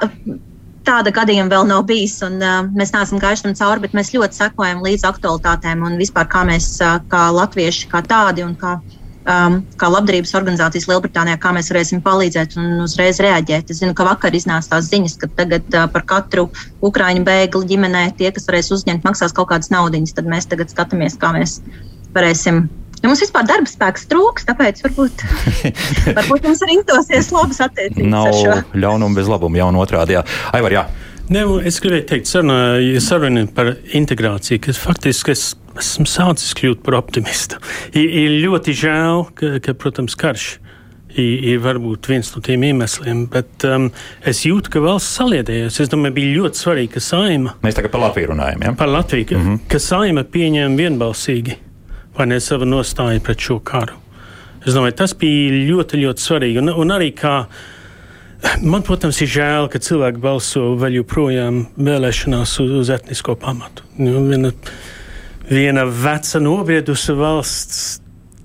tāda 0.90 1.14
gadījuma 1.16 1.54
vēl 1.54 1.68
nav 1.70 1.86
bijis, 1.88 2.18
un 2.26 2.40
mēs 2.76 2.92
neesam 2.96 3.22
gājuši 3.22 3.48
tam 3.48 3.56
cauri, 3.62 3.86
bet 3.86 3.96
mēs 3.96 4.12
ļoti 4.16 4.42
sekojam 4.42 4.84
līdz 4.84 5.08
aktualitātēm 5.08 5.86
un 5.88 6.00
vispār 6.02 6.28
kā 6.32 6.44
mēs, 6.48 6.74
kā 7.12 7.24
latvieši, 7.36 7.88
kā 7.92 8.04
tādi 8.04 8.44
un 8.44 8.58
kā 8.60 8.80
um, 9.26 9.60
kā 9.80 9.90
labdarības 9.92 10.34
organizācijas 10.40 10.88
Lielbritānijā, 10.90 11.40
kā 11.42 11.54
mēs 11.56 11.72
varēsim 11.74 12.02
palīdzēt 12.06 12.58
un 12.60 12.86
uzreiz 12.86 13.22
reaģēt. 13.24 13.74
Es 13.74 13.82
zinu, 13.84 13.96
ka 13.98 14.08
vakar 14.08 14.36
iznāca 14.36 14.76
tās 14.76 14.90
ziņas, 14.92 15.18
ka 15.22 15.32
tagad 15.42 15.68
uh, 15.76 15.88
par 15.92 16.06
katru 16.10 16.50
ukrāņu 16.86 17.26
bēgli 17.28 17.72
ģimenē 17.74 18.10
tie, 18.20 18.32
kas 18.36 18.50
varēs 18.50 18.74
uzņemt, 18.76 19.08
maksās 19.08 19.36
kaut 19.36 19.52
kādas 19.54 19.74
naudiņas. 19.74 20.18
Tad 20.18 20.30
mēs 20.30 20.50
tagad 20.52 20.74
skatāmies, 20.74 21.20
kā 21.20 21.34
mēs 21.36 21.60
varēsim 22.16 22.68
Ja 23.00 23.08
mums 23.08 23.22
vispār 23.24 23.46
darba 23.48 23.70
spēks 23.70 24.10
trūks, 24.12 24.44
tāpēc 24.50 24.82
varbūt, 24.84 25.22
varbūt 26.18 26.48
mums 26.50 26.64
arī 26.66 26.82
izdosies 26.82 27.30
labas 27.32 27.62
attiecības. 27.64 28.10
Nav 28.12 28.76
ļaunuma 28.76 29.16
bez 29.16 29.30
labuma, 29.32 29.62
jau 29.62 29.70
otrādi. 29.80 30.18
Jā. 30.18 30.26
Aivar, 30.58 30.76
jā. 30.76 30.84
Ne, 31.30 31.46
es 31.70 31.78
gribēju 31.80 32.08
teikt, 32.10 32.28
saruna, 32.28 32.58
saruna 33.06 33.46
par 33.56 33.76
integrāciju, 33.96 34.64
ka 34.66 34.76
faktiski 34.76 35.32
es 35.36 35.44
esmu 35.80 36.08
sācis 36.10 36.56
kļūt 36.60 36.82
par 36.86 37.00
optimistu. 37.00 37.60
Ir, 37.94 38.08
ir 38.24 38.36
ļoti 38.46 38.76
žēl, 38.78 39.30
ka, 39.38 39.54
ka 39.64 39.76
protams, 39.78 40.18
karš 40.20 40.50
ir, 41.16 41.46
ir 41.54 41.64
varbūt 41.64 42.10
viens 42.12 42.30
no 42.36 42.44
tiem 42.46 42.66
iemesliem, 42.70 43.26
bet 43.32 43.66
um, 43.68 43.90
es 44.28 44.44
jūtu, 44.46 44.74
ka 44.74 44.84
valsts 44.84 45.18
saliedējas. 45.20 45.80
Es 45.84 45.92
domāju, 45.92 46.18
bija 46.20 46.36
ļoti 46.42 46.64
svarīgi, 46.64 46.94
ka 46.98 47.04
saima. 47.04 47.56
Mēs 47.66 47.80
tagad 47.80 47.94
par 47.96 48.06
Latviju 48.08 48.34
runājam. 48.34 48.68
Ja? 48.68 48.76
Par 48.80 48.92
Latviju, 48.92 49.32
mm 49.32 49.48
-hmm. 49.48 49.66
ka 49.72 49.82
saima 49.84 50.24
pieņēma 50.24 50.84
vienbalsīgi 50.84 51.58
vai 52.18 52.28
ne 52.28 52.40
savu 52.40 52.68
nostāju 52.68 53.24
pret 53.24 53.40
šo 53.40 53.60
karu. 53.60 53.98
Es 54.66 54.74
domāju, 54.76 54.98
tas 55.00 55.14
bija 55.16 55.52
ļoti, 55.72 56.02
ļoti 56.04 56.24
svarīgi. 56.24 56.60
Un, 56.60 56.70
un 56.70 56.92
arī 56.92 57.14
kā 57.16 57.46
Man, 58.62 58.84
protams, 58.88 59.18
ir 59.20 59.28
žēl, 59.28 59.66
ka 59.72 59.82
cilvēki 59.84 60.22
balso 60.24 60.62
vēl 60.80 61.02
joprojām 61.02 61.66
vēlēšanās 61.76 62.54
uz, 62.64 62.72
uz 62.72 62.92
etnisko 62.96 63.36
pamatu. 63.36 63.84
Nu, 64.00 64.22
viena, 64.30 64.54
viena 65.50 65.86
veca 65.86 66.40
nobriedusi 66.44 67.16
valsts 67.18 67.82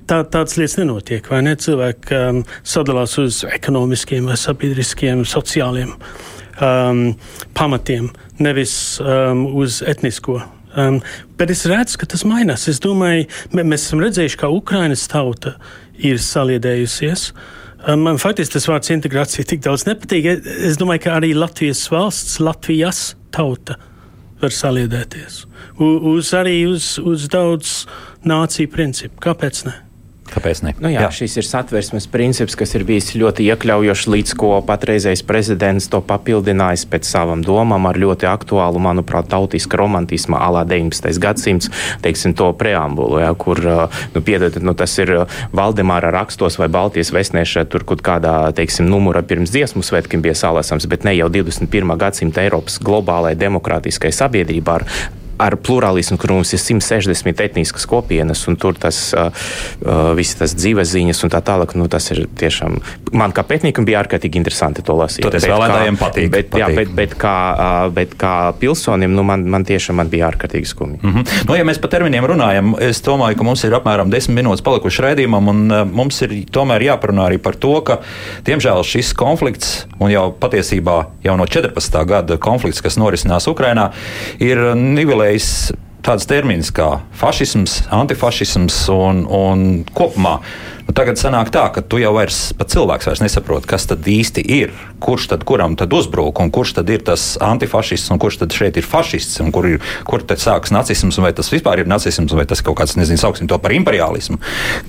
tā, 0.08 0.22
tādas 0.24 0.56
lietas 0.58 0.78
nenotiek. 0.80 1.28
Vai 1.30 1.42
ne? 1.46 1.54
Cilvēki 1.60 2.18
um, 2.18 2.42
sadalās 2.66 3.16
uz 3.20 3.42
ekonomiskiem, 3.48 4.28
vai 4.30 4.38
sabiedriskiem, 4.40 5.24
sociāliem 5.28 5.94
um, 5.94 7.06
pamatiem, 7.56 8.10
nevis 8.42 8.76
um, 9.02 9.46
uz 9.60 9.80
etnisko. 9.86 10.40
Um, 10.74 10.98
bet 11.38 11.52
es 11.54 11.64
redzu, 11.70 12.00
ka 12.00 12.08
tas 12.10 12.24
mainās. 12.26 12.66
Es 12.70 12.80
domāju, 12.82 13.28
mēs 13.54 13.86
esam 13.86 14.02
redzējuši, 14.02 14.40
ka 14.40 14.50
Ukrainas 14.50 15.06
tauta 15.10 15.54
ir 15.94 16.18
saliedējusies. 16.22 17.28
Um, 17.84 18.06
man 18.08 18.18
faktiski 18.18 18.56
tas 18.56 18.68
vārds 18.70 18.90
integrācija 18.94 19.46
tik 19.46 19.62
daudz 19.66 19.86
nepatīk. 19.86 20.30
Es 20.66 20.80
domāju, 20.80 21.06
ka 21.06 21.18
arī 21.20 21.34
Latvijas 21.36 21.84
valsts, 21.92 22.40
Latvijas 22.42 23.12
tauta 23.34 23.78
var 24.44 24.54
saliedēties. 24.54 25.40
Uz, 25.80 26.30
arī 26.36 26.58
uz, 26.70 26.94
uz 27.00 27.26
daudz 27.32 27.84
nāciju 28.28 28.70
principu. 28.72 29.22
Kāpēc 29.24 29.64
ne? 29.68 29.78
Kāpēc 30.34 30.62
ne? 30.66 30.72
Nu 30.82 30.90
jā, 30.90 31.04
jā. 31.04 31.10
Šis 31.14 31.36
ir 31.38 31.46
satversmes 31.46 32.08
princips, 32.10 32.56
kas 32.58 32.74
ir 32.74 32.84
bijis 32.88 33.12
ļoti 33.18 33.46
iekļaujošs, 33.52 34.08
līdz 34.10 34.34
ko 34.40 34.50
patreizējais 34.66 35.22
prezidents 35.26 35.86
to 35.92 36.00
papildinājis 36.04 36.86
pēc 36.90 37.08
savām 37.08 37.44
domām 37.46 37.86
ar 37.86 37.98
ļoti 38.00 38.26
aktuālu, 38.30 38.82
manuprāt, 38.82 39.30
tautiska 39.30 39.78
romantisma 39.78 40.42
alā 40.42 40.64
19. 40.68 41.10
gadsimts, 41.22 41.70
teiksim, 42.04 42.34
to 42.34 42.50
preambulu, 42.58 43.22
jā, 43.22 43.30
kur, 43.38 43.62
nu, 44.14 44.24
piedod, 44.24 44.58
nu, 44.64 44.74
tas 44.78 44.98
ir 44.98 45.14
Valdemāra 45.54 46.10
rakstos 46.14 46.58
vai 46.58 46.70
Baltijas 46.72 47.14
vēstniešā, 47.14 47.66
tur 47.70 47.86
kaut 47.86 48.02
kādā, 48.04 48.36
teiksim, 48.56 48.88
numura 48.90 49.22
pirms 49.22 49.54
dziesmu 49.54 49.84
svētkiem 49.86 50.24
bija 50.24 50.34
salasams, 50.38 50.88
bet 50.90 51.06
ne 51.06 51.14
jau 51.14 51.30
21. 51.32 51.94
gadsimta 52.00 52.42
Eiropas 52.42 52.80
globālai 52.82 53.36
demokrātiskai 53.38 54.10
sabiedrībā 54.14 54.80
ar 54.80 54.88
ar 55.38 55.56
plurālismu, 55.56 56.18
kur 56.20 56.34
mums 56.36 56.52
ir 56.54 56.62
160 56.62 57.42
etniskas 57.44 57.86
kopienas, 57.90 58.44
un 58.50 58.58
tur 58.60 58.78
tas 58.78 58.98
uh, 59.16 59.30
viss 60.18 60.38
tas 60.38 60.54
dzīves 60.56 60.94
ziņas 60.94 61.24
un 61.26 61.32
tā 61.34 61.40
tālāk. 61.44 61.74
Nu, 61.78 61.88
tas 61.90 62.10
ir 62.14 62.24
tiešām 62.38 62.78
man 63.14 63.34
kā 63.34 63.44
pētniekam 63.46 63.86
bija 63.86 64.02
ārkārtīgi 64.02 64.38
interesanti 64.40 64.84
to 64.84 64.96
lasīt. 64.98 65.24
Toties 65.26 65.46
vēlētājiem 65.48 65.98
patīk. 66.00 66.30
Bet, 66.32 66.50
patīk. 66.52 66.62
Jā, 66.62 66.68
bet, 66.76 66.92
bet, 66.96 67.16
kā, 67.20 67.34
uh, 67.54 67.88
bet 67.94 68.14
kā 68.20 68.34
pilsonim, 68.60 69.14
nu, 69.14 69.24
man, 69.26 69.46
man 69.50 69.66
tiešām 69.66 69.98
man 70.00 70.10
bija 70.12 70.28
ārkārtīgi 70.32 70.70
skumji. 70.70 71.00
Mm 71.02 71.14
-hmm. 71.14 71.44
nu, 71.48 71.56
ja 71.58 71.64
mēs 71.64 71.80
par 71.80 71.90
terminiem 71.90 72.26
runājam, 72.26 72.74
es 72.80 73.02
domāju, 73.02 73.38
ka 73.38 73.44
mums 73.44 73.64
ir 73.64 73.74
apmēram 73.78 74.10
10 74.12 74.34
minūtes 74.34 74.64
palikuši 74.64 75.02
raidījumam, 75.02 75.48
un 75.48 75.64
uh, 75.70 75.84
mums 75.90 76.22
ir 76.22 76.34
tomēr 76.50 76.82
jāparunā 76.90 77.28
arī 77.28 77.38
par 77.38 77.54
to, 77.54 77.80
ka, 77.80 77.98
diemžēl, 78.46 78.82
šis 78.84 79.14
konflikts, 79.14 79.86
un 79.98 80.10
jau 80.10 80.32
patiesībā 80.40 81.06
jau 81.24 81.36
no 81.36 81.46
14. 81.46 82.04
gada 82.06 82.36
konflikts, 82.36 82.82
kas 82.82 82.96
norisinās 82.96 83.46
Ukrainā, 83.46 83.90
ir 84.38 84.58
nivelējis 84.74 85.23
regulējis 85.24 85.72
tāds 86.04 86.26
termins 86.28 86.70
kā 86.74 87.00
fašisms, 87.16 87.84
antifašisms 87.94 88.76
un, 88.92 89.24
un 89.24 89.84
kopumā 89.96 90.38
Nu, 90.84 90.92
tagad 90.92 91.16
sanāk 91.16 91.48
tā, 91.54 91.64
ka 91.72 91.80
tu 91.80 91.96
jau 91.96 92.12
vairs 92.12 92.50
pats 92.58 92.76
cilvēks 92.76 93.08
vairs 93.08 93.22
nesaproti, 93.24 93.68
kas 93.70 93.86
tad 93.88 94.04
īsti 94.04 94.42
ir, 94.52 94.72
kurš 95.04 95.30
tad 95.32 95.44
kuram 95.48 95.78
tad 95.80 95.92
uzbrūk, 95.96 96.42
un 96.44 96.52
kurš 96.52 96.74
tad 96.78 96.92
ir 96.92 97.04
tas 97.06 97.34
antifašists, 97.40 98.12
un 98.12 98.20
kurš 98.20 98.42
tad 98.42 98.56
šeit 98.56 98.76
ir 98.80 98.84
fašists, 98.84 99.40
un 99.40 99.52
kur, 99.54 99.68
ir, 99.68 99.84
kur 100.08 100.24
tad 100.28 100.42
sākas 100.42 100.74
nacisms, 100.74 101.16
vai 101.24 101.32
tas 101.36 101.48
vispār 101.52 101.82
ir 101.82 101.88
nacisms, 101.90 102.34
vai 102.36 102.44
tas 102.48 102.60
kaut 102.64 102.76
kāds, 102.80 102.98
nezinu, 103.00 103.20
sauksim 103.20 103.48
to 103.48 103.58
par 103.62 103.72
imperialismu. 103.76 104.36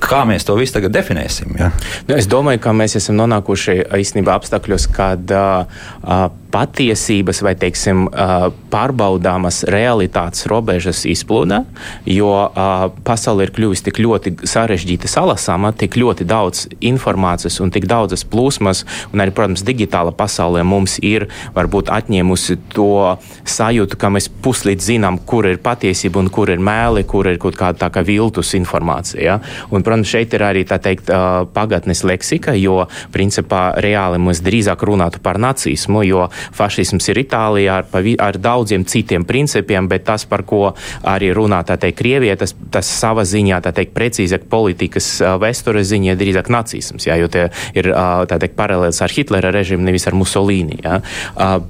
Kā 0.03 0.25
mēs 0.27 0.47
to 0.47 0.57
visu 0.59 0.75
tagad 0.75 0.95
definēsim? 0.95 1.55
Ja? 1.59 1.71
Nu, 2.09 2.17
es 2.19 2.27
domāju, 2.31 2.63
ka 2.67 2.75
mēs 2.75 2.97
esam 2.99 3.19
nonākuši 3.21 3.85
īstenībā 3.95 4.35
apstākļos, 4.35 4.89
kad 4.95 5.31
uh, 5.31 6.27
patiesības 6.55 7.41
vai, 7.43 7.55
teiksim, 7.59 8.05
uh, 8.07 8.49
pārbaudāmas 8.71 9.63
realitātes 9.71 10.45
robežas 10.51 11.03
izplūda, 11.09 11.63
jo 12.07 12.31
uh, 12.31 12.87
pasaule 13.07 13.47
ir 13.47 13.55
kļuvusi 13.55 13.87
tik 13.89 13.99
ļoti 14.03 14.35
sarežģīta 14.47 15.11
salasāma, 15.11 15.73
tik 15.86 15.99
ļoti 16.01 16.27
daudz 16.27 16.65
informācijas 16.86 17.61
un 17.63 17.71
tik 17.73 17.88
daudzas 17.89 18.25
plūsmas, 18.27 18.83
un 19.13 19.23
arī, 19.23 19.33
protams, 19.36 19.63
digitāla 19.65 20.13
pasaulē 20.15 20.65
mums 20.65 20.97
ir 21.05 21.27
varbūt 21.55 21.91
atņēmusi 21.93 22.57
to 22.73 23.17
sajūtu, 23.45 23.99
ka 24.01 24.11
mēs 24.13 24.29
puslīdz 24.43 24.89
zinām, 24.89 25.19
kur 25.29 25.47
ir 25.49 25.61
patiesība 25.63 26.21
un 26.23 26.31
kur 26.33 26.51
ir 26.53 26.61
mēli, 26.63 27.05
kur 27.07 27.29
ir 27.29 27.39
kaut 27.41 27.57
kāda 27.59 27.86
tā 27.86 27.91
kā 27.93 28.03
viltus 28.05 28.55
informācija. 28.57 29.21
Ja? 29.25 29.38
Un, 29.69 29.86
protams, 29.86 30.09
šeit 30.09 30.33
ir 30.36 30.45
arī 30.45 30.65
tā 30.67 30.79
teikt 30.81 31.11
pagatnes 31.55 32.03
leksika, 32.07 32.55
jo 32.57 32.86
principā 33.13 33.67
reāli 33.81 34.19
mēs 34.21 34.41
drīzāk 34.45 34.86
runātu 34.88 35.21
par 35.23 35.39
nacismu, 35.41 36.03
jo 36.07 36.27
fašisms 36.55 37.11
ir 37.11 37.21
Itālijā 37.25 37.79
ar, 37.81 38.09
ar 38.27 38.39
daudziem 38.41 38.86
citiem 38.89 39.25
principiem, 39.25 39.89
bet 39.91 40.05
tas, 40.09 40.25
par 40.29 40.45
ko 40.47 40.73
arī 41.05 41.31
runā 41.36 41.61
tā 41.65 41.77
teikt 41.81 41.99
Krievija, 42.01 42.36
tas, 42.39 42.53
tas 42.73 42.89
savā 42.89 43.23
ziņā 43.27 43.61
tā 43.63 43.71
teikt 43.75 43.95
precīzāk 43.95 44.49
politikas 44.51 45.07
vēsture 45.41 45.74
vēstures 45.76 45.91
ziņā 45.91 46.15
drīzāk 46.19 46.49
nacisms, 46.51 47.05
jā, 47.07 47.17
jo 47.19 47.28
tie 47.32 47.49
ir 47.76 47.91
teikt, 48.30 48.55
paralēlis 48.55 49.01
ar 49.03 49.11
Hitlera 49.11 49.51
režīmu, 49.53 49.84
nevis 49.86 50.07
ar 50.07 50.15
Musolīni. 50.15 50.80
Jā. 50.84 50.99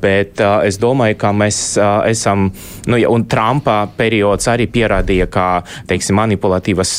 Bet 0.02 0.42
es 0.66 0.78
domāju, 0.82 1.18
ka 1.18 1.32
mēs 1.34 1.78
esam, 2.10 2.52
nu, 2.88 2.98
ja, 2.98 3.10
un 3.10 3.26
Trumpa 3.26 3.88
periods 3.98 4.48
arī 4.52 4.68
pierādīja, 4.72 5.28
ka 5.32 5.64
teiksim, 5.90 6.18
manipulatīvas 6.20 6.94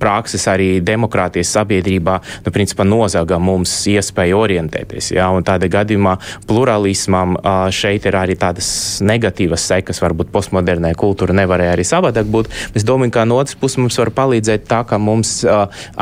prakses 0.00 0.46
arī 0.50 0.80
demokrātijas 0.84 1.52
sabiedrībā 1.56 2.18
nu, 2.44 2.52
principā, 2.52 2.86
nozaga 2.86 3.38
mums 3.42 3.72
iespēju 3.90 4.40
orientēties. 4.42 5.12
Jā, 5.16 5.28
tādā 5.46 5.70
gadījumā 5.72 6.16
plurālismam 6.48 7.38
šeit 7.72 8.06
ir 8.08 8.18
arī 8.18 8.36
tādas 8.40 9.00
negatīvas 9.04 9.66
sekas, 9.72 10.02
varbūt 10.02 10.32
postmodernē 10.34 10.92
kultūra 10.98 11.34
nevarēja 11.36 11.76
arī 11.76 11.86
savādāk 11.86 12.28
būt. 12.32 12.50
Es 12.76 12.86
domāju, 12.86 13.14
ka 13.14 13.26
no 13.28 13.40
otras 13.40 13.58
puses 13.58 13.80
mums 13.80 13.98
var 14.00 14.12
palīdzēt 14.14 14.68
tā, 14.68 14.82
ka 14.88 14.98
mums 15.02 15.40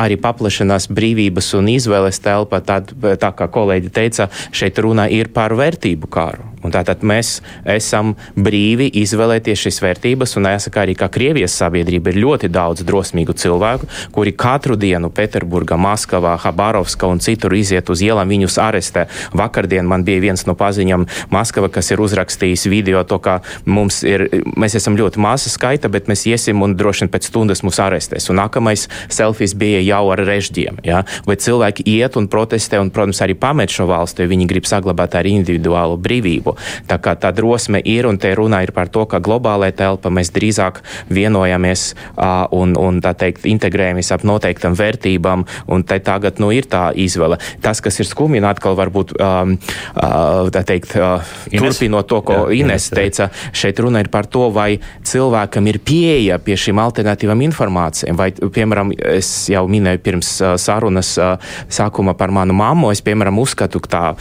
arī 0.01 0.19
paplašinās 0.21 0.89
brīvības 0.93 1.53
un 1.59 1.73
izvēles 1.75 2.23
telpa. 2.25 2.63
Tad, 2.65 2.95
tā 3.21 3.33
kā 3.37 3.51
kolēģi 3.53 3.93
teica, 3.95 4.31
šeit 4.53 4.81
runa 4.81 5.09
ir 5.13 5.33
par 5.35 5.55
vērtību 5.59 6.11
kāru. 6.11 6.51
Un 6.61 6.73
tātad 6.75 7.01
mēs 7.07 7.39
esam 7.73 8.13
brīvi 8.37 8.91
izvēlēties 9.01 9.63
šīs 9.65 9.79
vērtības, 9.81 10.35
un 10.37 10.49
jāsaka 10.51 10.83
arī, 10.83 10.95
ka 10.99 11.09
Krievijas 11.13 11.55
sabiedrība 11.57 12.13
ir 12.13 12.21
ļoti 12.21 12.51
daudz 12.53 12.85
drosmīgu 12.85 13.33
cilvēku, 13.41 13.89
kuri 14.13 14.35
katru 14.37 14.77
dienu 14.81 15.09
Pēterburgā, 15.15 15.79
Maskavā, 15.81 16.35
Habarovskā 16.43 17.09
un 17.09 17.23
citur 17.25 17.57
iziet 17.57 17.89
uz 17.89 18.03
ielām, 18.05 18.29
viņus 18.29 18.59
arestē. 18.61 19.07
Vakardien 19.33 19.89
man 19.89 20.05
bija 20.05 20.21
viens 20.27 20.45
no 20.49 20.57
paziņām 20.59 21.07
Maskava, 21.33 21.71
kas 21.73 21.95
ir 21.95 22.05
uzrakstījis 22.05 22.67
video 22.69 23.01
to, 23.09 23.17
ka 23.25 23.39
mums 23.65 24.03
ir, 24.05 24.27
mēs 24.61 24.77
esam 24.77 25.01
ļoti 25.01 25.23
maza 25.25 25.49
skaita, 25.53 25.89
bet 25.89 26.13
mēs 26.13 26.27
iesim 26.29 26.61
un 26.61 26.77
droši 26.77 27.07
vien 27.07 27.15
pēc 27.15 27.31
stundas 27.31 27.65
mūs 27.65 27.81
arestēs. 27.81 28.29
Un 28.29 28.41
nākamais 28.43 28.85
selfijas 29.09 29.57
bija 29.57 29.81
jau 29.91 30.03
ar 30.15 30.25
režģiem. 30.27 30.81
Ja? 30.87 31.03
Vai 31.29 31.37
cilvēki 31.41 31.87
iet 31.91 32.17
un 32.21 32.29
protestē 32.31 32.81
un, 32.81 32.93
protams, 32.95 33.21
arī 33.25 33.37
pamet 33.39 33.73
šo 33.75 33.89
valsti, 33.91 34.25
jo 34.25 34.33
viņi 34.33 34.49
grib 34.51 34.69
saglabāt 34.69 35.17
arī 35.19 35.35
individuālu 35.41 35.99
brīvību. 36.01 36.57
Tā 36.91 37.01
kā 37.03 37.17
tā 37.21 37.33
drosme 37.37 37.81
ir, 37.85 38.09
un 38.09 38.19
te 38.21 38.33
runa 38.37 38.63
ir 38.65 38.75
par 38.77 38.91
to, 38.93 39.07
ka 39.11 39.21
globālajā 39.23 39.77
telpā 39.83 40.13
mēs 40.13 40.33
drīzāk 40.35 40.83
vienojamies 41.11 41.91
uh, 41.93 42.47
un, 42.57 42.75
un 42.79 43.01
tā 43.05 43.15
teikt, 43.19 43.47
integrējamies 43.51 44.13
ap 44.15 44.27
noteiktam 44.27 44.77
vērtībām, 44.79 45.47
un 45.71 45.85
te 45.87 46.01
tagad 46.05 46.41
nu, 46.43 46.51
ir 46.55 46.69
tā 46.71 46.91
izvēle. 46.95 47.41
Tas, 47.65 47.83
kas 47.85 48.01
ir 48.03 48.09
skumji, 48.09 48.43
atkal 48.47 48.77
varbūt 48.79 49.15
um, 49.19 49.57
uh, 49.97 50.51
tā 50.55 50.65
teikt, 50.67 50.97
uh, 50.99 51.25
turpinot 51.51 52.09
to, 52.11 52.21
ko 52.27 52.39
jā, 52.49 52.61
Ines 52.61 52.91
teica, 52.93 53.31
šeit 53.57 53.81
runa 53.83 54.03
ir 54.03 54.11
par 54.13 54.29
to, 54.31 54.49
vai 54.55 54.81
cilvēkam 55.07 55.69
ir 55.71 55.81
pieeja 55.85 56.39
pie 56.43 56.57
šīm 56.61 56.81
alternatīvām 56.83 57.45
informācijām, 57.49 58.19
vai, 58.19 58.31
piemēram, 58.33 58.95
es 59.17 59.31
jau 59.53 59.65
minēju 59.71 59.80
pirms 60.03 60.33
uh, 60.43 60.55
sarunas 60.61 61.13
sākuma 61.71 62.15
par 62.19 62.33
manu 62.35 62.55
mammu, 62.57 62.91
es, 62.95 63.03
piemēram, 63.05 63.39
uzskatu 63.41 63.81
tā 63.81 64.15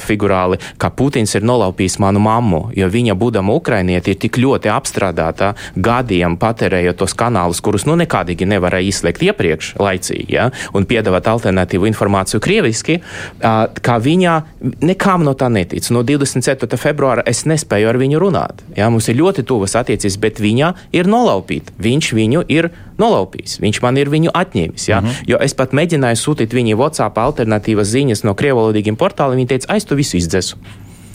figurāli, 0.00 0.58
ka 0.80 0.90
Putins 0.94 1.32
ir 1.36 1.44
nolaupījis 1.46 1.98
manu 2.02 2.20
mammu, 2.22 2.60
jo 2.76 2.88
viņa, 2.90 3.16
būdama 3.18 3.54
ukrainieti, 3.56 4.14
ir 4.14 4.20
tik 4.20 4.38
ļoti 4.40 4.70
apstrādāta 4.72 5.52
gadiem 5.76 6.36
patērējot 6.40 7.00
tos 7.02 7.14
kanālus, 7.18 7.62
kurus 7.64 7.86
nu 7.88 7.96
nekādīgi 8.00 8.48
nevarēja 8.50 8.90
izslēgt 8.90 9.24
iepriekš 9.28 9.74
laicīgi, 9.80 10.28
ja, 10.36 10.48
un 10.76 10.86
piedāvāt 10.90 11.28
alternatīvu 11.30 11.88
informāciju 11.90 12.42
krieviski, 12.44 13.00
ka 13.40 13.98
viņa 14.02 14.36
nekām 14.84 15.24
no 15.26 15.34
tā 15.38 15.50
netic. 15.52 15.86
No 15.94 16.04
27. 16.06 16.68
februāra 16.80 17.24
es 17.28 17.44
nespēju 17.48 17.90
ar 17.90 17.98
viņu 18.00 18.20
runāt. 18.22 18.64
Ja, 18.76 18.90
mums 18.92 19.08
ir 19.10 19.18
ļoti 19.20 19.44
tuvas 19.48 19.76
attiecības, 19.80 20.18
bet 20.20 20.42
viņa 20.42 20.72
ir 20.96 21.10
nolaupīta. 21.10 21.74
Viņš 21.80 22.12
viņu 22.16 22.44
ir 22.52 22.70
nolaupījis. 23.00 23.58
Viņš 23.62 23.80
man 23.84 23.98
ir 24.00 24.10
viņu 24.12 24.34
atņēmis. 24.36 24.88
Ja? 24.90 25.00
Mm 25.00 25.06
-hmm. 25.06 25.30
Jo 25.32 25.40
es 25.40 25.54
pat 25.54 25.72
mēģināju 25.76 26.20
sūtīt 26.20 26.54
viņai 26.56 26.76
WhatsApp 26.76 27.18
alternatīvas 27.18 27.92
ziņas 27.94 28.24
no 28.26 28.34
krievalodīgiem 28.34 28.96
portāliem. 28.96 29.40
Viņa 29.40 29.52
teica, 29.54 29.72
aiz 29.74 29.84
tu 29.84 29.96
visu 29.96 30.16
izdzēsu. 30.16 30.56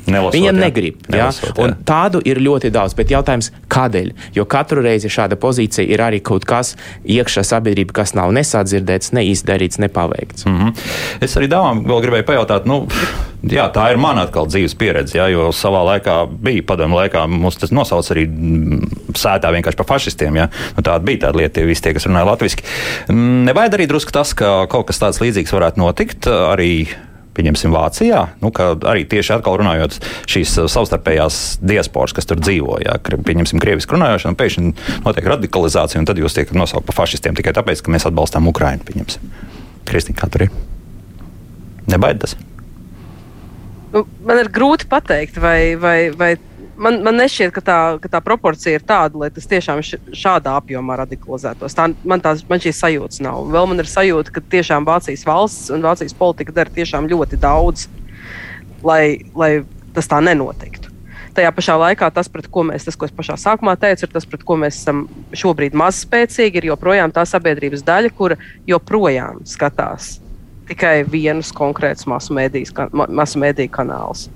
Nelasot, 0.05 0.37
Viņa 0.37 0.53
negrib. 0.55 0.99
Nelasot, 1.09 1.57
ja? 1.57 1.71
Tādu 1.87 2.21
ir 2.27 2.39
ļoti 2.43 2.71
daudz, 2.73 2.95
bet 2.97 3.13
jautājums, 3.13 3.51
kādēļ? 3.73 4.11
Jo 4.37 4.45
katru 4.49 4.83
reizi 4.85 5.09
šāda 5.11 5.37
pozīcija 5.41 5.85
ir 5.89 6.03
arī 6.05 6.21
kaut 6.25 6.45
kas 6.45 6.75
iekšā 7.03 7.45
sabiedrība, 7.47 7.95
kas 8.01 8.15
nav 8.17 8.33
nesadzirdēts, 8.37 9.13
neizdarīts, 9.17 9.81
nepaveikts. 9.81 10.45
Mm 10.45 10.57
-hmm. 10.59 10.83
Es 11.25 11.37
arī 11.37 11.49
dāmām 11.51 11.85
vēl 11.85 12.03
gribēju 12.05 12.29
pajautāt, 12.29 12.65
nu, 12.69 12.85
Jā, 13.45 13.67
tā 13.69 13.91
ir 13.93 13.99
mana 14.01 14.23
atkal 14.25 14.47
dzīves 14.49 14.73
pieredze, 14.79 15.17
jā, 15.19 15.27
jo 15.29 15.51
savā 15.53 15.83
laikā 15.85 16.15
bija 16.41 16.63
padomu 16.65 16.97
laikā, 16.97 17.25
mums 17.29 17.59
tas 17.61 17.73
nosauc 17.75 18.07
arī 18.15 18.23
sētā 19.13 19.51
vienkārši 19.53 19.77
par 19.77 19.89
fašistiem. 19.91 20.39
Jā. 20.39 20.47
Nu, 20.77 20.81
tāda 20.81 21.05
bija 21.05 21.27
tāda 21.27 21.41
lieta, 21.43 21.59
tie 21.59 21.65
visi 21.69 21.83
tie, 21.85 21.93
kas 21.93 22.07
runāja 22.09 22.25
latviešu. 22.31 22.63
Nevajag 23.45 23.77
arī 23.77 23.87
drusku 23.91 24.15
tas, 24.15 24.33
ka 24.37 24.65
kaut 24.71 24.87
kas 24.89 25.01
tāds 25.03 25.21
līdzīgs 25.21 25.53
varētu 25.53 25.83
notikt 25.83 26.29
arī 26.31 26.87
pieņemsim, 27.35 27.73
Vācijā, 27.75 28.21
nu, 28.41 28.51
arī 28.89 29.05
tieši 29.11 29.35
atkal 29.37 29.59
runājot 29.61 29.99
šīs 30.31 30.55
savstarpējās 30.71 31.41
diasporas, 31.65 32.15
kas 32.15 32.29
tur 32.29 32.41
dzīvo, 32.41 32.79
jā, 32.85 32.97
pieņemsim, 33.03 33.61
krievisku 33.63 33.97
runājošanu, 33.97 34.39
pēkšņi 34.39 34.73
notiek 35.05 35.29
radikalizācija, 35.35 36.01
un 36.01 36.09
tad 36.09 36.21
jūs 36.21 36.37
tiekat 36.37 36.57
nosaukt 36.57 36.87
par 36.89 36.99
fašistiem 37.03 37.37
tikai 37.37 37.55
tāpēc, 37.57 37.83
ka 37.83 37.93
mēs 37.93 38.07
atbalstām 38.09 38.49
Ukrainu. 38.51 39.05
Kristīna, 39.85 40.17
kā 40.17 40.31
tur 40.31 40.47
ir? 40.47 40.53
Nebaidas! 41.91 42.35
Nu, 43.93 44.03
man 44.27 44.41
ir 44.41 44.49
grūti 44.51 44.89
pateikt, 44.91 45.37
vai, 45.39 45.75
vai, 45.79 46.09
vai 46.11 46.33
man, 46.77 46.99
man 47.05 47.19
nešķiet, 47.19 47.51
ka 47.55 47.63
tā, 47.65 47.77
ka 48.03 48.11
tā 48.15 48.21
proporcija 48.23 48.79
ir 48.79 48.85
tāda, 48.87 49.19
lai 49.21 49.29
tas 49.33 49.47
tiešām 49.49 49.81
šādā 49.83 50.55
apjomā 50.59 50.97
radikalizētos. 51.01 51.75
Tā, 51.77 51.89
man, 52.03 52.23
tās, 52.23 52.43
man 52.49 52.63
šīs 52.63 52.81
sajūtas 52.83 53.21
nav. 53.25 53.45
Vēl 53.53 53.69
man 53.71 53.83
ir 53.83 53.89
sajūta, 53.89 54.33
ka 54.35 54.43
tiešām 54.55 54.87
Vācijas 54.87 55.25
valsts 55.27 55.71
un 55.73 55.85
Vācijas 55.85 56.17
politika 56.17 56.55
dara 56.55 56.71
ļoti 57.05 57.39
daudz, 57.41 57.87
lai, 58.83 59.19
lai 59.35 59.51
tas 59.95 60.09
tā 60.11 60.21
nenotiktu. 60.23 60.91
Tajā 61.35 61.51
pašā 61.51 61.75
laikā 61.75 62.07
tas, 62.15 62.29
ko 62.51 62.63
mēs, 62.63 62.85
tas, 62.87 62.95
ko 62.95 63.07
es 63.09 63.11
pašā 63.11 63.35
sākumā 63.35 63.75
teicu, 63.75 64.05
ir 64.07 64.13
tas, 64.13 64.25
pret 64.25 64.43
ko 64.47 64.55
mēs 64.55 64.77
esam 64.79 65.03
šobrīd 65.35 65.75
maz 65.75 65.99
spēcīgi, 66.05 66.61
ir 66.61 66.69
joprojām 66.71 67.11
tā 67.11 67.25
sabiedrības 67.27 67.83
daļa, 67.83 68.13
kura 68.15 68.37
joprojām 68.67 69.41
skatās 69.43 70.21
tikai 70.69 71.03
vienus 71.11 71.51
konkrētus 71.53 72.07
masu 72.07 72.33
mediju 72.33 73.69
kanālus. 73.75 74.29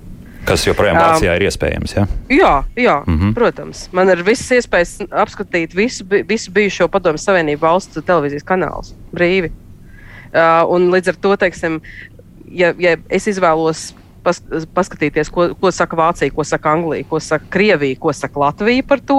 Kas 0.48 0.64
joprojām 0.66 0.96
Vācijā 0.98 1.32
um, 1.34 1.36
ir 1.36 1.46
iespējams? 1.48 1.94
Ja? 1.96 2.06
Jā, 2.32 2.54
jā 2.76 2.96
mm 3.06 3.18
-hmm. 3.18 3.34
protams. 3.34 3.88
Man 3.92 4.08
ir 4.08 4.22
visas 4.26 4.50
iespējas 4.58 4.98
apskatīt 5.10 5.74
visu, 5.76 6.04
visu 6.28 6.50
bijušo 6.50 6.88
Padomju 6.88 7.18
Savienību 7.18 7.60
valstu 7.60 8.02
televīzijas 8.02 8.44
kanālus 8.44 8.94
brīvi. 9.12 9.52
Uh, 10.30 10.64
un 10.70 10.90
līdz 10.90 11.08
ar 11.08 11.16
to, 11.16 11.36
teiksim, 11.36 11.80
ja, 12.50 12.74
ja 12.78 12.96
es 13.08 13.26
izvēlos 13.26 13.94
pas, 14.22 14.40
paskatīties, 14.74 15.30
ko, 15.32 15.48
ko 15.60 15.72
saka 15.74 15.96
Vācija, 15.98 16.32
ko 16.34 16.44
saka 16.44 16.72
Anglija, 16.74 17.06
ko 17.08 17.20
saka 17.20 17.44
Krievija, 17.52 17.98
ko 18.00 18.12
saka 18.12 18.40
Latvija 18.40 18.84
par 18.86 19.02
to, 19.06 19.18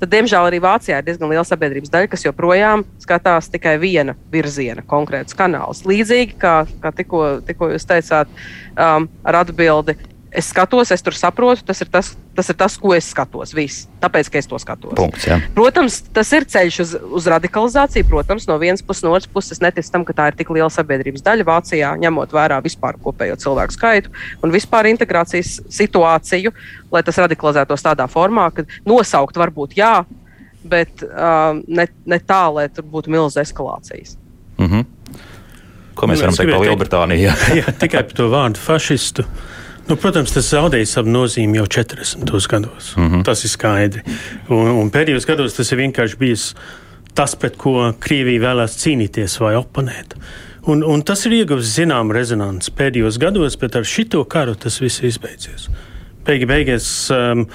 tad, 0.00 0.10
diemžēl, 0.12 0.48
arī 0.48 0.60
Vācijā 0.62 1.00
ir 1.00 1.06
diezgan 1.06 1.30
liela 1.32 1.44
sabiedrības 1.46 1.92
daļa, 1.92 2.10
kas 2.12 2.26
joprojām 2.26 2.84
skatās 3.02 3.50
tikai 3.52 3.76
viena 3.82 4.16
virziena, 4.32 4.84
konkrēts 4.86 5.36
kanāls. 5.38 5.84
Līdzīgi 5.88 6.38
kā, 6.40 6.54
kā 6.82 6.94
tikko, 6.96 7.24
tikko 7.46 7.72
jūs 7.74 7.88
teicāt, 7.88 8.32
um, 8.74 9.08
ar 9.24 9.42
atbildi 9.44 9.96
es 10.30 10.50
skatos, 10.50 10.90
es 10.94 11.02
tur 11.02 11.14
saprotu, 11.16 11.64
tas 11.66 11.80
ir 11.82 11.88
tas, 11.90 12.12
tas, 12.36 12.50
ir 12.52 12.56
tas 12.58 12.76
ko 12.78 12.92
es 12.94 13.08
skatos. 13.10 13.52
Viss. 13.56 13.88
Tāpēc, 14.02 14.30
ka 14.30 14.38
es 14.40 14.48
to 14.50 14.58
skatos. 14.62 14.94
Punkts, 14.98 15.26
jā. 15.26 15.40
protams, 15.56 16.00
tas 16.14 16.30
ir 16.36 16.46
ceļš 16.50 16.78
uz, 16.84 16.94
uz 17.20 17.26
radikalizāciju. 17.32 18.06
Protams, 18.10 18.46
no 18.50 18.58
vienas 18.62 18.84
puses, 18.86 19.02
no 19.06 19.14
otras 19.16 19.30
puses, 19.30 19.56
es 19.56 19.64
neticu 19.64 19.90
tam, 19.92 20.06
ka 20.06 20.16
tā 20.16 20.28
ir 20.30 20.38
tik 20.38 20.52
liela 20.54 20.70
sabiedrības 20.72 21.24
daļa 21.26 21.48
Vācijā, 21.48 21.90
ņemot 22.04 22.34
vērā 22.36 22.60
vispār 22.64 22.98
kopējo 23.02 23.38
cilvēku 23.42 23.76
skaitu 23.76 24.14
un 24.44 24.54
vispār 24.54 24.90
integrācijas 24.92 25.58
situāciju, 25.72 26.54
lai 26.94 27.04
tas 27.06 27.20
radikalizētos 27.24 27.86
tādā 27.86 28.06
formā, 28.10 28.48
ka 28.54 28.66
nosaukt 28.88 29.38
varbūt 29.40 29.76
jā, 29.80 29.94
bet 30.62 31.02
uh, 31.06 31.58
ne, 31.66 31.88
ne 32.06 32.18
tā, 32.22 32.44
lai 32.54 32.68
tur 32.70 32.86
būtu 32.86 33.12
milzīgas 33.12 33.50
eskalācijas. 33.50 34.16
Mm 34.60 34.68
-hmm. 34.68 34.84
Ko 35.94 36.06
mēs 36.06 36.20
nu, 36.20 36.22
varam 36.22 36.36
teikt 36.36 36.52
par 36.52 36.60
Lielbritāniju? 36.64 37.32
Jā. 37.58 37.72
tikai 37.78 38.04
par 38.08 38.16
to 38.16 38.28
vārdu 38.32 38.60
fašistu. 38.60 39.24
Nu, 39.90 39.96
protams, 39.98 40.30
tas 40.30 40.46
zaudēja 40.52 40.86
savu 40.86 41.10
nozīmi 41.10 41.58
jau 41.58 41.66
40. 41.66 42.30
gados. 42.48 42.92
Mm 42.96 43.08
-hmm. 43.08 43.24
Tas 43.26 43.42
ir 43.44 43.50
skaidri. 43.50 44.02
Un, 44.48 44.68
un 44.82 44.90
pēdējos 44.90 45.26
gados 45.26 45.56
tas 45.56 45.72
ir 45.72 45.78
vienkārši 45.78 46.18
bijis 46.18 46.54
tas, 47.14 47.34
pret 47.34 47.56
ko 47.58 47.92
Krievija 47.98 48.40
vēlās 48.40 48.78
cīnīties 48.78 49.40
vai 49.40 49.56
oponēt. 49.58 50.14
Un, 50.70 50.84
un 50.84 51.02
tas 51.02 51.26
ir 51.26 51.32
ieguvis 51.32 51.74
zināmu 51.74 52.14
rezonanci 52.14 52.70
pēdējos 52.70 53.18
gados, 53.18 53.56
bet 53.58 53.76
ar 53.76 53.84
šito 53.84 54.24
karu 54.24 54.54
tas 54.54 54.80
viss 54.80 55.02
izbeidzies. 55.02 55.68
Beigi, 56.24 56.46
beigās 56.46 57.10
um, 57.10 57.46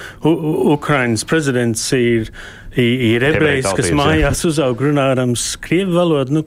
Ukraiņas 0.75 1.23
prezidents 1.29 1.91
ir, 1.93 2.31
ir 2.75 3.23
ebrejs, 3.23 3.69
kas 3.77 3.91
mājās 3.95 4.41
uzaug 4.49 4.81
runājams 4.81 5.55
krievu 5.61 5.95
valodu. 5.95 6.33
Nu, 6.33 6.43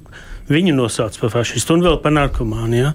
viņu 0.51 0.75
nosauc 0.75 1.17
par 1.21 1.31
fašistu 1.31 1.79
un 1.79 1.87
vēl 1.87 2.01
par 2.03 2.13
narkomānu. 2.13 2.77
Ja? 2.77 2.93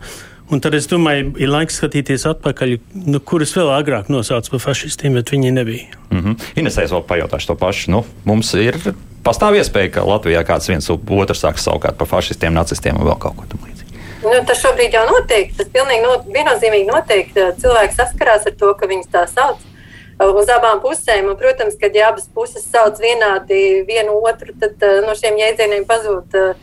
Un 0.54 0.62
tad 0.62 0.76
es 0.78 0.86
domāju, 0.86 1.32
ir 1.41 1.49
laiks 1.49 1.80
skatīties 1.80 2.28
atpakaļ, 2.30 2.76
nu, 3.10 3.18
kurus 3.26 3.56
vēl 3.58 3.72
agrāk 3.74 4.10
nosauca 4.14 4.51
par 4.54 4.62
fašistiem, 4.62 5.16
bet 5.18 5.32
viņi 5.34 5.51
nebija. 5.56 5.97
Mm 6.12 6.20
-hmm. 6.20 6.49
Ines, 6.62 6.78
es 6.78 6.91
vēl 6.93 7.01
pajautāšu 7.10 7.47
to 7.47 7.56
pašu. 7.56 7.91
Nu, 7.91 8.04
mums 8.24 8.54
ir 8.54 8.78
pastāv 9.26 9.58
iespēja, 9.58 9.91
ka 9.95 10.04
Latvijā 10.06 10.43
kāds 10.45 10.70
viens 10.70 10.89
otrs 10.89 11.41
sāks 11.43 11.66
savukārt 11.66 11.97
par 11.97 12.08
fašistiem, 12.08 12.54
nacistiem 12.54 12.99
un 13.01 13.08
vēl 13.08 13.18
kaut 13.18 13.36
ko 13.36 13.45
tamlīdzīgu. 13.49 13.97
Nu, 14.24 14.45
tas 14.47 14.62
šobrīd 14.62 14.93
jau 14.93 15.06
notiek. 15.10 15.56
Tas 15.58 15.68
pilnīgi 15.68 16.04
no, 16.04 16.12
viennozīmīgi 16.34 16.88
notiek. 16.88 17.34
Cilvēks 17.34 17.95
saskarās 17.95 18.45
ar 18.45 18.54
to, 18.60 18.74
ka 18.74 18.88
viņus 18.88 19.10
tā 19.12 19.26
sauc. 19.28 19.58
Uz 20.20 20.49
abām 20.49 20.80
pusēm, 20.80 21.30
un, 21.30 21.38
protams, 21.38 21.76
kad 21.82 21.95
ja 21.95 22.12
abas 22.12 22.30
puses 22.34 22.64
sauc 22.72 22.99
vienādi 23.01 23.84
vienu 23.88 24.22
otru, 24.22 24.54
tad 24.60 24.86
no 25.08 25.16
šiem 25.16 25.38
jēdzieniem 25.41 25.86
pazūd 25.89 26.38
uh, 26.38 26.56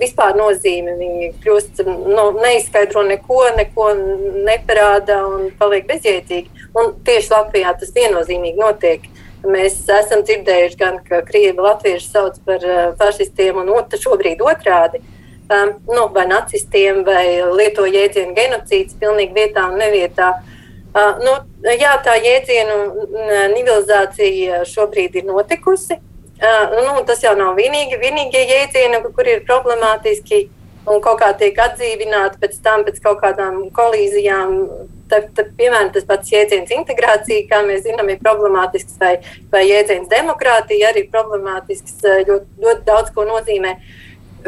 vispār 0.00 0.36
nozīme. 0.38 0.94
Viņi 0.98 1.30
kļūst, 1.42 1.82
nu, 1.86 2.26
neizskaidro 2.40 3.02
neko, 3.08 3.42
neko 3.56 3.90
neparāda 4.46 5.22
un 5.28 5.50
paliek 5.58 5.88
bezjēdzīgi. 5.88 6.68
Un 6.78 6.94
tieši 7.04 7.32
Latvijā 7.34 7.74
tas 7.80 7.92
viennozīmīgi 7.96 8.60
notiek. 8.60 9.08
Mēs 9.40 9.78
esam 9.88 10.20
dzirdējuši, 10.26 10.76
gan, 10.76 10.98
ka 11.00 11.22
krievi 11.24 11.64
latvieši 11.64 12.10
sauc 12.10 12.36
par 12.44 12.64
uh, 12.66 12.80
fašistiem, 13.00 13.62
un 13.62 13.70
ot, 13.72 13.96
šobrīd 13.96 14.42
otrādi. 14.44 15.00
Um, 15.50 15.72
nu, 15.88 16.04
vai 16.14 16.26
nacistiem, 16.30 17.00
vai 17.06 17.40
lieto 17.56 17.86
jēdzienu 17.88 18.36
genocīds 18.36 18.98
pilnīgi 19.00 19.34
vietā 19.34 19.64
un 19.70 19.80
nevietā. 19.80 20.34
Uh, 20.90 21.16
nu, 21.24 21.38
jā, 21.64 21.94
tā 22.04 22.18
jēdzienu 22.20 22.76
nivelizācija 23.56 24.62
šobrīd 24.68 25.16
ir 25.22 25.28
notikusi. 25.30 25.96
Uh, 26.40 26.70
nu, 26.86 27.02
tas 27.04 27.20
jau 27.20 27.34
nav 27.36 27.52
vienīgi, 27.58 27.98
vienīgie 28.00 28.46
jēdzieni, 28.48 29.02
kur 29.12 29.28
ir 29.28 29.42
problemātiski 29.44 30.46
un 30.88 31.00
kaut 31.04 31.18
kā 31.20 31.28
tiek 31.36 31.58
atdzīvināti 31.60 32.40
pēc 32.40 32.54
tam, 32.64 32.84
pēc 32.86 33.00
kaut 33.04 33.20
kādām 33.20 33.66
kolīzijām. 33.76 34.54
Tad, 35.10 35.26
tad, 35.34 35.50
piemēram, 35.58 35.90
tas 35.92 36.06
pats 36.06 36.30
jēdziens 36.30 36.70
integrācija, 36.72 37.48
kā 37.50 37.58
mēs 37.66 37.82
zinām, 37.82 38.08
ir 38.12 38.22
problemātisks, 38.22 38.94
vai, 39.00 39.16
vai 39.50 39.64
jēdziens 39.66 40.08
demokrātija 40.08 40.92
arī 40.92 41.02
problemātisks, 41.10 41.98
ļoti, 42.28 42.46
ļoti 42.62 42.86
daudz 42.86 43.10
ko 43.16 43.26
nozīmē. 43.26 43.74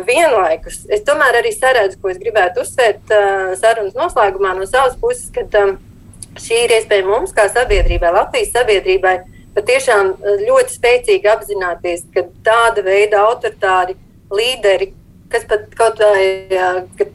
Vienlaikus 0.06 0.86
es 0.88 1.02
tomēr 1.04 1.40
arī 1.42 1.50
saredzu, 1.52 1.98
ko 2.00 2.12
es 2.14 2.22
gribētu 2.22 2.62
uzsvērt 2.62 3.10
uh, 3.12 3.50
sarunas 3.60 3.98
noslēgumā 3.98 4.54
no 4.56 4.70
savas 4.70 4.94
puses, 5.02 5.26
ka 5.34 5.44
um, 5.60 5.74
šī 6.40 6.62
ir 6.62 6.78
iespēja 6.78 7.04
mums, 7.10 7.34
kā 7.36 7.50
sabiedrībai, 7.52 8.14
Latvijas 8.14 8.54
sabiedrībai, 8.54 9.18
uh, 9.18 9.31
patiešām 9.56 10.14
eh, 10.14 10.42
ļoti 10.48 10.76
spēcīgi 10.76 11.30
apzināties, 11.32 12.06
ka 12.14 12.26
tāda 12.46 12.84
veida 12.86 13.22
autoritāri 13.26 13.96
līderi, 14.32 14.92
kas 15.32 15.46
pat 15.48 15.70
kaut 15.76 16.00
vai, 16.00 16.48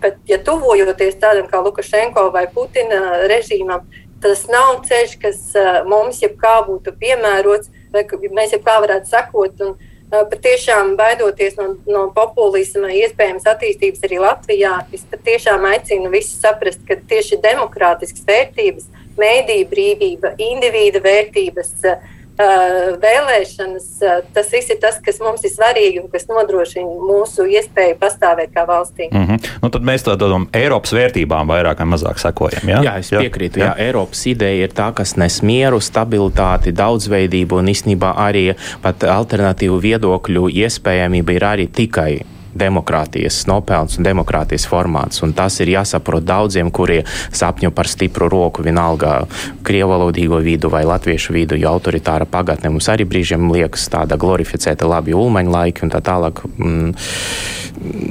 pat, 0.02 0.18
ja 0.30 0.40
tuvojoties 0.42 1.20
tādam 1.22 1.50
kā 1.50 1.62
Lukašenko 1.62 2.30
vai 2.34 2.48
Putina 2.54 3.28
režīmam, 3.30 3.86
tas 4.22 4.48
nav 4.50 4.82
ceļš, 4.88 5.20
kas 5.22 5.44
eh, 5.58 5.84
mums 5.90 6.24
jebkā 6.24 6.60
būtu 6.70 6.96
piemērots, 7.02 7.70
vai 7.94 8.06
mēs 8.34 8.58
jebkā 8.58 8.80
varētu 8.86 9.10
sakot. 9.14 9.62
Un, 9.62 9.78
eh, 9.78 10.26
Patiešām 10.32 10.96
baidoties 11.00 11.58
no, 11.60 11.72
no 11.90 12.08
populisma, 12.16 12.92
iespējams, 13.02 13.50
attīstības 13.50 14.06
arī 14.08 14.22
Latvijā, 14.24 14.76
es 14.94 15.06
patiešām 15.12 15.66
aicinu 15.74 16.14
visus 16.14 16.40
saprast, 16.42 16.86
ka 16.88 17.00
tieši 17.10 17.42
demokrātiskas 17.44 18.26
vērtības, 18.30 18.92
mēdīņu 19.18 19.70
brīvība, 19.72 20.36
indivīda 20.38 21.02
vērtības, 21.02 21.74
uh, 21.90 22.14
vēlēšanas, 22.38 23.88
tas 24.34 24.52
viss 24.54 24.70
ir 24.70 24.80
tas, 24.82 25.00
kas 25.04 25.20
mums 25.24 25.44
ir 25.48 25.52
svarīgi 25.54 26.04
un 26.04 26.12
kas 26.12 26.28
nodrošina 26.30 26.86
mūsu 27.10 27.48
iespēju 27.50 27.98
pastāvēt 28.02 28.54
kā 28.54 28.66
valstī. 28.70 29.10
Mm 29.12 29.26
-hmm. 29.26 29.50
nu, 29.62 29.70
tad 29.70 29.82
mēs 29.82 30.06
tādām 30.06 30.48
Eiropas 30.54 30.94
vērtībām 30.94 31.50
vairāk 31.50 31.80
vai 31.80 31.88
mazāk 31.96 32.22
sekojam. 32.22 32.70
Jā, 32.70 32.84
jā 32.84 32.98
es 33.00 33.10
piekrītu. 33.10 33.60
Jā. 33.60 33.66
Jā, 33.66 33.88
Eiropas 33.88 34.26
ideja 34.26 34.64
ir 34.64 34.74
tā, 34.74 34.94
kas 34.94 35.16
nes 35.18 35.42
mieru, 35.42 35.80
stabilitāti, 35.80 36.72
daudzveidību 36.72 37.56
un 37.58 37.68
īstenībā 37.74 38.14
arī 38.16 38.56
pat 38.82 39.04
alternatīvu 39.04 39.82
viedokļu 39.82 40.50
iespējamība 40.50 41.32
ir 41.32 41.44
arī 41.44 41.68
tikai 41.68 42.37
demokrātijas 42.60 43.44
nopelns 43.50 43.98
un 43.98 44.08
demokrātijas 44.08 44.68
formāts. 44.70 45.22
Un 45.26 45.34
tas 45.38 45.60
ir 45.64 45.72
jāsaprot 45.76 46.26
daudziem, 46.28 46.72
kuri 46.72 47.04
sapņo 47.32 47.72
par 47.76 47.90
stipru 47.92 48.30
roku, 48.32 48.66
vienalga 48.66 49.20
krievalodīgo 49.68 50.42
vidu 50.44 50.72
vai 50.74 50.84
latviešu 50.88 51.36
vidu, 51.36 51.60
jo 51.60 51.72
autoritāra 51.72 52.28
pagatne 52.30 52.72
mums 52.74 52.90
arī 52.92 53.08
brīžiem 53.08 53.50
liekas 53.54 53.88
tāda 53.94 54.20
glorificēta 54.20 54.88
labi 54.90 55.16
ulmaņa 55.18 55.56
laiki 55.60 55.88
un 55.88 55.94
tā 55.94 56.04
tālāk. 56.04 56.44
Mm, 56.58 56.94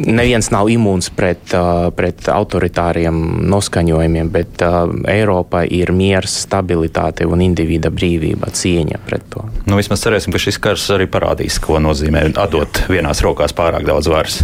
neviens 0.06 0.48
nav 0.54 0.68
imūns 0.70 1.08
pret, 1.16 1.54
pret 1.96 2.28
autoritāriem 2.32 3.16
noskaņojumiem, 3.50 4.30
bet 4.32 4.62
Eiropa 5.10 5.64
ir 5.66 5.92
miers, 5.96 6.34
stabilitāte 6.46 7.26
un 7.28 7.42
individa 7.44 7.90
brīvība, 7.94 8.50
cieņa 8.54 9.00
pret 9.06 9.26
to. 9.32 9.46
Nu, 9.66 9.78
vismaz 9.80 10.04
cerēsim, 10.04 10.34
ka 10.34 10.42
šis 10.42 10.60
karš 10.62 10.88
arī 10.98 11.08
parādīs, 11.10 11.58
ko 11.62 11.80
nozīmē 11.82 12.28
atdot 12.36 12.84
vienās 12.90 13.22
rokās 13.26 13.56
pārāk 13.56 13.86
daudz 13.88 14.10
varas. 14.12 14.35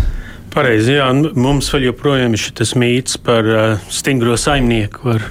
Pareizi, 0.52 0.98
jā, 0.98 1.06
mums 1.38 1.70
vēl 1.72 1.88
joprojām 1.88 2.36
ir 2.36 2.42
šis 2.42 2.74
mīts 2.76 3.16
par 3.24 3.48
uh, 3.48 3.62
stingro 3.92 4.36
saimnieku. 4.40 5.14
Ar... 5.14 5.24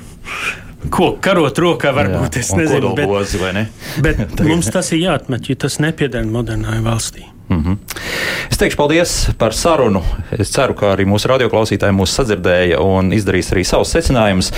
Ko 0.89 1.11
karot 1.21 1.59
rokā 1.61 1.91
varbūt 1.93 2.39
Jā, 2.39 2.41
es 2.41 2.49
nezinu, 2.57 2.95
bet, 2.97 3.05
bozi, 3.09 3.41
ne? 3.53 3.67
bet 4.01 4.23
mums 4.49 4.71
tas 4.73 4.89
ir 4.95 5.03
jāatmet, 5.03 5.51
jo 5.51 5.59
tas 5.61 5.77
nepieder 5.83 6.25
modernai 6.25 6.79
valstī. 6.85 7.27
Mm 7.51 7.63
-hmm. 7.63 7.77
Es 8.49 8.57
teikšu 8.57 8.77
paldies 8.77 9.29
par 9.37 9.53
sarunu. 9.53 10.01
Es 10.39 10.49
ceru, 10.49 10.73
ka 10.73 10.95
arī 10.95 11.05
mūsu 11.05 11.27
radioklausītāji 11.27 11.91
mūs 11.91 12.15
sadzirdēja 12.15 12.79
un 12.79 13.11
izdarīs 13.11 13.51
arī 13.51 13.63
savus 13.63 13.95
secinājumus. 13.95 14.53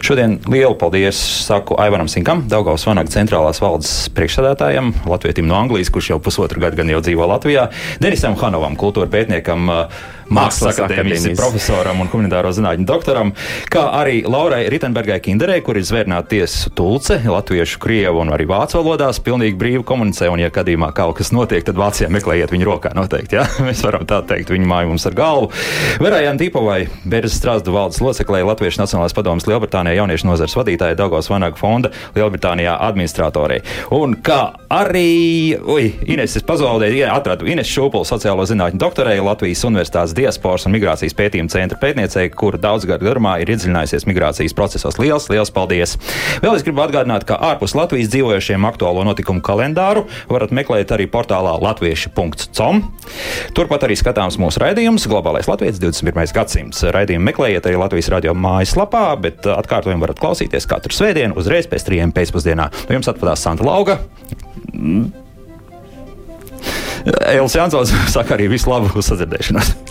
Šodien 0.00 0.38
lielu 0.48 0.74
paldies 0.74 1.16
saku 1.46 1.74
Aivaram 1.78 2.08
Sinkam, 2.08 2.48
Daugaus 2.48 2.86
Vanaga 2.86 3.10
centrālās 3.10 3.60
valdes 3.60 4.10
priekšsēdētājam, 4.14 4.92
latvietim 5.06 5.46
no 5.46 5.54
Anglijas, 5.54 5.90
kurš 5.90 6.10
jau 6.10 6.18
pusotru 6.18 6.60
gadu 6.60 6.76
gan 6.76 6.88
jau 6.88 7.00
dzīvo 7.00 7.26
Latvijā, 7.26 7.68
Denisam 8.00 8.34
Hanovam, 8.34 8.76
kultūra 8.76 9.06
pētniekam. 9.06 9.68
Uh, 9.68 10.17
Mākslas 10.28 10.76
akadēmijas 10.76 11.26
profesoram 11.38 12.02
un 12.02 12.10
humanitāro 12.12 12.50
zinātņu 12.52 12.84
doktoram, 12.88 13.32
kā 13.72 13.84
arī 13.96 14.20
Laurai 14.28 14.66
Ritenbergai 14.68 15.18
Kinderei, 15.24 15.62
kur 15.64 15.78
ir 15.80 15.86
zvērnāta 15.88 16.34
tiesas 16.34 16.68
tulce 16.76 17.16
latviešu, 17.24 17.80
krievu 17.80 18.20
un 18.20 18.32
arī 18.36 18.44
vācu 18.48 18.76
valodās, 18.80 19.22
pilnīgi 19.24 19.56
brīvi 19.58 19.84
komunicē, 19.88 20.28
un, 20.32 20.42
ja 20.42 20.50
gadījumā 20.52 20.90
kaut 20.96 21.16
kas 21.20 21.32
notiek, 21.32 21.64
tad 21.64 21.80
Vācijā 21.80 22.10
meklējiet 22.12 22.52
viņu 22.52 22.68
rokā 22.68 22.92
noteikti, 22.98 23.38
ja? 23.38 23.46
Mēs 23.66 23.80
varam 23.86 24.04
tā 24.08 24.20
teikt, 24.28 24.52
viņa 24.52 24.68
māja 24.68 24.90
mums 24.90 25.08
ar 25.08 25.16
galvu. 25.16 25.48
Verājām 26.04 26.40
Tīpovai, 26.40 26.80
Bērzes 27.08 27.38
strāzdu 27.40 27.72
valdes 27.76 28.02
loceklē, 28.04 28.42
Latviešu 28.50 28.82
Nacionālās 28.82 29.16
padomas 29.16 29.48
Lielbritānijā 29.48 30.02
jauniešu 30.02 30.28
nozars 30.28 30.56
vadītāja 30.58 30.98
Daugos 30.98 31.30
Vanaga 31.32 31.56
fonda 31.56 31.92
Lielbritānijā 32.16 32.76
administratorei. 32.90 33.62
Un 33.96 34.18
kā 34.24 34.42
arī, 34.72 35.56
ui, 35.56 35.88
Ines, 36.08 36.36
es 36.36 36.46
pazaudēju, 36.46 37.08
atradu 37.12 37.48
Ines 37.48 37.70
Šūpulu, 37.72 38.06
sociālo 38.08 38.44
zinātņu 38.48 38.80
doktorei 38.82 39.18
Latvijas 39.24 39.64
Universitātes 39.68 40.17
diasporas 40.18 40.66
un 40.66 40.74
migrācijas 40.74 41.14
pētījuma 41.18 41.52
centra 41.52 41.78
pētniecei, 41.80 42.28
kur 42.34 42.58
daudz 42.60 42.86
gadu 42.88 43.06
garumā 43.08 43.36
ir 43.42 43.52
iedziļinājusies 43.54 44.06
migrācijas 44.08 44.56
procesos. 44.58 44.98
Liels, 45.00 45.28
liels 45.32 45.52
paldies! 45.54 45.96
Vēl 46.42 46.56
es 46.58 46.64
gribu 46.66 46.82
atgādināt, 46.84 47.26
ka 47.28 47.38
ārpus 47.50 47.76
Latvijas 47.78 48.10
dzīvojošiem 48.12 48.66
aktuālo 48.68 49.04
notikumu 49.06 49.42
kalendāru 49.44 50.06
varat 50.30 50.54
meklēt 50.54 50.92
arī 50.94 51.08
portālā 51.10 51.54
latvieši.com. 51.62 52.82
Turpat 53.56 53.86
arī 53.86 53.98
skatāms 53.98 54.38
mūsu 54.40 54.62
raidījums 54.62 55.08
Globālais 55.10 55.48
Latvijas 55.50 55.80
21. 55.82 56.34
gadsimts. 56.34 56.82
Raidījumu 56.94 57.30
meklējiet 57.30 57.70
arī 57.70 57.78
Latvijas 57.80 58.10
radio 58.14 58.34
mājaslapā, 58.36 59.06
bet 59.22 59.48
atkārtojumu 59.54 60.06
varat 60.06 60.20
klausīties 60.20 60.68
katru 60.70 60.94
svētdienu 60.96 61.38
uzreiz 61.38 61.70
pēc 61.70 61.86
trijiem 61.88 62.14
pēcpusdienā. 62.16 62.68
No 62.88 62.98
jums 62.98 63.10
atpadās 63.14 63.46
Santa 63.46 63.66
Lauga. 63.66 64.00
Elis 67.28 67.54
Jansons 67.54 67.92
saka 68.16 68.36
arī 68.36 68.50
visu 68.52 68.70
labu 68.70 69.02
sadzirdēšanos. 69.02 69.87